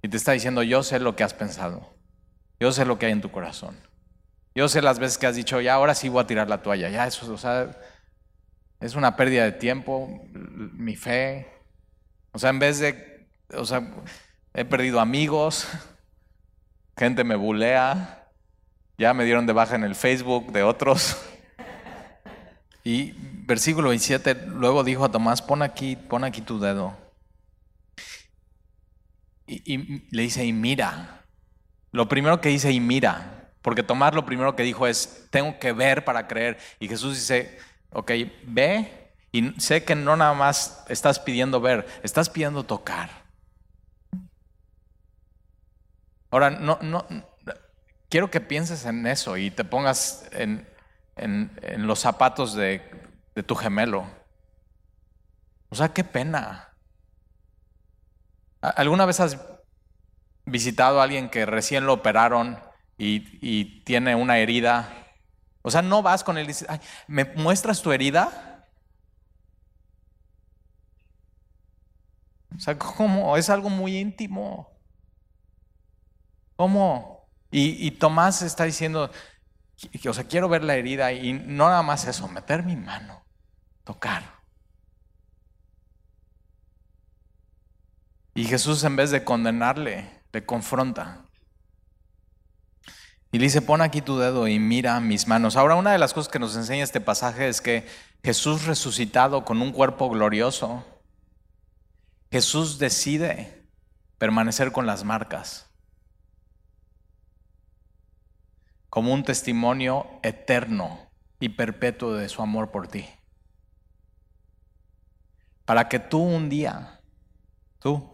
y 0.02 0.08
te 0.08 0.16
está 0.16 0.32
diciendo, 0.32 0.64
yo 0.64 0.84
sé 0.84 1.02
lo 1.02 1.18
que 1.18 1.26
has 1.26 1.34
pensado, 1.34 2.01
yo 2.62 2.72
sé 2.72 2.86
lo 2.86 3.00
que 3.00 3.08
hay 3.08 3.12
en 3.12 3.22
tu 3.22 3.32
corazón, 3.32 3.76
yo 4.54 4.70
sé 4.70 4.84
las 4.84 5.00
veces 5.00 5.18
que 5.18 5.26
has 5.26 5.36
dicho, 5.36 5.60
ya 5.60 5.74
ahora 5.74 5.96
sí 5.96 6.10
voy 6.10 6.24
a 6.24 6.28
tirar 6.28 6.48
la 6.48 6.62
toalla, 6.62 6.90
ya 6.90 7.08
eso, 7.08 7.34
o 7.34 7.38
sea, 7.38 7.72
es 8.80 8.96
una 8.96 9.16
pérdida 9.16 9.46
de 9.46 9.54
tiempo, 9.54 10.08
mi 10.32 10.96
fe, 10.96 11.52
o 12.32 12.38
sea, 12.38 12.52
en 12.52 12.60
vez 12.60 12.78
de, 12.78 13.28
o 13.56 13.66
sea, 13.66 13.92
he 14.54 14.64
perdido 14.64 15.00
amigos, 15.00 15.68
gente 16.98 17.24
me 17.24 17.36
bulea, 17.36 18.30
ya 18.96 19.16
me 19.16 19.26
dieron 19.26 19.48
de 19.48 19.54
baja 19.54 19.76
en 19.76 19.84
el 19.84 19.96
Facebook 19.96 20.52
de 20.52 20.64
otros. 20.64 21.18
Y 22.84 23.14
versículo 23.46 23.90
27, 23.90 24.48
luego 24.48 24.84
dijo 24.84 25.06
a 25.06 25.12
Tomás, 25.12 25.44
pon 25.44 25.62
aquí, 25.62 25.96
pon 25.96 26.24
aquí 26.24 26.42
tu 26.42 26.60
dedo. 26.60 26.98
Y, 29.46 29.78
le 30.10 30.24
dice, 30.24 30.44
y 30.46 30.52
mira. 30.52 31.21
Lo 31.92 32.08
primero 32.08 32.42
que 32.42 32.50
dice, 32.50 32.72
y 32.72 32.80
mira. 32.80 33.50
Porque 33.62 33.84
Tomás 33.84 34.16
lo 34.16 34.26
primero 34.26 34.56
que 34.56 34.64
dijo 34.64 34.88
es, 34.88 35.28
tengo 35.30 35.60
que 35.60 35.72
ver 35.72 36.04
para 36.04 36.28
creer. 36.28 36.58
Y 36.80 36.88
Jesús 36.88 37.16
dice, 37.16 37.60
ok, 37.92 38.12
ve. 38.44 39.12
Y 39.32 39.60
sé 39.62 39.84
que 39.84 39.96
no 39.96 40.16
nada 40.18 40.34
más 40.34 40.84
estás 40.90 41.20
pidiendo 41.20 41.62
ver, 41.62 41.88
estás 42.04 42.30
pidiendo 42.30 42.64
tocar. 42.64 43.10
Ahora, 46.32 46.50
no, 46.50 46.80
no, 46.82 47.06
quiero 48.10 48.32
que 48.32 48.42
pienses 48.42 48.86
en 48.86 49.06
eso 49.08 49.38
y 49.38 49.52
te 49.52 49.64
pongas 49.64 50.26
en, 50.32 50.68
los 51.78 52.00
zapatos 52.00 52.56
de, 52.56 52.82
de 53.36 53.44
tu 53.44 53.56
gemelo. 53.56 54.06
O 55.70 55.76
sea, 55.76 55.94
qué 55.94 56.04
pena. 56.04 56.70
¿Alguna 58.62 59.06
vez 59.06 59.20
has 59.20 59.38
visitado 60.46 61.00
a 61.00 61.04
alguien 61.04 61.30
que 61.30 61.46
recién 61.46 61.86
lo 61.86 61.94
operaron 61.94 62.60
y, 62.98 63.82
tiene 63.84 64.16
una 64.16 64.38
herida? 64.38 65.08
O 65.62 65.72
sea, 65.72 65.82
no 65.82 66.02
vas 66.02 66.24
con 66.24 66.38
él 66.38 66.46
y 66.46 66.48
dices, 66.48 66.68
¿me 67.08 67.26
muestras 67.36 67.82
tu 67.82 67.92
herida? 67.92 68.68
O 72.56 72.60
sea, 72.60 72.78
¿cómo? 72.78 73.38
Es 73.38 73.50
algo 73.50 73.70
muy 73.70 73.98
íntimo. 73.98 74.70
¿Cómo? 76.56 77.30
Y, 77.50 77.88
y, 77.88 77.92
Tomás 77.92 78.42
está 78.42 78.66
diciendo, 78.66 79.12
o 80.08 80.14
sea, 80.14 80.28
quiero 80.28 80.48
ver 80.50 80.64
la 80.64 80.76
herida 80.76 81.12
y 81.12 81.34
no 81.34 81.68
nada 81.68 81.82
más 81.84 82.06
eso, 82.06 82.28
meter 82.28 82.64
mi 82.64 82.76
mano, 82.76 83.26
tocar. 83.84 84.42
Y 88.34 88.46
Jesús 88.46 88.84
en 88.84 88.96
vez 88.96 89.12
de 89.12 89.24
condenarle, 89.24 90.21
le 90.32 90.46
confronta. 90.46 91.26
Y 93.32 93.40
le 93.40 93.46
dice, 93.46 93.62
pon 93.62 93.82
aquí 93.82 94.02
tu 94.02 94.18
dedo 94.18 94.48
y 94.48 94.60
mira 94.60 95.00
mis 95.00 95.28
manos. 95.28 95.56
Ahora, 95.56 95.76
una 95.76 95.94
de 95.94 95.98
las 95.98 96.14
cosas 96.14 96.32
que 96.32 96.40
nos 96.40 96.56
enseña 96.56 96.84
este 96.84 97.00
pasaje 97.00 97.48
es 97.48 97.62
que 97.62 97.88
Jesús 98.24 98.66
resucitado 98.66 99.46
con 99.46 99.62
un 99.62 99.72
cuerpo 99.72 100.10
glorioso, 100.10 100.86
Jesús 102.30 102.78
decide 102.78 103.68
permanecer 104.18 104.72
con 104.72 104.86
las 104.86 105.04
marcas 105.04 105.72
como 108.92 109.14
un 109.14 109.24
testimonio 109.24 110.06
eterno 110.22 111.00
y 111.40 111.48
perpetuo 111.48 112.14
de 112.14 112.28
su 112.28 112.42
amor 112.42 112.72
por 112.72 112.90
ti. 112.90 113.08
Para 115.64 115.88
que 115.88 115.98
tú 115.98 116.20
un 116.20 116.50
día, 116.50 117.00
tú, 117.80 118.11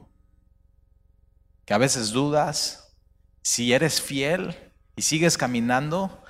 que 1.68 1.74
a 1.74 1.78
veces 1.78 2.12
dudas, 2.12 2.98
si 3.44 3.74
eres 3.74 4.02
fiel 4.02 4.74
y 4.96 5.02
sigues 5.02 5.38
caminando, 5.38 6.24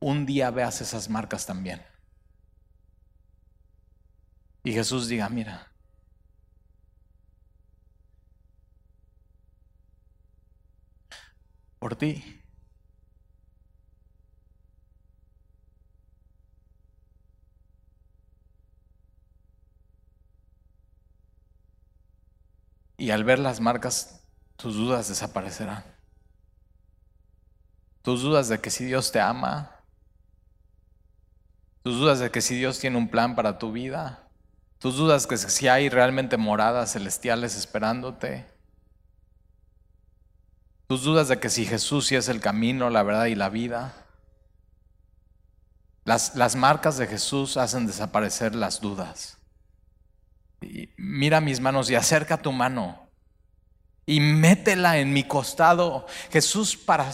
un 0.00 0.26
día 0.26 0.50
veas 0.50 0.82
esas 0.82 1.08
marcas 1.08 1.46
también. 1.46 1.82
Y 4.62 4.72
Jesús 4.72 5.08
diga, 5.08 5.28
mira, 5.30 5.72
por 11.78 11.96
ti. 11.96 12.22
Y 22.98 23.10
al 23.10 23.24
ver 23.24 23.38
las 23.38 23.60
marcas 23.60 24.19
tus 24.60 24.76
dudas 24.76 25.08
desaparecerán. 25.08 25.84
Tus 28.02 28.22
dudas 28.22 28.48
de 28.48 28.60
que 28.60 28.70
si 28.70 28.84
Dios 28.84 29.10
te 29.10 29.20
ama, 29.20 29.74
tus 31.82 31.98
dudas 31.98 32.18
de 32.18 32.30
que 32.30 32.42
si 32.42 32.56
Dios 32.56 32.78
tiene 32.78 32.98
un 32.98 33.08
plan 33.08 33.34
para 33.34 33.58
tu 33.58 33.72
vida, 33.72 34.28
tus 34.78 34.96
dudas 34.96 35.22
de 35.22 35.28
que 35.30 35.36
si 35.38 35.68
hay 35.68 35.88
realmente 35.88 36.36
moradas 36.36 36.92
celestiales 36.92 37.56
esperándote, 37.56 38.46
tus 40.86 41.04
dudas 41.04 41.28
de 41.28 41.38
que 41.38 41.48
si 41.48 41.64
Jesús 41.64 42.12
es 42.12 42.28
el 42.28 42.40
camino, 42.40 42.90
la 42.90 43.02
verdad 43.02 43.26
y 43.26 43.36
la 43.36 43.48
vida. 43.48 43.94
Las, 46.04 46.34
las 46.34 46.56
marcas 46.56 46.98
de 46.98 47.06
Jesús 47.06 47.56
hacen 47.56 47.86
desaparecer 47.86 48.54
las 48.54 48.80
dudas. 48.80 49.38
Mira 50.96 51.40
mis 51.40 51.60
manos 51.60 51.88
y 51.90 51.94
acerca 51.94 52.42
tu 52.42 52.52
mano 52.52 53.09
y 54.06 54.20
métela 54.20 54.98
en 54.98 55.12
mi 55.12 55.24
costado. 55.24 56.06
Jesús 56.30 56.76
para, 56.76 57.10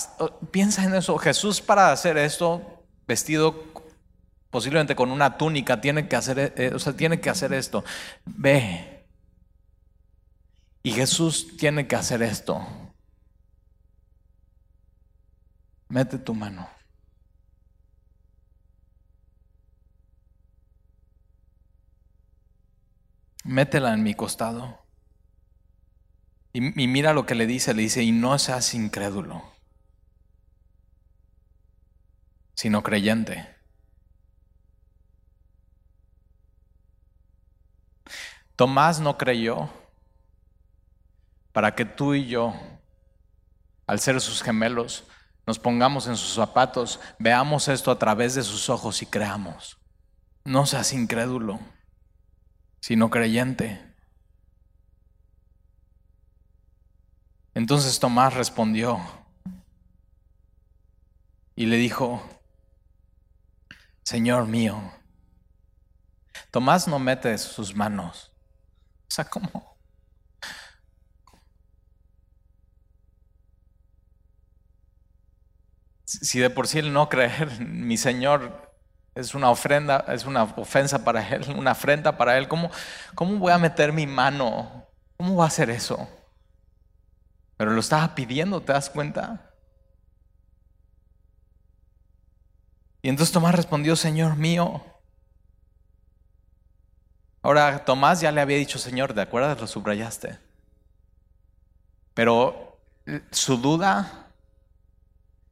piensa 0.51 0.85
en 0.85 0.95
eso, 0.95 1.17
Jesús 1.19 1.61
para 1.61 1.93
hacer 1.93 2.17
esto, 2.17 2.85
vestido 3.07 3.65
posiblemente 4.51 4.97
con 4.97 5.11
una 5.11 5.37
túnica, 5.37 5.81
tiene 5.81 6.09
que 6.09 6.17
hacer, 6.17 6.55
eh, 6.57 6.73
o 6.75 6.79
sea, 6.79 6.95
tiene 6.95 7.21
que 7.21 7.31
hacer 7.31 7.53
esto. 7.53 7.85
Ve. 8.25 9.07
Y 10.83 10.93
Jesús 10.93 11.57
tiene 11.59 11.87
que 11.87 11.97
hacer 11.97 12.23
esto. 12.23 12.67
Mete 15.89 16.19
tu 16.19 16.35
mano. 16.35 16.69
Métela 23.45 23.93
en 23.95 24.03
mi 24.03 24.15
costado. 24.15 24.86
Y, 26.57 26.63
mira 26.87 27.13
lo 27.13 27.27
que 27.27 27.35
le 27.35 27.47
dice, 27.47 27.75
le 27.75 27.83
dice, 27.83 28.03
y 28.03 28.13
no 28.13 28.39
seas 28.39 28.73
incrédulo, 28.73 29.45
sino 32.55 32.83
creyente. 32.83 33.55
Tomás 38.57 39.01
no 39.01 39.19
creyó 39.19 39.69
para 41.53 41.75
que 41.75 41.85
tú 41.85 42.15
y 42.15 42.27
yo, 42.27 42.55
al 43.87 44.01
ser 44.01 44.19
sus 44.23 44.43
gemelos, 44.43 45.05
nos 45.47 45.59
pongamos 45.59 46.07
en 46.07 46.17
sus 46.17 46.33
zapatos, 46.33 47.01
veamos 47.19 47.69
esto 47.69 47.91
a 47.91 47.99
través 47.99 48.35
de 48.35 48.43
sus 48.43 48.71
ojos 48.71 49.03
y 49.03 49.07
creamos. 49.07 49.77
No 50.43 50.65
seas 50.65 50.95
incrédulo, 50.95 51.61
sino 52.81 53.11
creyente. 53.11 53.86
Entonces 57.57 57.99
Tomás 57.99 58.35
respondió 58.35 59.01
y 61.55 61.65
le 61.65 61.77
dijo, 61.79 62.23
Señor 64.05 64.47
mío, 64.47 64.79
Tomás 66.51 66.87
no 66.87 66.99
mete 66.99 67.39
sus 67.39 67.75
manos. 67.75 68.31
O 69.09 69.15
sea, 69.15 69.25
¿cómo? 69.25 69.79
Si 76.05 76.39
de 76.39 76.51
por 76.51 76.69
sí 76.69 76.81
el 76.81 76.93
no 76.93 77.09
creer, 77.09 77.59
mi 77.61 77.97
Señor, 77.97 78.71
es 79.15 79.35
una 79.35 79.49
ofrenda, 79.49 80.05
es 80.09 80.27
una 80.27 80.43
ofensa 80.43 81.03
para 81.07 81.27
Él, 81.27 81.47
una 81.57 81.71
afrenta 81.71 82.19
para 82.19 82.37
Él, 82.37 82.49
¿cómo, 82.49 82.71
cómo 83.15 83.39
voy 83.39 83.53
a 83.53 83.59
meter 83.59 83.95
mi 83.95 84.07
mano? 84.07 84.87
¿Cómo 85.17 85.37
va 85.37 85.45
a 85.45 85.49
hacer 85.49 85.71
eso? 85.71 86.07
Pero 87.57 87.73
lo 87.73 87.81
estaba 87.81 88.15
pidiendo, 88.15 88.61
¿te 88.61 88.73
das 88.73 88.91
cuenta? 88.91 89.55
Y 93.03 93.09
entonces 93.09 93.33
Tomás 93.33 93.55
respondió, 93.55 93.97
Señor 93.97 94.37
mío. 94.37 94.85
Ahora 97.43 97.85
Tomás 97.85 98.21
ya 98.21 98.33
le 98.33 98.41
había 98.41 98.57
dicho, 98.57 98.79
Señor, 98.79 99.15
¿de 99.15 99.23
acuerdo? 99.23 99.55
Lo 99.55 99.67
subrayaste. 99.67 100.39
Pero 102.13 102.81
eh, 103.07 103.23
su 103.31 103.57
duda, 103.57 104.33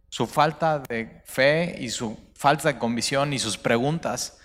su 0.09 0.27
falta 0.27 0.81
de 0.81 1.23
fe 1.25 1.77
y 1.79 1.91
su 1.91 2.19
falta 2.35 2.73
de 2.73 2.79
convicción 2.79 3.33
y 3.33 3.39
sus 3.39 3.57
preguntas, 3.57 4.39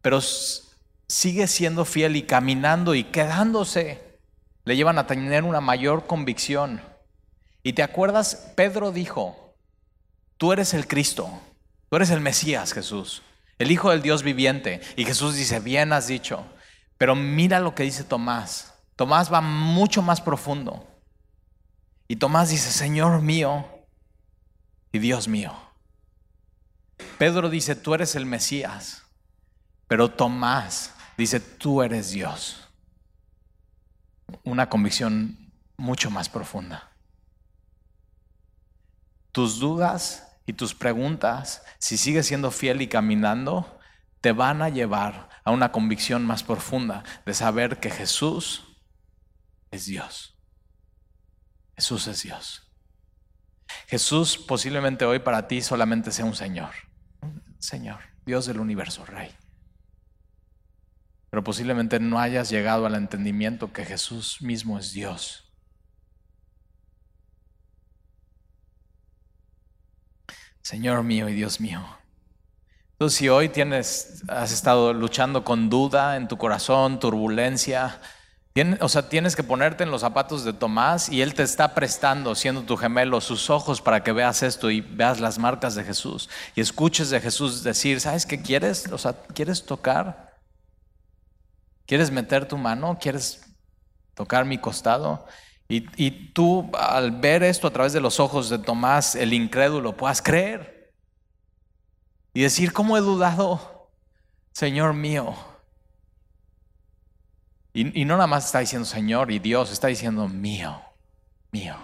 pero 0.00 0.20
sigue 0.20 1.46
siendo 1.46 1.84
fiel 1.84 2.16
y 2.16 2.22
caminando 2.22 2.94
y 2.94 3.04
quedándose 3.04 4.11
le 4.64 4.76
llevan 4.76 4.98
a 4.98 5.06
tener 5.06 5.44
una 5.44 5.60
mayor 5.60 6.06
convicción. 6.06 6.80
Y 7.62 7.72
te 7.72 7.82
acuerdas, 7.82 8.52
Pedro 8.56 8.92
dijo, 8.92 9.56
tú 10.36 10.52
eres 10.52 10.74
el 10.74 10.86
Cristo, 10.86 11.30
tú 11.88 11.96
eres 11.96 12.10
el 12.10 12.20
Mesías, 12.20 12.72
Jesús, 12.72 13.22
el 13.58 13.70
Hijo 13.70 13.90
del 13.90 14.02
Dios 14.02 14.22
viviente. 14.22 14.80
Y 14.96 15.04
Jesús 15.04 15.36
dice, 15.36 15.60
bien 15.60 15.92
has 15.92 16.06
dicho, 16.06 16.44
pero 16.98 17.14
mira 17.14 17.60
lo 17.60 17.74
que 17.74 17.84
dice 17.84 18.04
Tomás. 18.04 18.74
Tomás 18.96 19.32
va 19.32 19.40
mucho 19.40 20.02
más 20.02 20.20
profundo. 20.20 20.86
Y 22.08 22.16
Tomás 22.16 22.50
dice, 22.50 22.70
Señor 22.70 23.20
mío 23.20 23.66
y 24.92 24.98
Dios 24.98 25.28
mío. 25.28 25.54
Pedro 27.18 27.48
dice, 27.48 27.74
tú 27.74 27.94
eres 27.94 28.14
el 28.14 28.26
Mesías, 28.26 29.02
pero 29.88 30.10
Tomás 30.10 30.92
dice, 31.16 31.40
tú 31.40 31.82
eres 31.82 32.10
Dios 32.10 32.61
una 34.44 34.68
convicción 34.68 35.52
mucho 35.76 36.10
más 36.10 36.28
profunda. 36.28 36.90
Tus 39.32 39.58
dudas 39.58 40.38
y 40.46 40.52
tus 40.52 40.74
preguntas, 40.74 41.62
si 41.78 41.96
sigues 41.96 42.26
siendo 42.26 42.50
fiel 42.50 42.82
y 42.82 42.88
caminando, 42.88 43.78
te 44.20 44.32
van 44.32 44.62
a 44.62 44.68
llevar 44.68 45.28
a 45.44 45.50
una 45.50 45.72
convicción 45.72 46.24
más 46.24 46.42
profunda 46.44 47.02
de 47.26 47.34
saber 47.34 47.80
que 47.80 47.90
Jesús 47.90 48.64
es 49.70 49.86
Dios. 49.86 50.36
Jesús 51.76 52.06
es 52.06 52.22
Dios. 52.22 52.70
Jesús 53.86 54.38
posiblemente 54.38 55.04
hoy 55.04 55.18
para 55.18 55.48
ti 55.48 55.62
solamente 55.62 56.12
sea 56.12 56.24
un 56.24 56.34
Señor. 56.34 56.70
Señor, 57.58 58.00
Dios 58.24 58.46
del 58.46 58.60
universo, 58.60 59.04
Rey. 59.04 59.34
Pero 61.32 61.42
posiblemente 61.42 61.98
no 61.98 62.20
hayas 62.20 62.50
llegado 62.50 62.84
al 62.84 62.94
entendimiento 62.94 63.72
que 63.72 63.86
Jesús 63.86 64.42
mismo 64.42 64.78
es 64.78 64.92
Dios. 64.92 65.50
Señor 70.60 71.02
mío 71.04 71.30
y 71.30 71.32
Dios 71.32 71.58
mío. 71.58 71.80
Entonces, 72.92 73.18
si 73.18 73.30
hoy 73.30 73.48
tienes, 73.48 74.22
has 74.28 74.52
estado 74.52 74.92
luchando 74.92 75.42
con 75.42 75.70
duda 75.70 76.18
en 76.18 76.28
tu 76.28 76.36
corazón, 76.36 77.00
turbulencia, 77.00 77.98
o 78.80 78.90
sea, 78.90 79.08
tienes 79.08 79.34
que 79.34 79.42
ponerte 79.42 79.84
en 79.84 79.90
los 79.90 80.02
zapatos 80.02 80.44
de 80.44 80.52
Tomás 80.52 81.08
y 81.08 81.22
él 81.22 81.32
te 81.32 81.44
está 81.44 81.74
prestando, 81.74 82.34
siendo 82.34 82.64
tu 82.64 82.76
gemelo, 82.76 83.22
sus 83.22 83.48
ojos 83.48 83.80
para 83.80 84.04
que 84.04 84.12
veas 84.12 84.42
esto 84.42 84.70
y 84.70 84.82
veas 84.82 85.18
las 85.18 85.38
marcas 85.38 85.74
de 85.76 85.84
Jesús 85.84 86.28
y 86.54 86.60
escuches 86.60 87.08
de 87.08 87.22
Jesús 87.22 87.62
decir, 87.62 88.02
¿sabes 88.02 88.26
qué 88.26 88.42
quieres? 88.42 88.92
O 88.92 88.98
sea, 88.98 89.14
¿quieres 89.14 89.64
tocar? 89.64 90.31
¿Quieres 91.86 92.10
meter 92.10 92.46
tu 92.46 92.56
mano? 92.56 92.98
¿Quieres 93.00 93.46
tocar 94.14 94.44
mi 94.44 94.58
costado? 94.58 95.26
Y, 95.68 95.86
y 95.96 96.32
tú 96.32 96.70
al 96.74 97.12
ver 97.12 97.42
esto 97.42 97.66
a 97.66 97.72
través 97.72 97.92
de 97.92 98.00
los 98.00 98.20
ojos 98.20 98.50
de 98.50 98.58
Tomás, 98.58 99.14
el 99.14 99.32
incrédulo, 99.32 99.96
puedas 99.96 100.20
creer 100.20 100.92
y 102.34 102.42
decir, 102.42 102.72
¿cómo 102.72 102.96
he 102.96 103.00
dudado, 103.00 103.90
Señor 104.52 104.94
mío? 104.94 105.34
Y, 107.74 108.04
no 108.04 108.16
nada 108.16 108.26
más 108.26 108.46
está 108.46 108.58
diciendo 108.58 108.86
Señor 108.86 109.30
y 109.30 109.38
Dios, 109.38 109.72
está 109.72 109.86
diciendo 109.86 110.28
mío, 110.28 110.82
mío. 111.50 111.76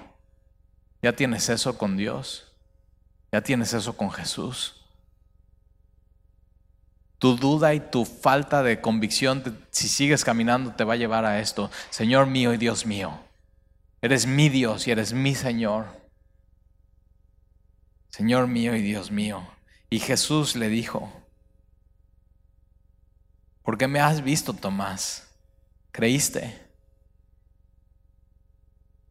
¿Ya 1.03 1.15
tienes 1.15 1.49
eso 1.49 1.79
con 1.79 1.97
Dios? 1.97 2.53
¿Ya 3.33 3.41
tienes 3.41 3.73
eso 3.73 3.97
con 3.97 4.11
Jesús? 4.11 4.78
Tu 7.19 7.37
duda 7.37 7.75
y 7.75 7.81
tu 7.81 8.05
falta 8.05 8.63
de 8.63 8.81
convicción, 8.81 9.43
si 9.71 9.89
sigues 9.89 10.25
caminando, 10.25 10.73
te 10.73 10.85
va 10.85 10.95
a 10.95 10.97
llevar 10.97 11.25
a 11.25 11.41
esto. 11.41 11.71
Señor 11.91 12.27
mío 12.27 12.55
y 12.55 12.57
Dios 12.57 12.87
mío. 12.87 13.19
Eres 14.01 14.27
mi 14.27 14.49
Dios 14.49 14.87
y 14.87 14.93
eres 14.93 15.13
mi 15.13 15.35
Señor. 15.35 15.87
Señor 18.11 18.47
mío 18.47 18.77
y 18.77 18.83
Dios 18.83 19.11
mío. 19.11 19.47
Y 19.91 19.99
Jesús 19.99 20.55
le 20.55 20.69
dijo, 20.69 21.13
¿por 23.63 23.79
qué 23.79 23.89
me 23.89 24.01
has 24.01 24.23
visto, 24.23 24.53
Tomás? 24.53 25.29
creíste. 25.99 26.57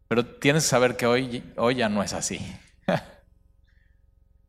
Pero 0.07 0.25
tienes 0.25 0.63
que 0.63 0.69
saber 0.69 0.95
que 0.95 1.05
hoy, 1.05 1.43
hoy 1.57 1.75
ya 1.75 1.89
no 1.89 2.01
es 2.01 2.13
así. 2.13 2.39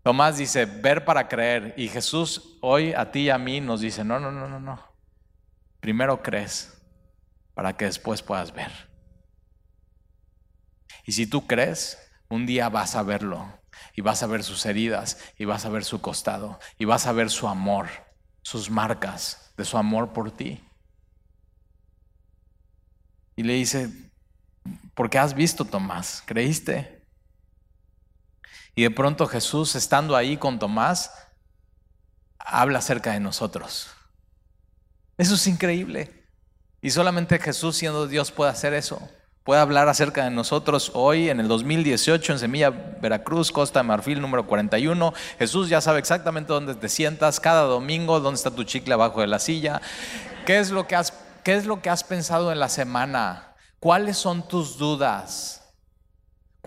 Tomás 0.03 0.39
dice, 0.39 0.65
ver 0.65 1.05
para 1.05 1.29
creer. 1.29 1.75
Y 1.77 1.89
Jesús 1.89 2.59
hoy 2.61 2.93
a 2.93 3.11
ti 3.11 3.21
y 3.21 3.31
a 3.31 3.39
mí 3.39 3.61
nos 3.61 3.81
dice, 3.81 4.05
no, 4.05 4.19
no, 4.19 4.31
no, 4.31 4.49
no, 4.49 4.61
no. 4.61 4.83
Primero 5.81 6.23
crees 6.23 6.81
para 7.55 7.77
que 7.77 7.87
después 7.87 8.23
puedas 8.23 8.53
ver. 8.53 8.71
Y 11.05 11.13
si 11.13 11.27
tú 11.27 11.47
crees, 11.47 11.99
un 12.29 12.47
día 12.47 12.69
vas 12.69 12.95
a 12.95 13.03
verlo. 13.03 13.59
Y 13.95 14.01
vas 14.01 14.23
a 14.23 14.27
ver 14.27 14.43
sus 14.45 14.67
heridas, 14.67 15.19
y 15.39 15.45
vas 15.45 15.65
a 15.65 15.69
ver 15.69 15.85
su 15.85 16.01
costado, 16.01 16.59
y 16.79 16.85
vas 16.85 17.07
a 17.07 17.13
ver 17.13 17.31
su 17.31 17.49
amor, 17.49 17.89
sus 18.43 18.71
marcas 18.71 19.53
de 19.57 19.65
su 19.65 19.77
amor 19.77 20.13
por 20.13 20.31
ti. 20.31 20.65
Y 23.37 23.45
le 23.45 23.55
dice, 23.55 23.89
¿por 24.95 25.11
qué 25.11 25.19
has 25.19 25.35
visto, 25.35 25.65
Tomás? 25.65 26.23
¿Creíste? 26.27 26.98
Y 28.75 28.83
de 28.83 28.91
pronto 28.91 29.27
Jesús, 29.27 29.75
estando 29.75 30.17
ahí 30.17 30.37
con 30.37 30.59
Tomás, 30.59 31.13
habla 32.39 32.79
acerca 32.79 33.13
de 33.13 33.21
nosotros. 33.21 33.89
Eso 35.17 35.35
es 35.35 35.47
increíble. 35.47 36.27
Y 36.81 36.91
solamente 36.91 37.39
Jesús, 37.39 37.77
siendo 37.77 38.07
Dios, 38.07 38.31
puede 38.31 38.51
hacer 38.51 38.73
eso. 38.75 39.01
Puede 39.43 39.61
hablar 39.61 39.89
acerca 39.89 40.25
de 40.25 40.31
nosotros 40.31 40.93
hoy, 40.95 41.31
en 41.31 41.41
el 41.41 41.49
2018, 41.49 42.35
en 42.35 42.39
Semilla, 42.39 42.71
Veracruz, 42.71 43.51
Costa 43.51 43.81
de 43.81 43.85
Marfil, 43.85 44.21
número 44.21 44.47
41. 44.47 45.13
Jesús 45.39 45.69
ya 45.69 45.81
sabe 45.81 45.99
exactamente 45.99 46.53
dónde 46.53 46.75
te 46.75 46.89
sientas 46.89 47.41
cada 47.41 47.63
domingo, 47.63 48.21
dónde 48.21 48.37
está 48.37 48.51
tu 48.51 48.65
chicle 48.65 48.95
abajo 48.95 49.21
de 49.21 49.27
la 49.27 49.39
silla. 49.39 49.81
¿Qué 50.45 50.59
es 50.59 50.71
lo 50.71 50.87
que 50.87 50.97
has 50.97 51.13
¿Qué 51.49 51.55
es 51.55 51.65
lo 51.65 51.81
que 51.81 51.89
has 51.89 52.05
pensado 52.05 52.53
en 52.53 52.61
la 52.61 52.69
semana? 52.69 53.55
¿Cuáles 53.81 54.19
son 54.19 54.47
tus 54.47 54.77
dudas? 54.77 55.63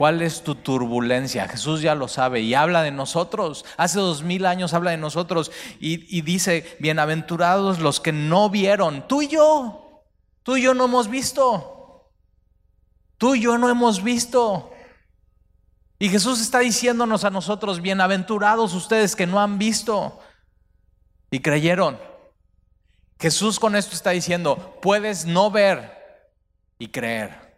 ¿Cuál 0.02 0.24
es 0.24 0.42
tu 0.42 0.56
turbulencia? 0.56 1.48
Jesús 1.48 1.84
ya 1.84 1.94
lo 1.94 2.08
sabe 2.08 2.42
y 2.42 2.56
habla 2.56 2.82
de 2.82 2.90
nosotros. 2.90 3.66
Hace 3.78 4.00
dos 4.00 4.24
mil 4.24 4.48
años 4.48 4.74
habla 4.74 4.90
de 4.90 4.98
nosotros 4.98 5.52
y, 5.80 6.22
dice, 6.22 6.76
bienaventurados 6.80 7.78
los 7.78 8.00
que 8.00 8.12
no 8.12 8.50
vieron. 8.50 9.08
Tú 9.08 9.22
y 9.22 9.28
yo, 9.28 10.04
tú 10.42 10.58
y 10.58 10.64
yo 10.64 10.74
no 10.74 10.86
hemos 10.86 11.08
visto. 11.08 12.10
Tú 13.20 13.36
y 13.36 13.42
yo 13.42 13.60
no 13.60 13.70
hemos 13.70 14.02
visto. 14.02 14.72
Y 16.00 16.10
Jesús 16.10 16.42
está 16.42 16.58
diciéndonos 16.62 17.24
a 17.24 17.30
nosotros, 17.30 17.80
bienaventurados 17.80 18.74
ustedes 18.74 19.16
que 19.16 19.28
no 19.28 19.40
han 19.40 19.60
visto 19.60 20.18
y 21.30 21.42
creyeron. 21.42 22.00
Jesús 23.20 23.60
con 23.60 23.76
esto 23.76 23.94
está 23.94 24.10
diciendo, 24.10 24.80
puedes 24.82 25.28
no 25.28 25.52
ver 25.52 26.26
y 26.80 26.88
creer. 26.88 27.51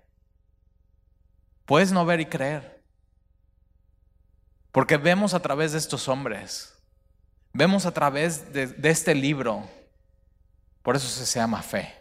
Puedes 1.66 1.92
no 1.92 2.06
ver 2.06 2.20
y 2.20 2.26
creer. 2.26 2.84
Porque 4.72 4.98
vemos 4.98 5.34
a 5.34 5.42
través 5.42 5.72
de 5.72 5.78
estos 5.78 6.08
hombres, 6.08 6.74
vemos 7.54 7.86
a 7.86 7.94
través 7.94 8.52
de, 8.52 8.76
este 8.90 9.14
libro. 9.14 9.70
Por 10.82 10.96
eso 10.96 11.08
se 11.08 11.40
llama 11.40 11.62
fe. 11.62 11.94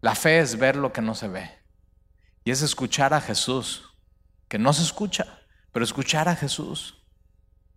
La 0.00 0.14
fe 0.14 0.38
es 0.38 0.58
ver 0.58 0.74
lo 0.76 0.92
que 0.92 1.02
no 1.02 1.14
se 1.14 1.28
ve. 1.28 1.50
Y 2.44 2.50
es 2.50 2.62
escuchar 2.62 3.12
a 3.12 3.20
Jesús, 3.20 3.94
que 4.48 4.58
no 4.58 4.72
se 4.72 4.82
escucha, 4.82 5.40
pero 5.70 5.84
escuchar 5.84 6.28
a 6.28 6.36
Jesús, 6.36 7.04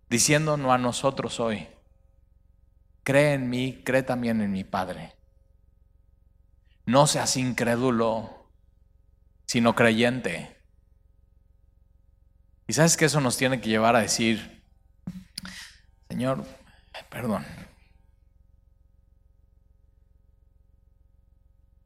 diciéndonos 0.08 0.72
a 0.72 0.78
nosotros 0.78 1.40
hoy, 1.40 1.68
cree 3.02 3.34
en 3.34 3.50
mí, 3.50 3.82
cree 3.84 4.02
también 4.02 4.40
en 4.40 4.50
mi 4.50 4.64
Padre. 4.64 5.16
No 6.86 7.06
seas 7.06 7.36
incrédulo, 7.36 8.39
sino 9.50 9.74
creyente. 9.74 10.62
Y 12.68 12.72
sabes 12.72 12.96
que 12.96 13.06
eso 13.06 13.20
nos 13.20 13.36
tiene 13.36 13.60
que 13.60 13.68
llevar 13.68 13.96
a 13.96 14.00
decir, 14.00 14.64
Señor, 16.08 16.46
perdón. 17.10 17.44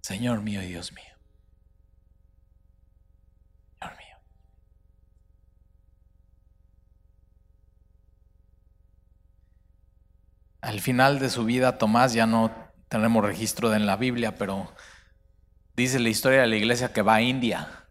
Señor 0.03 0.43
mío 0.43 0.63
y 0.63 0.67
Dios 0.67 0.93
mío. 0.93 1.15
Al 10.61 10.81
final 10.81 11.19
de 11.19 11.31
su 11.31 11.45
vida, 11.45 11.79
Tomás 11.79 12.13
ya 12.13 12.27
no 12.27 12.51
tenemos 12.89 13.25
registro 13.25 13.75
en 13.75 13.87
la 13.87 13.97
Biblia, 13.97 14.35
pero 14.35 14.75
dice 15.77 15.99
la 15.99 16.09
historia 16.09 16.41
de 16.43 16.47
la 16.47 16.57
iglesia 16.57 16.93
que 16.93 17.03
va 17.03 17.17
a 17.17 17.23
India. 17.23 17.85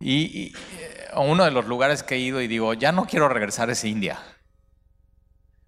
Y, 0.00 0.52
eh, 0.78 1.08
uno 1.16 1.44
de 1.44 1.50
los 1.50 1.66
lugares 1.66 2.02
que 2.02 2.14
he 2.14 2.18
ido 2.18 2.40
y 2.40 2.46
digo, 2.46 2.74
ya 2.74 2.92
no 2.92 3.06
quiero 3.06 3.28
regresar 3.28 3.70
es 3.70 3.84
India. 3.84 4.20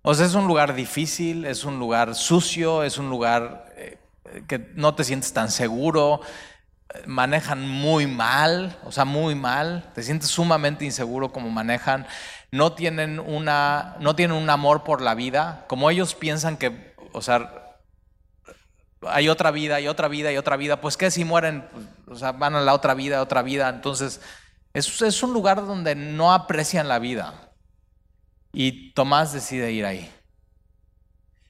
O 0.03 0.14
sea, 0.14 0.26
es 0.26 0.34
un 0.34 0.47
lugar 0.47 0.74
difícil, 0.74 1.45
es 1.45 1.64
un 1.64 1.78
lugar 1.78 2.14
sucio, 2.14 2.84
es 2.84 2.97
un 2.97 3.11
lugar 3.11 3.66
eh, 3.76 3.99
que 4.47 4.70
no 4.74 4.95
te 4.95 5.05
sientes 5.05 5.32
tan 5.32 5.51
seguro, 5.51 6.20
manejan 7.07 7.68
muy 7.68 8.07
mal, 8.07 8.78
o 8.84 8.93
sea, 8.93 9.05
muy 9.05 9.34
mal, 9.34 9.91
te 9.95 10.03
sientes 10.03 10.30
sumamente 10.30 10.84
inseguro 10.84 11.32
como 11.32 11.51
manejan 11.51 12.07
no 12.53 12.72
tienen, 12.72 13.20
una, 13.20 13.97
no 14.01 14.16
tienen 14.16 14.36
un 14.36 14.51
amor 14.51 14.82
por 14.82 15.03
la 15.03 15.14
vida, 15.14 15.64
como 15.68 15.91
ellos 15.91 16.14
piensan 16.14 16.57
que, 16.57 16.95
o 17.12 17.22
sea, 17.22 17.60
hay 19.03 19.28
otra 19.28 19.51
vida, 19.51 19.76
hay 19.76 19.88
otra 19.88 20.09
vida, 20.09 20.28
hay 20.28 20.36
otra 20.36 20.57
vida, 20.57 20.80
pues 20.80 20.96
que 20.96 21.11
si 21.11 21.24
mueren, 21.24 21.68
o 22.07 22.14
sea, 22.14 22.32
van 22.32 22.55
a 22.55 22.61
la 22.61 22.74
otra 22.74 22.94
vida, 22.94 23.22
otra 23.22 23.42
vida, 23.42 23.68
entonces 23.68 24.20
es, 24.72 25.03
es 25.03 25.22
un 25.22 25.32
lugar 25.32 25.66
donde 25.66 25.94
no 25.94 26.32
aprecian 26.32 26.88
la 26.88 26.98
vida. 26.98 27.53
Y 28.53 28.92
Tomás 28.92 29.32
decide 29.32 29.72
ir 29.72 29.86
ahí. 29.86 30.12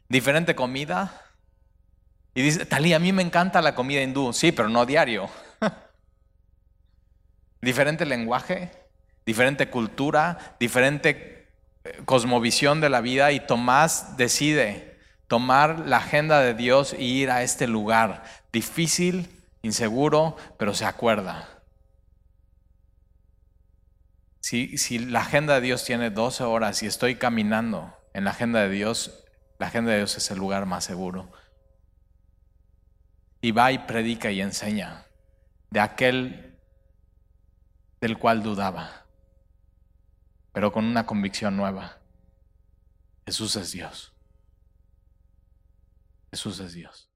Diferente 0.09 0.55
comida. 0.55 1.23
Y 2.35 2.43
dice, 2.43 2.67
Talí, 2.67 2.93
a 2.93 2.99
mí 2.99 3.13
me 3.13 3.23
encanta 3.23 3.63
la 3.63 3.75
comida 3.75 4.03
hindú. 4.03 4.33
Sí, 4.33 4.53
pero 4.53 4.69
no 4.69 4.85
diario. 4.85 5.31
Diferente 7.63 8.05
lenguaje 8.05 8.71
diferente 9.31 9.71
cultura, 9.71 10.57
diferente 10.59 11.47
eh, 11.85 12.01
cosmovisión 12.05 12.81
de 12.81 12.89
la 12.89 13.01
vida 13.01 13.31
y 13.33 13.39
Tomás 13.39 14.17
decide 14.17 14.90
tomar 15.31 15.87
la 15.87 15.99
agenda 15.99 16.41
de 16.41 16.55
Dios 16.55 16.93
e 16.93 17.05
ir 17.05 17.31
a 17.31 17.45
este 17.45 17.69
lugar 17.69 18.25
difícil, 18.53 19.31
inseguro, 19.63 20.37
pero 20.59 20.75
se 20.75 20.85
acuerda. 20.85 21.63
Si, 24.41 24.77
si 24.77 24.99
la 24.99 25.21
agenda 25.21 25.55
de 25.55 25.61
Dios 25.61 25.85
tiene 25.85 26.11
12 26.11 26.43
horas 26.43 26.83
y 26.83 26.87
estoy 26.87 27.15
caminando 27.15 27.97
en 28.13 28.25
la 28.25 28.33
agenda 28.33 28.61
de 28.63 28.71
Dios, 28.71 29.23
la 29.61 29.69
agenda 29.69 29.93
de 29.93 29.99
Dios 29.99 30.17
es 30.17 30.29
el 30.33 30.39
lugar 30.39 30.67
más 30.67 30.83
seguro. 30.83 31.31
Y 33.41 33.53
va 33.53 33.71
y 33.71 33.79
predica 33.79 34.33
y 34.33 34.41
enseña 34.41 35.07
de 35.71 35.79
aquel 35.79 36.59
del 38.01 38.19
cual 38.19 38.43
dudaba, 38.43 39.07
pero 40.51 40.73
con 40.73 40.87
una 40.87 41.07
convicción 41.07 41.57
nueva. 41.57 41.99
Jesús 43.25 43.55
es 43.55 43.71
Dios. 43.71 44.10
Jesús 46.33 46.61
es 46.61 46.73
Dios. 46.75 47.10